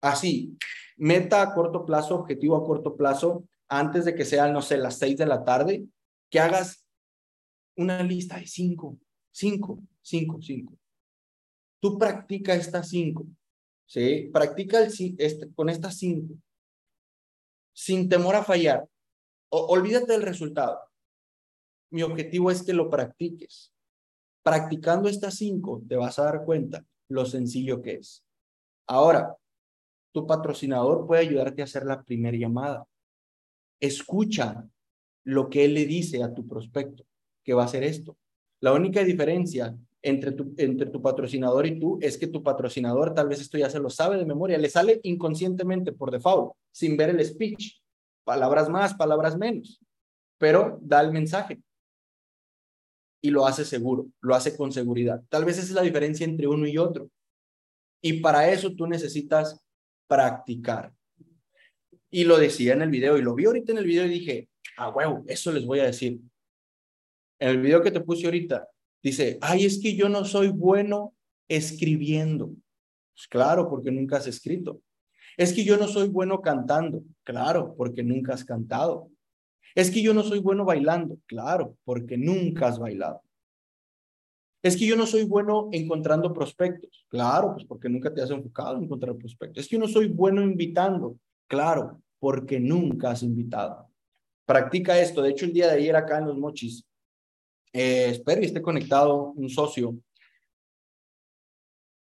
Así, 0.02 0.56
meta 0.96 1.42
a 1.42 1.54
corto 1.54 1.84
plazo, 1.84 2.14
objetivo 2.16 2.56
a 2.56 2.64
corto 2.64 2.96
plazo, 2.96 3.44
antes 3.68 4.04
de 4.04 4.14
que 4.14 4.24
sean, 4.24 4.52
no 4.52 4.60
sé, 4.60 4.76
las 4.76 4.98
seis 4.98 5.16
de 5.16 5.26
la 5.26 5.44
tarde, 5.44 5.84
que 6.30 6.40
hagas 6.40 6.86
una 7.76 8.02
lista 8.02 8.38
de 8.38 8.46
cinco, 8.46 8.98
cinco, 9.30 9.82
cinco, 10.02 10.40
cinco. 10.42 10.79
Tú 11.80 11.98
practica 11.98 12.54
estas 12.54 12.88
cinco, 12.88 13.26
¿sí? 13.86 14.30
Practica 14.32 14.80
este, 14.82 15.52
con 15.54 15.68
estas 15.68 15.96
cinco, 15.98 16.34
sin 17.72 18.08
temor 18.08 18.34
a 18.36 18.44
fallar. 18.44 18.86
olvídate 19.48 20.12
del 20.12 20.22
resultado. 20.22 20.78
Mi 21.90 22.02
objetivo 22.02 22.50
es 22.50 22.62
que 22.62 22.72
lo 22.72 22.88
practiques. 22.88 23.72
Practicando 24.42 25.08
estas 25.08 25.34
cinco, 25.36 25.82
te 25.88 25.96
vas 25.96 26.18
a 26.18 26.24
dar 26.24 26.44
cuenta 26.44 26.84
lo 27.08 27.26
sencillo 27.26 27.82
que 27.82 27.94
es. 27.94 28.24
Ahora, 28.86 29.36
tu 30.12 30.26
patrocinador 30.26 31.06
puede 31.06 31.22
ayudarte 31.22 31.62
a 31.62 31.64
hacer 31.64 31.84
la 31.84 32.02
primera 32.02 32.36
llamada 32.36 32.86
escucha 33.80 34.68
lo 35.24 35.48
que 35.48 35.64
él 35.64 35.74
le 35.74 35.86
dice 35.86 36.22
a 36.22 36.32
tu 36.32 36.46
prospecto, 36.46 37.04
que 37.42 37.54
va 37.54 37.62
a 37.62 37.66
hacer 37.66 37.82
esto. 37.82 38.16
La 38.60 38.72
única 38.72 39.02
diferencia 39.02 39.76
entre 40.02 40.32
tu, 40.32 40.54
entre 40.56 40.86
tu 40.90 41.02
patrocinador 41.02 41.66
y 41.66 41.78
tú 41.78 41.98
es 42.00 42.16
que 42.16 42.26
tu 42.26 42.42
patrocinador 42.42 43.14
tal 43.14 43.28
vez 43.28 43.40
esto 43.40 43.58
ya 43.58 43.68
se 43.68 43.80
lo 43.80 43.90
sabe 43.90 44.16
de 44.16 44.24
memoria, 44.24 44.58
le 44.58 44.70
sale 44.70 45.00
inconscientemente 45.02 45.92
por 45.92 46.10
default, 46.10 46.54
sin 46.72 46.96
ver 46.96 47.10
el 47.10 47.24
speech. 47.24 47.80
Palabras 48.24 48.68
más, 48.68 48.94
palabras 48.94 49.36
menos, 49.36 49.80
pero 50.38 50.78
da 50.82 51.00
el 51.00 51.12
mensaje 51.12 51.60
y 53.22 53.30
lo 53.30 53.46
hace 53.46 53.64
seguro, 53.64 54.08
lo 54.20 54.34
hace 54.34 54.56
con 54.56 54.72
seguridad. 54.72 55.22
Tal 55.28 55.44
vez 55.44 55.58
esa 55.58 55.66
es 55.66 55.72
la 55.72 55.82
diferencia 55.82 56.24
entre 56.24 56.46
uno 56.46 56.66
y 56.66 56.78
otro. 56.78 57.10
Y 58.02 58.20
para 58.20 58.50
eso 58.50 58.74
tú 58.74 58.86
necesitas 58.86 59.60
practicar. 60.06 60.92
Y 62.10 62.24
lo 62.24 62.38
decía 62.38 62.72
en 62.72 62.82
el 62.82 62.90
video 62.90 63.18
y 63.18 63.22
lo 63.22 63.34
vi 63.34 63.44
ahorita 63.44 63.72
en 63.72 63.78
el 63.78 63.86
video 63.86 64.06
y 64.06 64.10
dije, 64.10 64.48
ah, 64.78 64.88
huevo, 64.88 65.22
eso 65.26 65.52
les 65.52 65.66
voy 65.66 65.80
a 65.80 65.84
decir. 65.84 66.18
En 67.38 67.48
el 67.48 67.60
video 67.60 67.82
que 67.82 67.90
te 67.90 68.00
puse 68.00 68.24
ahorita, 68.24 68.66
dice, 69.02 69.38
ay, 69.40 69.64
es 69.64 69.80
que 69.80 69.94
yo 69.96 70.08
no 70.08 70.24
soy 70.24 70.48
bueno 70.48 71.14
escribiendo. 71.48 72.54
Pues 73.14 73.26
claro, 73.28 73.68
porque 73.68 73.90
nunca 73.90 74.16
has 74.16 74.26
escrito. 74.26 74.80
Es 75.36 75.52
que 75.52 75.64
yo 75.64 75.76
no 75.76 75.88
soy 75.88 76.08
bueno 76.08 76.40
cantando. 76.40 77.02
Claro, 77.24 77.74
porque 77.76 78.02
nunca 78.02 78.34
has 78.34 78.44
cantado. 78.44 79.10
Es 79.74 79.90
que 79.90 80.02
yo 80.02 80.14
no 80.14 80.22
soy 80.22 80.38
bueno 80.38 80.64
bailando. 80.64 81.18
Claro, 81.26 81.76
porque 81.84 82.16
nunca 82.16 82.68
has 82.68 82.78
bailado. 82.78 83.22
Es 84.62 84.76
que 84.76 84.86
yo 84.86 84.96
no 84.96 85.06
soy 85.06 85.24
bueno 85.24 85.68
encontrando 85.72 86.32
prospectos. 86.32 87.06
Claro, 87.08 87.54
pues 87.54 87.64
porque 87.64 87.88
nunca 87.88 88.12
te 88.12 88.20
has 88.20 88.30
enfocado 88.30 88.76
en 88.76 88.84
encontrar 88.84 89.16
prospectos. 89.16 89.64
Es 89.64 89.68
que 89.68 89.76
yo 89.76 89.80
no 89.80 89.88
soy 89.88 90.08
bueno 90.08 90.42
invitando. 90.42 91.16
Claro, 91.46 92.02
porque 92.18 92.60
nunca 92.60 93.10
has 93.10 93.22
invitado. 93.22 93.88
Practica 94.44 95.00
esto. 95.00 95.22
De 95.22 95.30
hecho, 95.30 95.46
el 95.46 95.52
día 95.52 95.68
de 95.68 95.74
ayer 95.74 95.96
acá 95.96 96.18
en 96.18 96.26
Los 96.26 96.36
Mochis, 96.36 96.84
eh, 97.72 98.10
espero 98.10 98.42
y 98.42 98.46
esté 98.46 98.60
conectado 98.60 99.32
un 99.32 99.48
socio, 99.48 99.96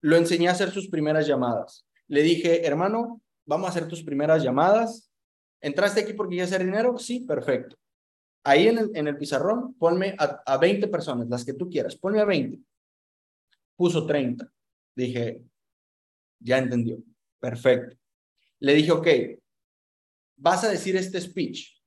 lo 0.02 0.18
enseñé 0.18 0.50
a 0.50 0.52
hacer 0.52 0.72
sus 0.72 0.90
primeras 0.90 1.28
llamadas. 1.28 1.86
Le 2.08 2.22
dije, 2.24 2.66
hermano, 2.66 3.22
vamos 3.46 3.68
a 3.68 3.70
hacer 3.70 3.88
tus 3.88 4.04
primeras 4.04 4.44
llamadas. 4.44 5.10
¿Entraste 5.62 6.02
aquí 6.02 6.14
porque 6.14 6.36
quieres 6.36 6.52
hacer 6.52 6.66
dinero? 6.66 6.98
Sí, 6.98 7.22
perfecto. 7.22 7.78
ahí 8.44 8.68
en 8.68 8.78
el, 8.78 8.92
en 8.94 9.08
el 9.08 9.18
pizarrón, 9.18 9.74
ponme 9.76 10.16
a, 10.20 10.42
a 10.46 10.58
20 10.58 10.90
personas, 10.90 11.30
las 11.30 11.46
que 11.46 11.54
tú 11.54 11.70
quieras, 11.70 11.96
ponme 11.96 12.20
a 12.20 12.26
20. 12.26 12.60
Puso 13.78 14.06
30. 14.06 14.52
Dije, 14.96 15.42
ya 16.40 16.58
entendió. 16.58 16.98
Perfecto. 17.40 17.96
Le 18.60 18.74
dije, 18.74 18.92
ok, 18.92 19.08
vas 20.36 20.64
a 20.66 20.70
decir 20.70 20.98
este 20.98 21.22
speech. 21.22 21.82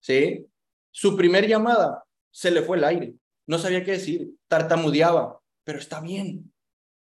¿Sí? 0.00 0.46
Su 0.92 1.16
primer 1.16 1.46
llamada 1.46 2.04
se 2.30 2.50
le 2.50 2.62
fue 2.62 2.76
el 2.76 2.84
aire. 2.84 3.14
No 3.46 3.58
sabía 3.58 3.84
qué 3.84 3.92
decir, 3.92 4.34
tartamudeaba, 4.48 5.40
pero 5.64 5.78
está 5.78 6.00
bien. 6.00 6.52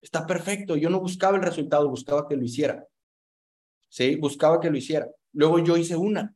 Está 0.00 0.26
perfecto. 0.26 0.76
Yo 0.76 0.88
no 0.90 1.00
buscaba 1.00 1.36
el 1.36 1.42
resultado, 1.42 1.88
buscaba 1.88 2.28
que 2.28 2.36
lo 2.36 2.44
hiciera. 2.44 2.86
¿Sí? 3.88 4.16
Buscaba 4.16 4.60
que 4.60 4.70
lo 4.70 4.76
hiciera. 4.76 5.08
Luego 5.32 5.58
yo 5.58 5.76
hice 5.76 5.96
una. 5.96 6.34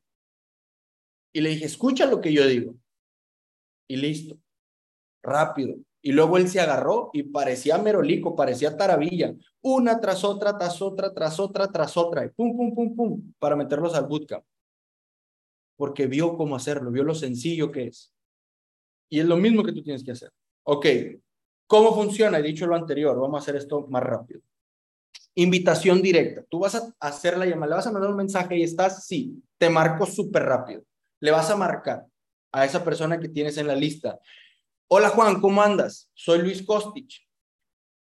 Y 1.32 1.40
le 1.40 1.50
dije, 1.50 1.64
escucha 1.64 2.06
lo 2.06 2.20
que 2.20 2.32
yo 2.32 2.46
digo. 2.46 2.74
Y 3.88 3.96
listo. 3.96 4.38
Rápido. 5.22 5.76
Y 6.02 6.12
luego 6.12 6.36
él 6.36 6.48
se 6.48 6.60
agarró 6.60 7.10
y 7.14 7.22
parecía 7.22 7.78
merolico, 7.78 8.36
parecía 8.36 8.76
taravilla. 8.76 9.34
Una 9.62 10.00
tras 10.00 10.22
otra, 10.22 10.58
tras 10.58 10.82
otra, 10.82 11.14
tras 11.14 11.40
otra, 11.40 11.68
tras 11.68 11.96
otra. 11.96 12.26
Y 12.26 12.28
pum, 12.28 12.56
pum, 12.56 12.74
pum, 12.74 12.94
pum, 12.94 13.32
para 13.38 13.56
meterlos 13.56 13.94
al 13.94 14.06
bootcamp. 14.06 14.44
Porque 15.76 16.06
vio 16.06 16.36
cómo 16.36 16.56
hacerlo, 16.56 16.90
vio 16.90 17.04
lo 17.04 17.14
sencillo 17.14 17.72
que 17.72 17.86
es. 17.86 18.13
Y 19.08 19.20
es 19.20 19.26
lo 19.26 19.36
mismo 19.36 19.62
que 19.62 19.72
tú 19.72 19.82
tienes 19.82 20.02
que 20.02 20.12
hacer. 20.12 20.30
Ok, 20.64 20.86
¿cómo 21.66 21.94
funciona? 21.94 22.38
He 22.38 22.42
dicho 22.42 22.66
lo 22.66 22.76
anterior, 22.76 23.18
vamos 23.18 23.40
a 23.40 23.42
hacer 23.42 23.56
esto 23.56 23.86
más 23.88 24.02
rápido. 24.02 24.40
Invitación 25.36 26.00
directa. 26.00 26.44
Tú 26.48 26.60
vas 26.60 26.74
a 26.74 26.94
hacer 27.00 27.36
la 27.36 27.46
llamada, 27.46 27.70
le 27.70 27.76
vas 27.76 27.86
a 27.86 27.92
mandar 27.92 28.10
un 28.10 28.16
mensaje 28.16 28.56
y 28.56 28.62
estás, 28.62 29.06
sí, 29.06 29.42
te 29.58 29.68
marco 29.68 30.06
súper 30.06 30.44
rápido. 30.44 30.82
Le 31.20 31.30
vas 31.30 31.50
a 31.50 31.56
marcar 31.56 32.06
a 32.52 32.64
esa 32.64 32.84
persona 32.84 33.18
que 33.18 33.28
tienes 33.28 33.56
en 33.58 33.66
la 33.66 33.74
lista. 33.74 34.18
Hola 34.88 35.08
Juan, 35.08 35.40
¿cómo 35.40 35.60
andas? 35.60 36.10
Soy 36.14 36.40
Luis 36.40 36.62
Kostich. 36.64 37.26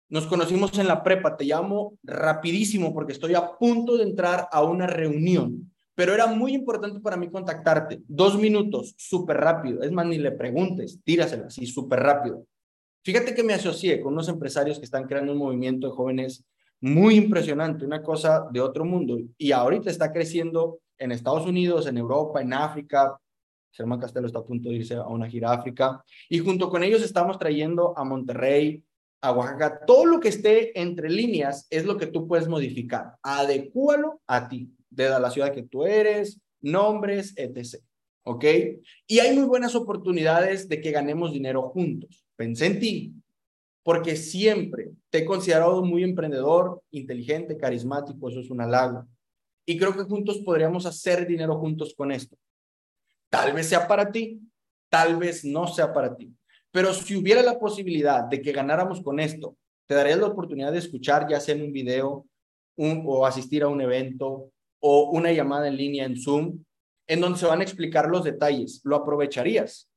Nos 0.09 0.27
conocimos 0.27 0.79
en 0.79 0.89
la 0.89 1.03
prepa, 1.03 1.37
te 1.37 1.45
llamo 1.45 1.99
rapidísimo 2.03 2.95
porque 2.95 3.13
estoy 3.13 3.35
a 3.35 3.59
punto 3.59 3.99
de 3.99 4.05
entrar 4.05 4.49
a 4.51 4.63
una 4.63 4.87
reunión, 4.87 5.71
pero 5.99 6.15
era 6.15 6.29
muy 6.29 6.55
importante 6.55 7.01
para 7.01 7.17
mí 7.17 7.29
contactarte. 7.29 8.03
Dos 8.07 8.39
minutos, 8.39 8.95
súper 8.97 9.39
rápido. 9.39 9.83
Es 9.83 9.91
más, 9.91 10.07
ni 10.07 10.17
le 10.17 10.31
preguntes, 10.31 11.01
tírasela 11.03 11.47
así, 11.47 11.67
súper 11.67 11.99
rápido. 11.99 12.47
Fíjate 13.03 13.35
que 13.35 13.43
me 13.43 13.53
asocié 13.53 14.01
con 14.01 14.13
unos 14.13 14.29
empresarios 14.29 14.79
que 14.79 14.85
están 14.85 15.09
creando 15.09 15.33
un 15.33 15.39
movimiento 15.39 15.89
de 15.89 15.93
jóvenes 15.93 16.45
muy 16.81 17.17
impresionante, 17.17 17.85
una 17.85 18.01
cosa 18.01 18.47
de 18.53 18.61
otro 18.61 18.85
mundo. 18.85 19.19
Y 19.37 19.51
ahorita 19.51 19.91
está 19.91 20.13
creciendo 20.13 20.79
en 20.99 21.11
Estados 21.11 21.45
Unidos, 21.45 21.89
en 21.89 21.99
Europa, 21.99 22.43
en 22.43 22.53
África. 22.53 23.19
Germán 23.73 23.99
Castelo 23.99 24.29
está 24.29 24.39
a 24.39 24.47
punto 24.47 24.69
de 24.69 24.77
irse 24.77 24.95
a 24.95 25.09
una 25.09 25.29
gira 25.29 25.51
a 25.51 25.55
África. 25.55 26.05
Y 26.29 26.39
junto 26.39 26.71
con 26.71 26.85
ellos 26.85 27.03
estamos 27.03 27.41
trayendo 27.41 27.99
a 27.99 28.05
Monterrey, 28.05 28.85
a 29.21 29.33
Oaxaca. 29.33 29.81
Todo 29.85 30.07
lo 30.07 30.21
que 30.21 30.29
esté 30.29 30.81
entre 30.81 31.11
líneas 31.11 31.67
es 31.71 31.85
lo 31.85 31.97
que 31.97 32.07
tú 32.07 32.29
puedes 32.29 32.47
modificar. 32.47 33.17
Adecúalo 33.21 34.21
a 34.29 34.49
ti, 34.49 34.73
de 34.91 35.09
la 35.09 35.31
ciudad 35.31 35.53
que 35.53 35.63
tú 35.63 35.85
eres, 35.85 36.41
nombres, 36.61 37.35
etc. 37.37 37.83
¿Ok? 38.25 38.45
Y 39.07 39.19
hay 39.21 39.35
muy 39.35 39.45
buenas 39.45 39.75
oportunidades 39.75 40.69
de 40.69 40.81
que 40.81 40.91
ganemos 40.91 41.33
dinero 41.33 41.63
juntos. 41.71 42.27
Pensé 42.37 42.67
en 42.67 42.81
ti, 42.81 43.15
porque 43.83 44.17
siempre 44.17 44.91
te 45.11 45.19
he 45.19 45.25
considerado 45.25 45.83
muy 45.83 46.03
emprendedor, 46.05 46.83
inteligente, 46.91 47.57
carismático, 47.57 48.29
eso 48.29 48.41
es 48.41 48.51
un 48.51 48.61
halago. 48.61 49.07
Y 49.65 49.79
creo 49.79 49.95
que 49.95 50.03
juntos 50.03 50.39
podríamos 50.45 50.87
hacer 50.87 51.27
dinero 51.27 51.59
juntos 51.59 51.95
con 51.97 52.13
esto. 52.13 52.37
Tal 53.31 53.53
vez 53.53 53.67
sea 53.67 53.87
para 53.87 54.11
ti, 54.11 54.41
tal 54.89 55.17
vez 55.17 55.45
no 55.45 55.67
sea 55.67 55.93
para 55.93 56.17
ti. 56.17 56.33
Pero 56.71 56.93
si 56.93 57.17
hubiera 57.17 57.43
la 57.43 57.59
posibilidad 57.59 58.25
de 58.25 58.41
que 58.41 58.53
ganáramos 58.53 59.03
con 59.03 59.21
esto, 59.21 59.57
te 59.87 59.95
darías 59.95 60.19
la 60.19 60.27
oportunidad 60.27 60.73
de 60.73 60.79
escuchar 60.79 61.27
ya 61.29 61.41
sea 61.41 61.55
en 61.55 61.63
un 61.63 61.73
video 61.73 62.27
un, 62.77 63.03
o 63.07 63.27
asistir 63.27 63.63
a 63.63 63.69
un 63.69 63.81
evento 63.81 64.53
o 64.81 65.11
una 65.11 65.33
llamada 65.33 65.69
en 65.69 65.77
línea 65.77 66.05
en 66.05 66.21
Zoom, 66.21 66.65
en 67.07 67.21
donde 67.21 67.39
se 67.39 67.47
van 67.47 67.61
a 67.61 67.65
explicar 67.65 68.09
los 68.09 68.25
detalles. 68.25 68.81
¿Lo 68.85 68.97
aprovecharías? 68.97 69.91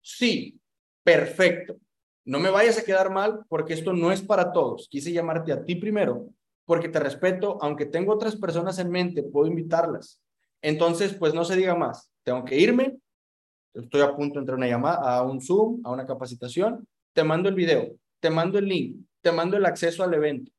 Sí, 0.00 0.60
perfecto. 1.02 1.76
No 2.24 2.40
me 2.40 2.50
vayas 2.50 2.78
a 2.78 2.84
quedar 2.84 3.10
mal 3.10 3.40
porque 3.48 3.74
esto 3.74 3.92
no 3.92 4.12
es 4.12 4.22
para 4.22 4.52
todos. 4.52 4.88
Quise 4.88 5.12
llamarte 5.12 5.52
a 5.52 5.64
ti 5.64 5.76
primero 5.76 6.28
porque 6.64 6.88
te 6.88 6.98
respeto, 6.98 7.58
aunque 7.60 7.86
tengo 7.86 8.12
otras 8.12 8.36
personas 8.36 8.78
en 8.78 8.90
mente, 8.90 9.22
puedo 9.22 9.46
invitarlas. 9.46 10.22
Entonces, 10.62 11.14
pues 11.14 11.34
no 11.34 11.44
se 11.44 11.56
diga 11.56 11.74
más. 11.74 12.10
Tengo 12.22 12.44
que 12.44 12.58
irme. 12.58 12.96
Estoy 13.74 14.00
a 14.00 14.16
punto 14.16 14.34
de 14.34 14.40
entrar 14.40 14.56
una 14.56 14.68
llamada, 14.68 15.16
a 15.16 15.22
un 15.22 15.40
Zoom, 15.40 15.82
a 15.84 15.90
una 15.90 16.06
capacitación. 16.06 16.86
Te 17.12 17.22
mando 17.22 17.48
el 17.48 17.54
video, 17.54 17.94
te 18.20 18.30
mando 18.30 18.58
el 18.58 18.66
link, 18.66 19.04
te 19.20 19.30
mando 19.30 19.56
el 19.56 19.66
acceso 19.66 20.02
al 20.02 20.14
evento. 20.14 20.50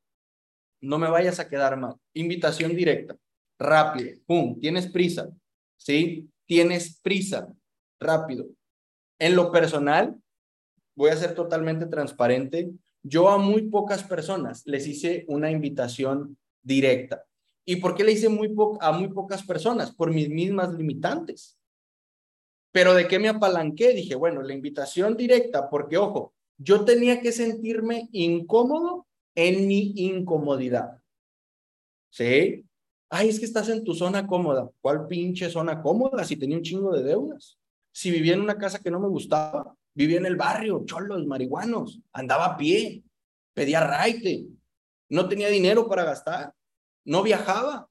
No 0.80 0.98
me 0.98 1.08
vayas 1.08 1.40
a 1.40 1.48
quedar 1.48 1.76
mal. 1.76 1.96
Invitación 2.14 2.74
directa, 2.74 3.16
rápido, 3.58 4.18
pum, 4.26 4.58
tienes 4.60 4.86
prisa, 4.86 5.30
¿sí? 5.76 6.28
Tienes 6.46 7.00
prisa, 7.00 7.52
rápido. 7.98 8.46
En 9.18 9.34
lo 9.34 9.50
personal, 9.50 10.16
voy 10.94 11.10
a 11.10 11.16
ser 11.16 11.34
totalmente 11.34 11.86
transparente. 11.86 12.70
Yo 13.02 13.28
a 13.28 13.38
muy 13.38 13.62
pocas 13.62 14.02
personas 14.02 14.62
les 14.66 14.86
hice 14.86 15.24
una 15.28 15.50
invitación 15.50 16.36
directa. 16.62 17.24
¿Y 17.64 17.76
por 17.76 17.94
qué 17.94 18.04
le 18.04 18.12
hice 18.12 18.28
muy 18.28 18.54
a 18.80 18.92
muy 18.92 19.08
pocas 19.08 19.42
personas? 19.42 19.92
Por 19.92 20.12
mis 20.12 20.28
mismas 20.28 20.72
limitantes. 20.72 21.58
Pero 22.72 22.94
¿de 22.94 23.08
qué 23.08 23.18
me 23.18 23.28
apalanqué? 23.28 23.92
Dije, 23.92 24.14
bueno, 24.14 24.42
la 24.42 24.54
invitación 24.54 25.16
directa, 25.16 25.68
porque 25.70 25.96
ojo, 25.96 26.34
yo 26.58 26.84
tenía 26.84 27.20
que 27.20 27.32
sentirme 27.32 28.08
incómodo 28.12 29.06
en 29.36 29.68
mi 29.68 29.92
incomodidad. 29.96 31.00
¿Sí? 32.10 32.64
Ay, 33.08 33.28
es 33.28 33.38
que 33.38 33.44
estás 33.44 33.68
en 33.68 33.84
tu 33.84 33.94
zona 33.94 34.26
cómoda. 34.26 34.68
¿Cuál 34.80 35.06
pinche 35.06 35.48
zona 35.48 35.80
cómoda 35.80 36.24
si 36.24 36.36
tenía 36.36 36.56
un 36.56 36.62
chingo 36.62 36.92
de 36.92 37.04
deudas? 37.04 37.58
Si 37.92 38.10
vivía 38.10 38.34
en 38.34 38.40
una 38.40 38.58
casa 38.58 38.80
que 38.80 38.90
no 38.90 38.98
me 38.98 39.08
gustaba, 39.08 39.76
vivía 39.94 40.18
en 40.18 40.26
el 40.26 40.36
barrio, 40.36 40.84
cholos, 40.84 41.24
marihuanos, 41.26 42.00
andaba 42.12 42.46
a 42.46 42.56
pie, 42.56 43.04
pedía 43.54 43.86
raite, 43.86 44.46
no 45.08 45.28
tenía 45.28 45.48
dinero 45.48 45.88
para 45.88 46.04
gastar, 46.04 46.52
no 47.04 47.22
viajaba. 47.22 47.88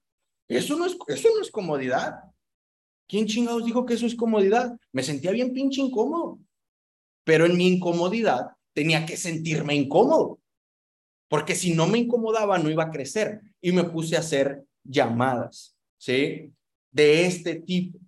Eso 0.48 0.76
no 0.76 0.86
es, 0.86 0.98
eso 1.08 1.30
no 1.34 1.42
es 1.42 1.50
comodidad. 1.50 2.20
¿Quién 3.08 3.28
chingados 3.28 3.66
dijo 3.66 3.86
que 3.86 3.94
eso 3.94 4.06
es 4.06 4.16
comodidad? 4.16 4.78
Me 4.92 5.04
sentía 5.04 5.32
bien 5.32 5.54
pinche 5.54 5.82
incómodo. 5.82 6.40
Pero 7.24 7.46
en 7.46 7.56
mi 7.56 7.68
incomodidad 7.68 8.50
tenía 8.74 9.06
que 9.06 9.18
sentirme 9.18 9.76
incómodo. 9.76 10.40
Porque 11.28 11.56
si 11.56 11.74
no 11.74 11.88
me 11.88 11.98
incomodaba, 11.98 12.58
no 12.58 12.70
iba 12.70 12.84
a 12.84 12.92
crecer. 12.92 13.42
Y 13.62 13.72
me 13.72 13.84
puse 13.84 14.16
a 14.16 14.20
hacer 14.20 14.64
llamadas, 14.84 15.76
¿sí? 15.98 16.52
De 16.92 17.26
este 17.26 17.56
tipo. 17.56 18.00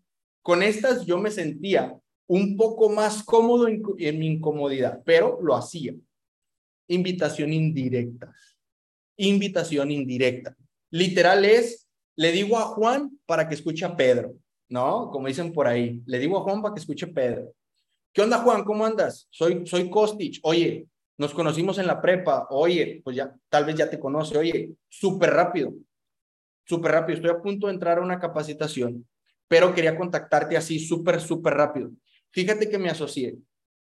Con 0.42 0.64
estas 0.64 1.06
yo 1.06 1.18
me 1.18 1.32
sentía 1.32 1.98
un 2.28 2.56
poco 2.58 2.90
más 2.90 3.24
cómodo 3.24 3.68
en, 3.68 4.20
mi 4.20 4.28
incomodidad, 4.28 5.02
pero 5.06 5.40
lo 5.42 5.56
hacía. 5.56 5.94
Invitación 6.88 7.54
indirecta. 7.54 8.34
Invitación 9.18 9.92
indirecta. 9.92 10.56
Literal 10.92 11.44
es, 11.44 11.88
le 12.16 12.32
digo 12.32 12.58
a 12.58 12.64
Juan 12.64 13.20
para 13.26 13.48
que 13.48 13.56
escuche 13.56 13.86
a 13.86 13.96
Pedro, 13.96 14.36
¿no? 14.70 15.10
Como 15.10 15.28
dicen 15.28 15.54
por 15.54 15.68
ahí, 15.68 16.02
le 16.06 16.20
digo 16.20 16.38
a 16.38 16.44
Juan 16.44 16.62
para 16.62 16.74
que 16.74 16.80
escuche 16.80 17.06
a 17.06 17.12
Pedro. 17.12 17.54
¿Qué 18.14 18.22
onda, 18.22 18.40
Juan? 18.40 18.64
¿Cómo 18.64 18.86
andas? 18.86 19.28
Soy, 19.30 19.66
soy 19.66 19.90
Kostich. 19.90 20.40
Oye, 20.44 20.88
nos 21.18 21.34
conocimos 21.34 21.78
en 21.80 21.88
la 21.88 22.00
prepa. 22.00 22.48
Oye, 22.52 23.02
pues 23.04 23.16
ya, 23.16 23.36
tal 23.50 23.66
vez 23.66 23.76
ya 23.76 23.90
te 23.90 24.00
conoce. 24.00 24.38
Oye, 24.38 24.72
súper 24.88 25.32
rápido, 25.32 25.74
súper 26.66 26.92
rápido. 26.92 27.18
Estoy 27.18 27.32
a 27.32 27.42
punto 27.42 27.68
de 27.68 27.74
entrar 27.74 27.98
a 27.98 28.02
una 28.02 28.20
capacitación, 28.20 29.08
pero 29.48 29.74
quería 29.74 29.98
contactarte 29.98 30.58
así 30.58 30.80
súper, 30.80 31.20
súper 31.20 31.56
rápido. 31.56 31.92
Fíjate 32.32 32.70
que 32.70 32.78
me 32.78 32.90
asocié 32.90 33.38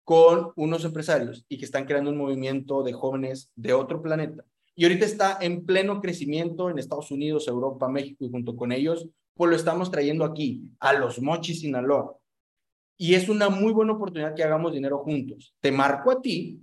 con 0.05 0.53
unos 0.57 0.85
empresarios 0.85 1.47
y 1.49 1.59
que 1.59 1.65
están 1.65 1.87
creando 1.87 2.11
un 2.11 2.19
movimiento 2.19 2.83
de 2.83 2.93
jóvenes 2.93 3.51
de 3.55 3.73
otro 3.73 4.03
planeta. 4.03 4.45
Y 4.75 4.85
ahorita 4.85 5.05
está 5.05 5.39
en 5.41 5.65
pleno 5.65 6.01
crecimiento 6.01 6.71
en 6.71 6.79
Estados 6.79 7.11
Unidos, 7.11 7.47
Europa, 7.47 7.89
México 7.89 8.25
y 8.25 8.31
junto 8.31 8.57
con 8.57 8.73
ellos, 8.73 9.09
pues 9.35 9.51
lo 9.51 9.57
estamos 9.57 9.91
trayendo 9.91 10.25
aquí, 10.25 10.63
a 10.81 10.93
los 10.95 11.21
Mochis, 11.21 11.61
Sinaloa. 11.61 12.17
Y 12.99 13.15
es 13.15 13.29
una 13.29 13.49
muy 13.49 13.73
buena 13.73 13.93
oportunidad 13.93 14.35
que 14.35 14.43
hagamos 14.43 14.73
dinero 14.73 14.99
juntos. 14.99 15.55
Te 15.61 15.73
marco 15.73 16.11
a 16.11 16.21
ti 16.21 16.61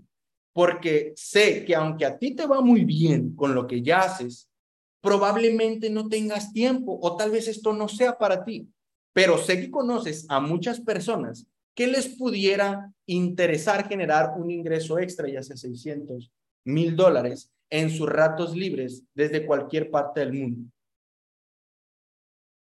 porque 0.53 1.13
sé 1.15 1.63
que 1.65 1.75
aunque 1.75 2.05
a 2.05 2.17
ti 2.17 2.35
te 2.35 2.45
va 2.45 2.61
muy 2.61 2.85
bien 2.85 3.35
con 3.35 3.53
lo 3.53 3.67
que 3.67 3.81
ya 3.81 4.01
haces, 4.01 4.49
probablemente 5.01 5.89
no 5.89 6.09
tengas 6.09 6.51
tiempo 6.51 6.99
o 7.01 7.15
tal 7.15 7.31
vez 7.31 7.47
esto 7.47 7.73
no 7.73 7.87
sea 7.87 8.17
para 8.17 8.43
ti. 8.43 8.67
Pero 9.13 9.37
sé 9.37 9.59
que 9.59 9.71
conoces 9.71 10.25
a 10.29 10.39
muchas 10.39 10.79
personas 10.79 11.47
¿qué 11.79 11.87
les 11.87 12.09
pudiera 12.09 12.91
interesar 13.05 13.87
generar 13.87 14.33
un 14.37 14.51
ingreso 14.51 14.99
extra, 14.99 15.29
ya 15.29 15.41
sea 15.41 15.55
600 15.55 16.29
mil 16.65 16.93
dólares, 16.93 17.53
en 17.69 17.89
sus 17.89 18.09
ratos 18.09 18.53
libres 18.53 19.05
desde 19.13 19.45
cualquier 19.45 19.89
parte 19.89 20.19
del 20.19 20.33
mundo? 20.33 20.69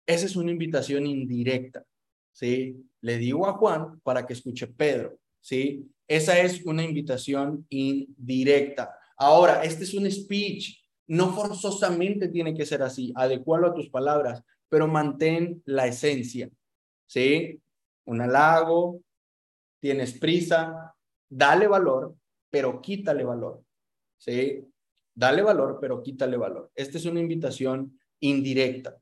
Esa 0.08 0.26
es 0.26 0.36
una 0.36 0.50
invitación 0.50 1.06
indirecta, 1.06 1.86
¿sí? 2.32 2.84
Le 3.02 3.20
digo 3.20 3.46
a 3.46 3.54
Juan 3.54 4.00
para 4.00 4.26
que 4.26 4.34
escuche 4.34 4.66
Pedro, 4.66 5.20
¿sí? 5.40 5.88
Esa 6.08 6.40
es 6.40 6.64
una 6.66 6.84
invitación 6.84 7.66
indirecta. 7.70 8.98
Ahora, 9.18 9.64
este 9.64 9.84
es 9.84 9.94
un 9.94 10.10
speech, 10.10 10.84
no 11.08 11.34
forzosamente 11.34 12.28
tiene 12.30 12.54
que 12.54 12.66
ser 12.66 12.84
así, 12.84 13.14
adecuado 13.16 13.68
a 13.68 13.74
tus 13.74 13.90
palabras, 13.90 14.44
pero 14.70 14.88
mantén 14.88 15.62
la 15.66 15.88
esencia, 15.88 16.50
¿sí? 17.06 17.62
Un 18.06 18.22
halago, 18.22 19.02
tienes 19.80 20.18
prisa, 20.18 20.94
dale 21.30 21.68
valor, 21.68 22.16
pero 22.50 22.82
quítale 22.82 23.24
valor, 23.24 23.64
¿sí? 24.18 24.66
Dale 25.14 25.42
valor, 25.42 25.78
pero 25.80 26.04
quítale 26.04 26.38
valor. 26.38 26.72
Esta 26.76 26.98
es 26.98 27.06
una 27.06 27.22
invitación 27.22 28.00
indirecta. 28.20 28.98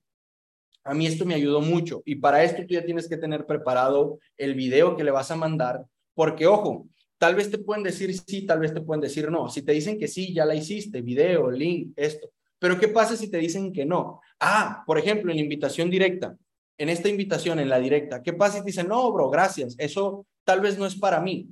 A 0.84 0.94
mí 0.94 1.08
esto 1.08 1.26
me 1.26 1.36
ayudó 1.36 1.62
mucho 1.62 2.02
y 2.06 2.16
para 2.16 2.44
esto 2.44 2.62
tú 2.68 2.74
ya 2.74 2.86
tienes 2.86 3.08
que 3.08 3.18
tener 3.18 3.46
preparado 3.46 4.20
el 4.38 4.54
video 4.54 4.96
que 4.98 5.04
le 5.04 5.12
vas 5.12 5.32
a 5.32 5.36
mandar, 5.36 5.86
porque 6.14 6.46
ojo, 6.46 6.88
tal 7.24 7.36
vez 7.36 7.50
te 7.50 7.58
pueden 7.58 7.84
decir 7.84 8.14
sí, 8.14 8.46
tal 8.46 8.60
vez 8.60 8.74
te 8.74 8.82
pueden 8.82 9.00
decir 9.00 9.32
no. 9.32 9.48
Si 9.48 9.62
te 9.62 9.72
dicen 9.72 9.98
que 9.98 10.10
sí, 10.10 10.34
ya 10.34 10.44
la 10.44 10.56
hiciste, 10.56 11.02
video, 11.02 11.50
link, 11.50 11.94
esto. 11.96 12.32
Pero 12.60 12.78
¿qué 12.78 12.90
pasa 12.90 13.16
si 13.16 13.32
te 13.32 13.38
dicen 13.38 13.72
que 13.72 13.86
no? 13.86 14.20
Ah, 14.42 14.84
por 14.86 14.98
ejemplo, 14.98 15.32
en 15.32 15.40
invitación 15.40 15.90
directa, 15.90 16.36
en 16.78 16.90
esta 16.90 17.08
invitación, 17.08 17.60
en 17.60 17.70
la 17.70 17.80
directa, 17.80 18.22
¿qué 18.22 18.34
pasa 18.34 18.58
si 18.58 18.60
te 18.60 18.72
dicen, 18.72 18.90
no, 18.90 19.10
bro, 19.14 19.30
gracias, 19.30 19.74
eso 19.78 20.26
tal 20.44 20.60
vez 20.60 20.78
no 20.78 20.86
es 20.86 20.98
para 20.98 21.22
mí? 21.22 21.48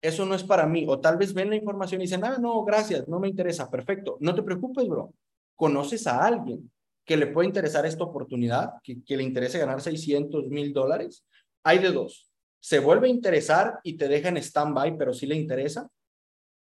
Eso 0.00 0.26
no 0.26 0.34
es 0.34 0.42
para 0.42 0.66
mí. 0.66 0.86
O 0.88 0.98
tal 0.98 1.16
vez 1.18 1.32
ven 1.32 1.50
la 1.50 1.54
información 1.54 2.00
y 2.00 2.06
dicen, 2.06 2.24
ah, 2.24 2.38
no, 2.40 2.64
gracias, 2.64 3.06
no 3.06 3.20
me 3.20 3.28
interesa, 3.28 3.70
perfecto. 3.70 4.16
No 4.18 4.34
te 4.34 4.42
preocupes, 4.42 4.88
bro. 4.88 5.14
Conoces 5.54 6.04
a 6.08 6.26
alguien 6.26 6.68
que 7.04 7.16
le 7.16 7.28
puede 7.28 7.46
interesar 7.46 7.86
esta 7.86 8.02
oportunidad, 8.02 8.72
que, 8.82 9.04
que 9.04 9.16
le 9.16 9.22
interese 9.22 9.60
ganar 9.60 9.80
600 9.80 10.48
mil 10.48 10.72
dólares, 10.72 11.24
hay 11.62 11.78
de 11.78 11.92
dos. 11.92 12.31
Se 12.62 12.78
vuelve 12.78 13.08
a 13.08 13.10
interesar 13.10 13.80
y 13.82 13.94
te 13.94 14.06
deja 14.06 14.28
en 14.28 14.36
stand-by, 14.36 14.96
pero 14.96 15.12
sí 15.12 15.26
le 15.26 15.34
interesa. 15.34 15.88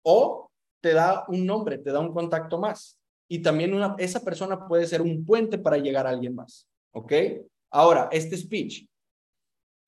O 0.03 0.51
te 0.81 0.95
da 0.95 1.27
un 1.29 1.45
nombre, 1.45 1.77
te 1.77 1.93
da 1.93 2.01
un 2.01 2.15
contacto 2.15 2.59
más. 2.59 2.99
Y 3.29 3.41
también 3.41 3.75
una, 3.75 3.95
esa 3.99 4.21
persona 4.21 4.67
puede 4.67 4.87
ser 4.87 5.03
un 5.03 5.25
puente 5.25 5.59
para 5.59 5.77
llegar 5.77 6.07
a 6.07 6.11
alguien 6.11 6.35
más. 6.35 6.67
¿Ok? 6.93 7.13
Ahora, 7.71 8.09
este 8.11 8.37
speech. 8.39 8.87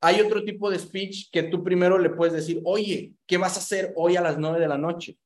Hay 0.02 0.20
otro 0.20 0.44
tipo 0.44 0.70
de 0.70 0.78
speech 0.78 1.30
que 1.32 1.44
tú 1.44 1.64
primero 1.64 1.98
le 1.98 2.10
puedes 2.10 2.34
decir, 2.34 2.60
oye, 2.64 3.14
¿qué 3.26 3.38
vas 3.38 3.56
a 3.56 3.60
hacer 3.60 3.94
hoy 3.96 4.16
a 4.16 4.20
las 4.20 4.38
nueve 4.38 4.60
de 4.60 4.68
la 4.68 4.76
noche? 4.76 5.16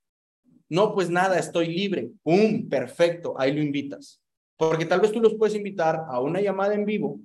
No, 0.68 0.94
pues 0.94 1.10
nada, 1.10 1.38
estoy 1.38 1.74
libre. 1.74 2.10
¡Pum! 2.22 2.68
Perfecto, 2.68 3.34
ahí 3.36 3.52
lo 3.52 3.60
invitas. 3.60 4.22
Porque 4.56 4.84
tal 4.84 5.00
vez 5.00 5.10
tú 5.10 5.20
los 5.20 5.34
puedes 5.34 5.56
invitar 5.56 6.04
a 6.08 6.20
una 6.20 6.40
llamada 6.40 6.74
en 6.74 6.84
vivo 6.84 7.18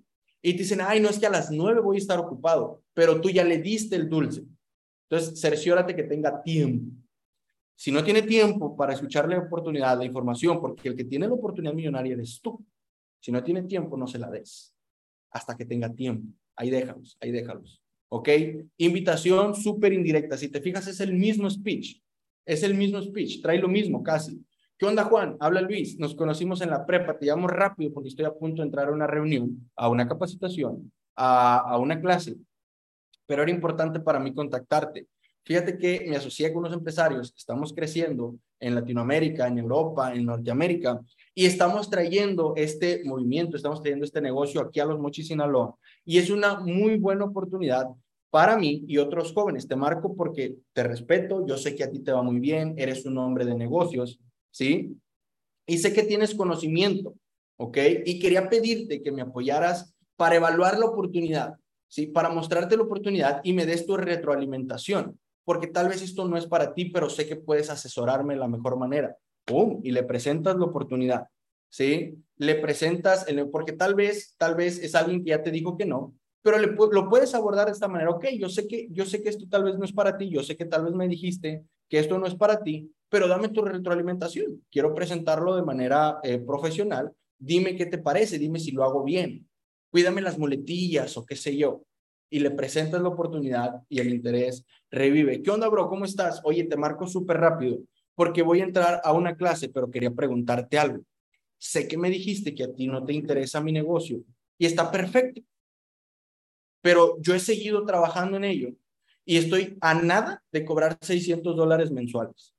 y 0.45 0.51
te 0.51 0.59
dicen, 0.59 0.81
ay, 0.81 0.99
no 0.99 1.09
es 1.09 1.17
que 1.17 1.25
a 1.25 1.29
las 1.29 1.49
nueve 1.49 1.79
voy 1.79 1.95
a 1.95 1.99
estar 1.99 2.19
ocupado, 2.19 2.83
pero 2.93 3.21
tú 3.21 3.29
ya 3.29 3.45
le 3.45 3.59
diste 3.59 3.95
el 3.95 4.09
dulce. 4.09 4.43
Entonces, 5.09 5.39
cerciórate 5.39 5.95
que 5.95 6.03
tenga 6.03 6.43
tiempo. 6.43 6.93
Si 7.75 7.91
no 7.91 8.03
tiene 8.03 8.21
tiempo 8.21 8.75
para 8.75 8.93
escucharle 8.93 9.37
oportunidad 9.37 9.97
de 9.97 10.05
información, 10.05 10.59
porque 10.59 10.89
el 10.89 10.95
que 10.95 11.05
tiene 11.05 11.27
la 11.27 11.33
oportunidad 11.33 11.73
millonaria 11.73 12.13
eres 12.13 12.41
tú. 12.41 12.63
Si 13.21 13.31
no 13.31 13.41
tiene 13.41 13.63
tiempo, 13.63 13.95
no 13.95 14.05
se 14.05 14.19
la 14.19 14.29
des 14.29 14.75
hasta 15.31 15.55
que 15.55 15.65
tenga 15.65 15.93
tiempo. 15.93 16.27
Ahí 16.55 16.69
déjalos, 16.69 17.17
ahí 17.21 17.31
déjalos. 17.31 17.81
¿Ok? 18.09 18.29
Invitación 18.77 19.55
súper 19.55 19.93
indirecta. 19.93 20.37
Si 20.37 20.49
te 20.49 20.61
fijas, 20.61 20.87
es 20.87 20.99
el 20.99 21.13
mismo 21.13 21.49
speech. 21.49 22.01
Es 22.45 22.63
el 22.63 22.75
mismo 22.75 23.01
speech. 23.01 23.41
Trae 23.41 23.59
lo 23.59 23.67
mismo 23.67 24.03
casi. 24.03 24.39
¿Qué 24.83 24.87
onda, 24.87 25.05
Juan? 25.05 25.37
Habla 25.39 25.61
Luis. 25.61 25.97
Nos 25.97 26.13
conocimos 26.13 26.59
en 26.59 26.69
la 26.69 26.85
prepa. 26.85 27.17
Te 27.17 27.27
llamo 27.27 27.47
rápido 27.47 27.93
porque 27.93 28.09
estoy 28.09 28.25
a 28.25 28.33
punto 28.33 28.61
de 28.61 28.65
entrar 28.65 28.89
a 28.89 28.91
una 28.91 29.07
reunión, 29.07 29.71
a 29.77 29.87
una 29.87 30.09
capacitación, 30.09 30.91
a, 31.15 31.77
una 31.79 32.01
clase. 32.01 32.35
Pero 33.25 33.43
era 33.43 33.51
importante 33.51 34.01
para 34.01 34.19
mí 34.19 34.33
contactarte. 34.33 35.07
Fíjate 35.45 35.77
que 35.77 36.05
me 36.09 36.17
asocié 36.17 36.51
con 36.51 36.65
unos 36.65 36.73
empresarios. 36.73 37.33
Estamos 37.33 37.71
creciendo 37.71 38.35
en 38.59 38.75
Latinoamérica, 38.75 39.47
en 39.47 39.59
Europa, 39.59 40.13
en 40.13 40.25
Norteamérica. 40.25 40.99
Y 41.33 41.45
estamos 41.45 41.89
trayendo 41.89 42.53
este 42.57 43.05
movimiento, 43.05 43.55
estamos 43.55 43.81
trayendo 43.81 44.03
este 44.03 44.19
negocio 44.19 44.59
aquí 44.59 44.81
a 44.81 44.85
los 44.85 44.99
Mochis, 44.99 45.29
Sinaloa. 45.29 45.77
Y 46.03 46.17
es 46.17 46.29
una 46.29 46.59
muy 46.59 46.97
buena 46.97 47.23
oportunidad 47.23 47.87
para 48.29 48.57
mí 48.57 48.83
y 48.85 48.97
otros 48.97 49.31
jóvenes. 49.31 49.65
Te 49.65 49.77
marco 49.77 50.13
porque 50.13 50.57
te 50.73 50.83
respeto, 50.83 51.47
yo 51.47 51.55
sé 51.55 51.73
que 51.73 51.85
a 51.85 51.89
ti 51.89 51.99
te 51.99 52.11
va 52.11 52.21
muy 52.21 52.41
bien, 52.41 52.75
eres 52.77 53.05
un 53.05 53.17
hombre 53.17 53.45
de 53.45 53.55
negocios, 53.55 54.19
¿sí? 54.53 54.95
Y 55.65 55.77
sé 55.79 55.91
que 55.93 56.03
tienes 56.03 56.35
conocimiento, 56.35 57.15
¿ok? 57.57 57.77
Y 58.05 58.19
quería 58.19 58.49
pedirte 58.49 59.01
que 59.01 59.11
me 59.11 59.21
apoyaras 59.21 59.95
para 60.15 60.35
evaluar 60.35 60.77
la 60.77 60.85
oportunidad, 60.85 61.55
¿sí? 61.87 62.07
Para 62.07 62.29
mostrarte 62.29 62.77
la 62.77 62.83
oportunidad 62.83 63.41
y 63.43 63.53
me 63.53 63.65
des 63.65 63.85
tu 63.85 63.97
retroalimentación, 63.97 65.19
porque 65.43 65.67
tal 65.67 65.89
vez 65.89 66.01
esto 66.01 66.27
no 66.27 66.37
es 66.37 66.45
para 66.45 66.73
ti, 66.73 66.85
pero 66.85 67.09
sé 67.09 67.27
que 67.27 67.35
puedes 67.35 67.69
asesorarme 67.69 68.35
de 68.35 68.39
la 68.39 68.47
mejor 68.47 68.77
manera. 68.77 69.17
¡Pum! 69.45 69.81
Y 69.83 69.91
le 69.91 70.03
presentas 70.03 70.55
la 70.55 70.65
oportunidad, 70.65 71.27
¿sí? 71.69 72.15
Le 72.37 72.55
presentas, 72.55 73.25
porque 73.51 73.73
tal 73.73 73.95
vez, 73.95 74.35
tal 74.37 74.55
vez 74.55 74.79
es 74.79 74.95
alguien 74.95 75.23
que 75.23 75.31
ya 75.31 75.43
te 75.43 75.51
dijo 75.51 75.75
que 75.77 75.85
no, 75.85 76.13
pero 76.41 76.57
lo 76.59 77.09
puedes 77.09 77.33
abordar 77.33 77.67
de 77.67 77.71
esta 77.71 77.87
manera. 77.87 78.11
Ok, 78.11 78.25
yo 78.37 78.49
sé 78.49 78.67
que, 78.67 78.87
yo 78.91 79.05
sé 79.05 79.23
que 79.23 79.29
esto 79.29 79.45
tal 79.49 79.63
vez 79.63 79.77
no 79.77 79.85
es 79.85 79.93
para 79.93 80.17
ti, 80.17 80.29
yo 80.29 80.43
sé 80.43 80.55
que 80.57 80.65
tal 80.65 80.83
vez 80.85 80.93
me 80.93 81.07
dijiste 81.07 81.63
que 81.89 81.99
esto 81.99 82.19
no 82.19 82.27
es 82.27 82.35
para 82.35 82.61
ti, 82.61 82.91
pero 83.13 83.27
dame 83.27 83.49
tu 83.49 83.61
retroalimentación. 83.61 84.63
Quiero 84.71 84.95
presentarlo 84.95 85.55
de 85.55 85.61
manera 85.61 86.17
eh, 86.23 86.39
profesional. 86.39 87.11
Dime 87.37 87.75
qué 87.75 87.85
te 87.85 87.99
parece, 87.99 88.39
dime 88.39 88.57
si 88.59 88.71
lo 88.71 88.83
hago 88.83 89.03
bien. 89.03 89.47
Cuídame 89.91 90.19
las 90.19 90.39
muletillas 90.39 91.15
o 91.15 91.23
qué 91.23 91.35
sé 91.35 91.55
yo. 91.55 91.83
Y 92.31 92.39
le 92.39 92.49
presentas 92.49 92.99
la 93.03 93.09
oportunidad 93.09 93.83
y 93.87 93.99
el 93.99 94.11
interés 94.11 94.65
revive. 94.89 95.43
¿Qué 95.43 95.51
onda, 95.51 95.69
bro? 95.69 95.89
¿Cómo 95.89 96.05
estás? 96.05 96.41
Oye, 96.43 96.63
te 96.63 96.75
marco 96.75 97.05
súper 97.05 97.37
rápido 97.37 97.77
porque 98.15 98.41
voy 98.41 98.61
a 98.61 98.63
entrar 98.63 98.99
a 99.03 99.13
una 99.13 99.37
clase, 99.37 99.69
pero 99.69 99.91
quería 99.91 100.09
preguntarte 100.09 100.79
algo. 100.79 101.03
Sé 101.59 101.87
que 101.87 101.99
me 101.99 102.09
dijiste 102.09 102.55
que 102.55 102.63
a 102.63 102.73
ti 102.73 102.87
no 102.87 103.05
te 103.05 103.13
interesa 103.13 103.61
mi 103.61 103.71
negocio 103.71 104.23
y 104.57 104.65
está 104.65 104.89
perfecto, 104.89 105.39
pero 106.81 107.21
yo 107.21 107.35
he 107.35 107.39
seguido 107.39 107.85
trabajando 107.85 108.37
en 108.37 108.45
ello 108.45 108.69
y 109.23 109.37
estoy 109.37 109.77
a 109.81 109.93
nada 109.93 110.43
de 110.51 110.65
cobrar 110.65 110.97
600 110.99 111.55
dólares 111.55 111.91
mensuales. 111.91 112.52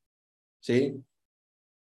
¿Sí? 0.64 0.94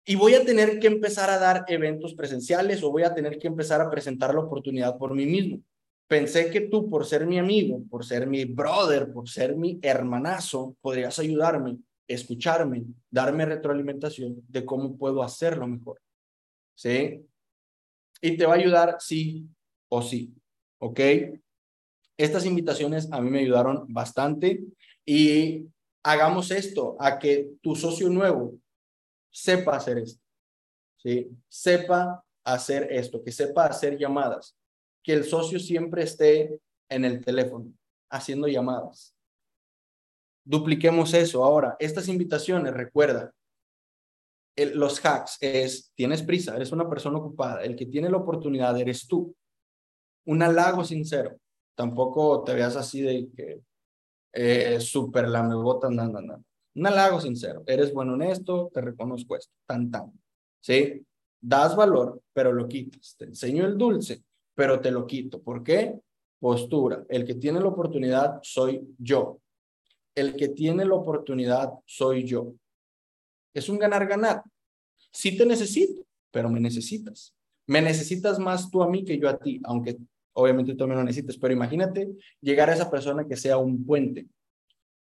Y 0.05 0.15
voy 0.15 0.35
a 0.35 0.43
tener 0.43 0.79
que 0.79 0.87
empezar 0.87 1.29
a 1.29 1.39
dar 1.39 1.63
eventos 1.69 2.13
presenciales 2.13 2.83
o 2.83 2.91
voy 2.91 3.03
a 3.03 3.13
tener 3.13 3.39
que 3.39 3.47
empezar 3.47 3.79
a 3.79 3.89
presentar 3.89 4.33
la 4.33 4.41
oportunidad 4.41 4.97
por 4.97 5.15
mí 5.15 5.25
mismo. 5.25 5.61
Pensé 6.07 6.51
que 6.51 6.61
tú, 6.61 6.89
por 6.89 7.05
ser 7.05 7.25
mi 7.25 7.39
amigo, 7.39 7.81
por 7.89 8.05
ser 8.05 8.27
mi 8.27 8.43
brother, 8.43 9.11
por 9.11 9.29
ser 9.29 9.55
mi 9.55 9.79
hermanazo, 9.81 10.75
podrías 10.81 11.17
ayudarme, 11.19 11.77
escucharme, 12.07 12.83
darme 13.09 13.45
retroalimentación 13.45 14.43
de 14.47 14.65
cómo 14.65 14.97
puedo 14.97 15.23
hacerlo 15.23 15.65
mejor. 15.67 16.01
¿Sí? 16.75 17.25
Y 18.21 18.35
te 18.35 18.45
va 18.45 18.55
a 18.55 18.57
ayudar 18.57 18.97
sí 18.99 19.47
o 19.89 20.01
sí. 20.01 20.33
¿Ok? 20.79 20.99
Estas 22.17 22.45
invitaciones 22.45 23.09
a 23.11 23.21
mí 23.21 23.29
me 23.29 23.39
ayudaron 23.39 23.85
bastante 23.87 24.63
y 25.05 25.65
hagamos 26.03 26.51
esto, 26.51 26.97
a 26.99 27.17
que 27.17 27.53
tu 27.61 27.75
socio 27.75 28.09
nuevo 28.09 28.59
sepa 29.35 29.75
hacer 29.75 29.97
esto, 29.97 30.23
¿sí? 30.95 31.29
Sepa 31.49 32.23
hacer 32.45 32.87
esto, 32.89 33.21
que 33.21 33.33
sepa 33.33 33.65
hacer 33.65 33.97
llamadas, 33.97 34.55
que 35.03 35.11
el 35.11 35.25
socio 35.25 35.59
siempre 35.59 36.03
esté 36.03 36.61
en 36.89 37.03
el 37.03 37.23
teléfono 37.23 37.73
haciendo 38.09 38.47
llamadas. 38.47 39.13
Dupliquemos 40.45 41.13
eso 41.13 41.43
ahora. 41.43 41.75
Estas 41.79 42.07
invitaciones, 42.07 42.73
recuerda, 42.73 43.33
los 44.55 45.05
hacks 45.05 45.37
es, 45.41 45.91
tienes 45.95 46.23
prisa, 46.23 46.55
eres 46.55 46.71
una 46.71 46.89
persona 46.89 47.17
ocupada, 47.17 47.61
el 47.61 47.75
que 47.75 47.87
tiene 47.87 48.09
la 48.09 48.17
oportunidad 48.17 48.79
eres 48.79 49.05
tú. 49.05 49.35
Un 50.25 50.43
halago 50.43 50.85
sincero. 50.85 51.37
Tampoco 51.75 52.41
te 52.45 52.53
veas 52.53 52.77
así 52.77 53.01
de 53.01 53.27
que 53.35 53.61
eh, 54.31 54.79
súper 54.79 55.27
lamebotas, 55.27 55.91
no, 55.91 56.07
no, 56.07 56.21
no. 56.21 56.43
Un 56.75 56.87
halago 56.87 57.21
sincero. 57.21 57.63
Eres 57.65 57.93
bueno 57.93 58.13
honesto, 58.13 58.69
te 58.73 58.81
reconozco 58.81 59.35
esto. 59.35 59.53
Tan, 59.65 59.89
tan. 59.89 60.11
¿Sí? 60.61 61.05
Das 61.39 61.75
valor, 61.75 62.21
pero 62.33 62.51
lo 62.51 62.67
quitas. 62.67 63.15
Te 63.17 63.25
enseño 63.25 63.65
el 63.65 63.77
dulce, 63.77 64.23
pero 64.53 64.79
te 64.79 64.91
lo 64.91 65.07
quito. 65.07 65.41
¿Por 65.41 65.63
qué? 65.63 65.97
Postura. 66.39 67.05
El 67.07 67.25
que 67.25 67.35
tiene 67.35 67.59
la 67.59 67.67
oportunidad 67.67 68.39
soy 68.43 68.81
yo. 68.97 69.39
El 70.13 70.35
que 70.35 70.49
tiene 70.49 70.85
la 70.85 70.95
oportunidad 70.95 71.73
soy 71.85 72.25
yo. 72.25 72.53
Es 73.53 73.69
un 73.69 73.79
ganar-ganar. 73.79 74.43
Sí 75.11 75.37
te 75.37 75.45
necesito, 75.45 76.05
pero 76.31 76.49
me 76.49 76.59
necesitas. 76.59 77.33
Me 77.67 77.81
necesitas 77.81 78.37
más 78.37 78.69
tú 78.69 78.83
a 78.83 78.89
mí 78.89 79.05
que 79.05 79.17
yo 79.17 79.29
a 79.29 79.37
ti, 79.37 79.61
aunque 79.63 79.97
obviamente 80.33 80.75
tú 80.75 80.87
me 80.87 80.95
lo 80.95 81.03
necesitas, 81.03 81.37
pero 81.37 81.53
imagínate 81.53 82.09
llegar 82.41 82.69
a 82.69 82.73
esa 82.73 82.91
persona 82.91 83.25
que 83.25 83.37
sea 83.37 83.57
un 83.57 83.85
puente 83.85 84.27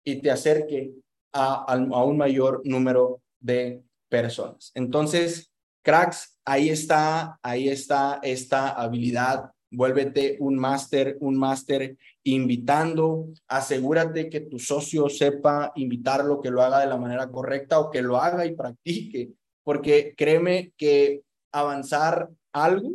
y 0.03 0.21
te 0.21 0.29
acerque 0.29 0.93
a, 1.33 1.75
un 1.75 2.17
mayor 2.17 2.61
número 2.65 3.21
de 3.39 3.83
personas. 4.09 4.71
Entonces, 4.75 5.51
cracks, 5.83 6.39
ahí 6.45 6.69
está, 6.69 7.39
ahí 7.41 7.69
está 7.69 8.19
esta 8.23 8.69
habilidad. 8.69 9.51
Vuélvete 9.71 10.37
un 10.41 10.57
máster, 10.57 11.17
un 11.21 11.37
máster 11.37 11.97
invitando, 12.23 13.29
asegúrate 13.47 14.29
que 14.29 14.41
tu 14.41 14.59
socio 14.59 15.07
sepa 15.07 15.71
invitarlo, 15.75 16.41
que 16.41 16.51
lo 16.51 16.61
haga 16.61 16.79
de 16.79 16.87
la 16.87 16.97
manera 16.97 17.29
correcta 17.29 17.79
o 17.79 17.89
que 17.89 18.01
lo 18.01 18.17
haga 18.17 18.45
y 18.45 18.53
practique, 18.53 19.31
porque 19.63 20.13
créeme 20.17 20.73
que 20.75 21.21
avanzar 21.53 22.29
algo, 22.51 22.91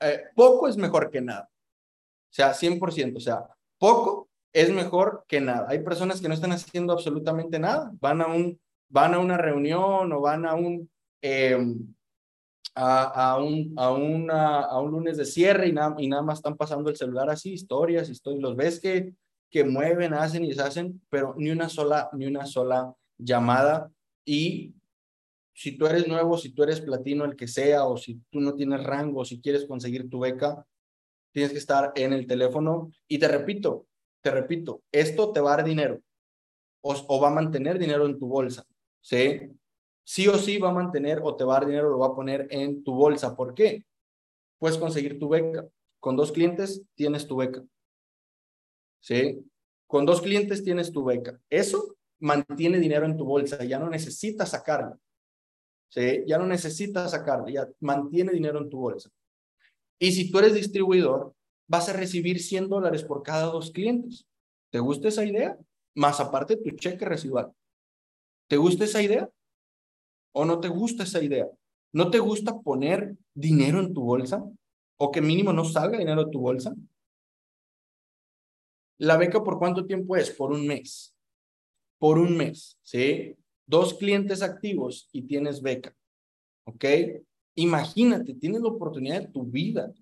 eh, 0.00 0.22
poco 0.36 0.68
es 0.68 0.76
mejor 0.76 1.10
que 1.10 1.20
nada. 1.20 1.50
O 1.50 2.34
sea, 2.34 2.54
100%, 2.54 3.16
o 3.16 3.20
sea, 3.20 3.46
poco 3.78 4.30
es 4.52 4.70
mejor 4.70 5.24
que 5.28 5.40
nada. 5.40 5.66
Hay 5.68 5.80
personas 5.80 6.20
que 6.20 6.28
no 6.28 6.34
están 6.34 6.52
haciendo 6.52 6.92
absolutamente 6.92 7.58
nada, 7.58 7.90
van 8.00 8.20
a 8.20 8.26
un 8.26 8.60
van 8.88 9.14
a 9.14 9.18
una 9.18 9.38
reunión 9.38 10.12
o 10.12 10.20
van 10.20 10.44
a 10.44 10.54
un 10.54 10.90
em, 11.22 11.94
a, 12.74 13.32
a, 13.32 13.42
un, 13.42 13.74
a, 13.76 13.90
un 14.80 14.90
lunes 14.90 15.16
de 15.16 15.24
cierre 15.24 15.68
y, 15.68 15.72
nada 15.72 15.94
y 15.98 16.08
nada 16.08 16.22
más 16.22 16.38
están 16.38 16.56
pasando 16.56 16.90
el 16.90 16.96
celular 16.96 17.28
así, 17.30 17.52
historias, 17.52 18.08
historias, 18.08 18.42
los 18.42 18.56
ves 18.56 18.80
que, 18.80 19.14
que 19.50 19.64
mueven, 19.64 20.14
hacen 20.14 20.44
y 20.44 20.48
deshacen, 20.48 21.02
pero 21.10 21.34
ni 21.36 21.50
una 21.50 21.68
sola, 21.68 22.08
ni 22.12 22.26
una 22.26 22.46
sola 22.46 22.94
llamada. 23.18 23.90
Y 24.24 24.74
si 25.54 25.76
tú 25.76 25.86
eres 25.86 26.08
nuevo, 26.08 26.38
si 26.38 26.50
tú 26.50 26.62
eres 26.62 26.80
platino, 26.80 27.24
el 27.24 27.36
que 27.36 27.48
sea, 27.48 27.84
o 27.84 27.96
si 27.96 28.20
tú 28.30 28.40
no 28.40 28.54
tienes 28.54 28.82
rango, 28.82 29.24
si 29.24 29.40
quieres 29.40 29.66
conseguir 29.66 30.08
tu 30.08 30.20
beca, 30.20 30.66
tienes 31.32 31.52
que 31.52 31.58
estar 31.58 31.92
en 31.94 32.12
el 32.12 32.26
teléfono. 32.26 32.90
Y 33.06 33.18
te 33.18 33.28
repito, 33.28 33.86
te 34.22 34.30
repito, 34.30 34.82
esto 34.92 35.32
te 35.32 35.40
va 35.40 35.54
a 35.54 35.56
dar 35.56 35.66
dinero 35.66 36.00
o, 36.82 37.20
va 37.20 37.28
a 37.28 37.34
mantener 37.34 37.78
dinero 37.78 38.06
en 38.06 38.18
tu 38.18 38.26
bolsa. 38.26 38.64
¿Sí? 39.00 39.50
sí 40.04 40.28
o 40.28 40.36
sí 40.36 40.58
va 40.58 40.70
a 40.70 40.74
mantener 40.74 41.20
o 41.22 41.34
te 41.36 41.44
va 41.44 41.56
a 41.56 41.60
dar 41.60 41.68
dinero, 41.68 41.90
lo 41.90 41.98
va 41.98 42.08
a 42.08 42.14
poner 42.14 42.46
en 42.50 42.82
tu 42.84 42.94
bolsa. 42.94 43.36
¿Por 43.36 43.54
qué? 43.54 43.84
Puedes 44.58 44.78
conseguir 44.78 45.18
tu 45.18 45.28
beca. 45.28 45.66
Con 46.00 46.16
dos 46.16 46.32
clientes 46.32 46.82
tienes 46.94 47.26
tu 47.26 47.36
beca. 47.36 47.62
¿Sí? 49.00 49.44
Con 49.86 50.06
dos 50.06 50.20
clientes 50.20 50.62
tienes 50.62 50.92
tu 50.92 51.04
beca. 51.04 51.40
Eso 51.50 51.96
mantiene 52.20 52.78
dinero 52.78 53.04
en 53.06 53.16
tu 53.16 53.24
bolsa, 53.24 53.64
ya 53.64 53.78
no 53.78 53.88
necesitas 53.88 54.50
sacarlo. 54.50 54.98
¿Sí? 55.88 56.24
Ya 56.26 56.38
no 56.38 56.46
necesitas 56.46 57.10
sacarlo, 57.10 57.48
ya 57.48 57.68
mantiene 57.80 58.32
dinero 58.32 58.60
en 58.60 58.70
tu 58.70 58.78
bolsa. 58.78 59.10
Y 59.98 60.12
si 60.12 60.30
tú 60.30 60.38
eres 60.38 60.54
distribuidor, 60.54 61.34
vas 61.68 61.88
a 61.88 61.92
recibir 61.92 62.40
100 62.40 62.68
dólares 62.68 63.04
por 63.04 63.22
cada 63.22 63.46
dos 63.46 63.70
clientes. 63.70 64.26
¿Te 64.70 64.78
gusta 64.78 65.08
esa 65.08 65.24
idea? 65.24 65.58
Más 65.94 66.20
aparte 66.20 66.56
tu 66.56 66.70
cheque 66.70 67.04
residual. 67.04 67.52
¿Te 68.48 68.56
gusta 68.56 68.84
esa 68.84 69.02
idea? 69.02 69.30
o 70.32 70.44
no 70.44 70.60
te 70.60 70.68
gusta 70.68 71.04
esa 71.04 71.22
idea? 71.22 71.48
¿No 71.92 72.10
te 72.10 72.18
gusta 72.18 72.58
poner 72.60 73.16
dinero 73.34 73.80
en 73.80 73.92
tu 73.92 74.02
bolsa? 74.02 74.42
¿O 74.96 75.10
que 75.10 75.20
mínimo 75.20 75.52
no 75.52 75.64
salga 75.64 75.98
dinero 75.98 76.24
de 76.24 76.30
tu 76.30 76.40
bolsa? 76.40 76.74
¿La 78.98 79.16
beca 79.16 79.42
por 79.42 79.58
cuánto 79.58 79.84
tiempo 79.84 80.16
es? 80.16 80.30
Por 80.30 80.52
un 80.52 80.66
mes. 80.66 81.14
Por 81.98 82.18
un 82.18 82.36
mes, 82.36 82.78
¿sí? 82.82 83.36
Dos 83.66 83.94
clientes 83.94 84.42
activos 84.42 85.08
y 85.12 85.22
tienes 85.22 85.62
beca, 85.62 85.94
¿ok? 86.64 86.84
Imagínate, 87.54 88.34
tienes 88.34 88.60
la 88.60 88.68
oportunidad 88.68 89.20
de 89.20 89.28
tu 89.28 89.44
vida. 89.44 89.92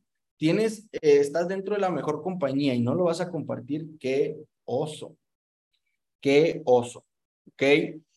Tienes, 0.41 0.89
eh, 0.93 1.19
estás 1.21 1.49
dentro 1.49 1.75
de 1.75 1.83
la 1.83 1.91
mejor 1.91 2.23
compañía 2.23 2.75
y 2.75 2.81
no 2.81 2.95
lo 2.95 3.05
vas 3.05 3.21
a 3.21 3.31
compartir. 3.31 3.99
¡Qué 3.99 4.39
oso! 4.65 5.15
¡Qué 6.19 6.63
oso! 6.65 7.05
¿Ok? 7.47 7.63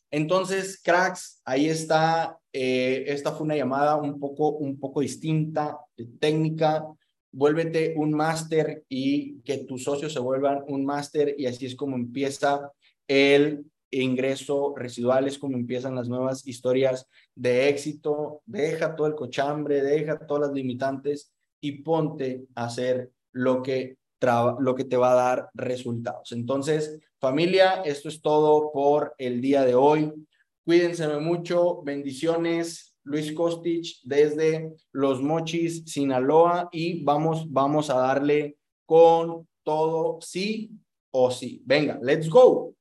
Entonces, 0.10 0.82
cracks, 0.82 1.42
ahí 1.44 1.68
está. 1.68 2.40
Eh, 2.54 3.04
esta 3.08 3.34
fue 3.34 3.44
una 3.44 3.58
llamada 3.58 3.98
un 3.98 4.22
poco, 4.22 4.52
un 4.52 4.80
poco 4.80 5.02
distinta, 5.02 5.78
técnica. 6.22 6.86
Vuélvete 7.30 7.94
un 7.98 8.14
máster 8.14 8.86
y 8.88 9.42
que 9.42 9.66
tus 9.66 9.84
socios 9.84 10.14
se 10.14 10.20
vuelvan 10.20 10.64
un 10.70 10.86
máster 10.86 11.36
y 11.38 11.46
así 11.48 11.66
es 11.66 11.76
como 11.76 11.98
empieza 11.98 12.72
el 13.06 13.66
ingreso 13.92 14.74
residual, 14.78 15.28
es 15.28 15.38
como 15.38 15.58
empiezan 15.58 15.96
las 15.96 16.08
nuevas 16.08 16.48
historias 16.48 17.06
de 17.36 17.68
éxito. 17.68 18.42
Deja 18.46 18.96
todo 18.96 19.08
el 19.08 19.16
cochambre, 19.16 19.84
deja 19.84 20.26
todas 20.26 20.48
las 20.48 20.54
limitantes 20.54 21.33
y 21.64 21.82
ponte 21.82 22.46
a 22.56 22.66
hacer 22.66 23.12
lo 23.32 23.64
que 23.64 23.98
lo 24.60 24.74
que 24.76 24.86
te 24.86 24.96
va 24.96 25.12
a 25.12 25.16
dar 25.16 25.50
resultados. 25.54 26.32
Entonces, 26.32 26.98
familia, 27.20 27.82
esto 27.84 28.08
es 28.08 28.22
todo 28.22 28.72
por 28.72 29.14
el 29.18 29.42
día 29.42 29.66
de 29.66 29.76
hoy. 29.76 30.14
Cuídense 30.64 31.08
mucho, 31.20 31.82
bendiciones. 31.84 32.96
Luis 33.06 33.34
Kostich 33.34 34.00
desde 34.04 34.72
Los 34.94 35.22
Mochis, 35.22 35.84
Sinaloa 35.86 36.70
y 36.72 37.04
vamos, 37.04 37.52
vamos 37.52 37.90
a 37.90 37.96
darle 37.96 38.56
con 38.86 39.46
todo 39.64 40.20
sí 40.22 40.72
o 41.12 41.30
sí. 41.30 41.62
Venga, 41.66 42.00
let's 42.02 42.30
go. 42.30 42.73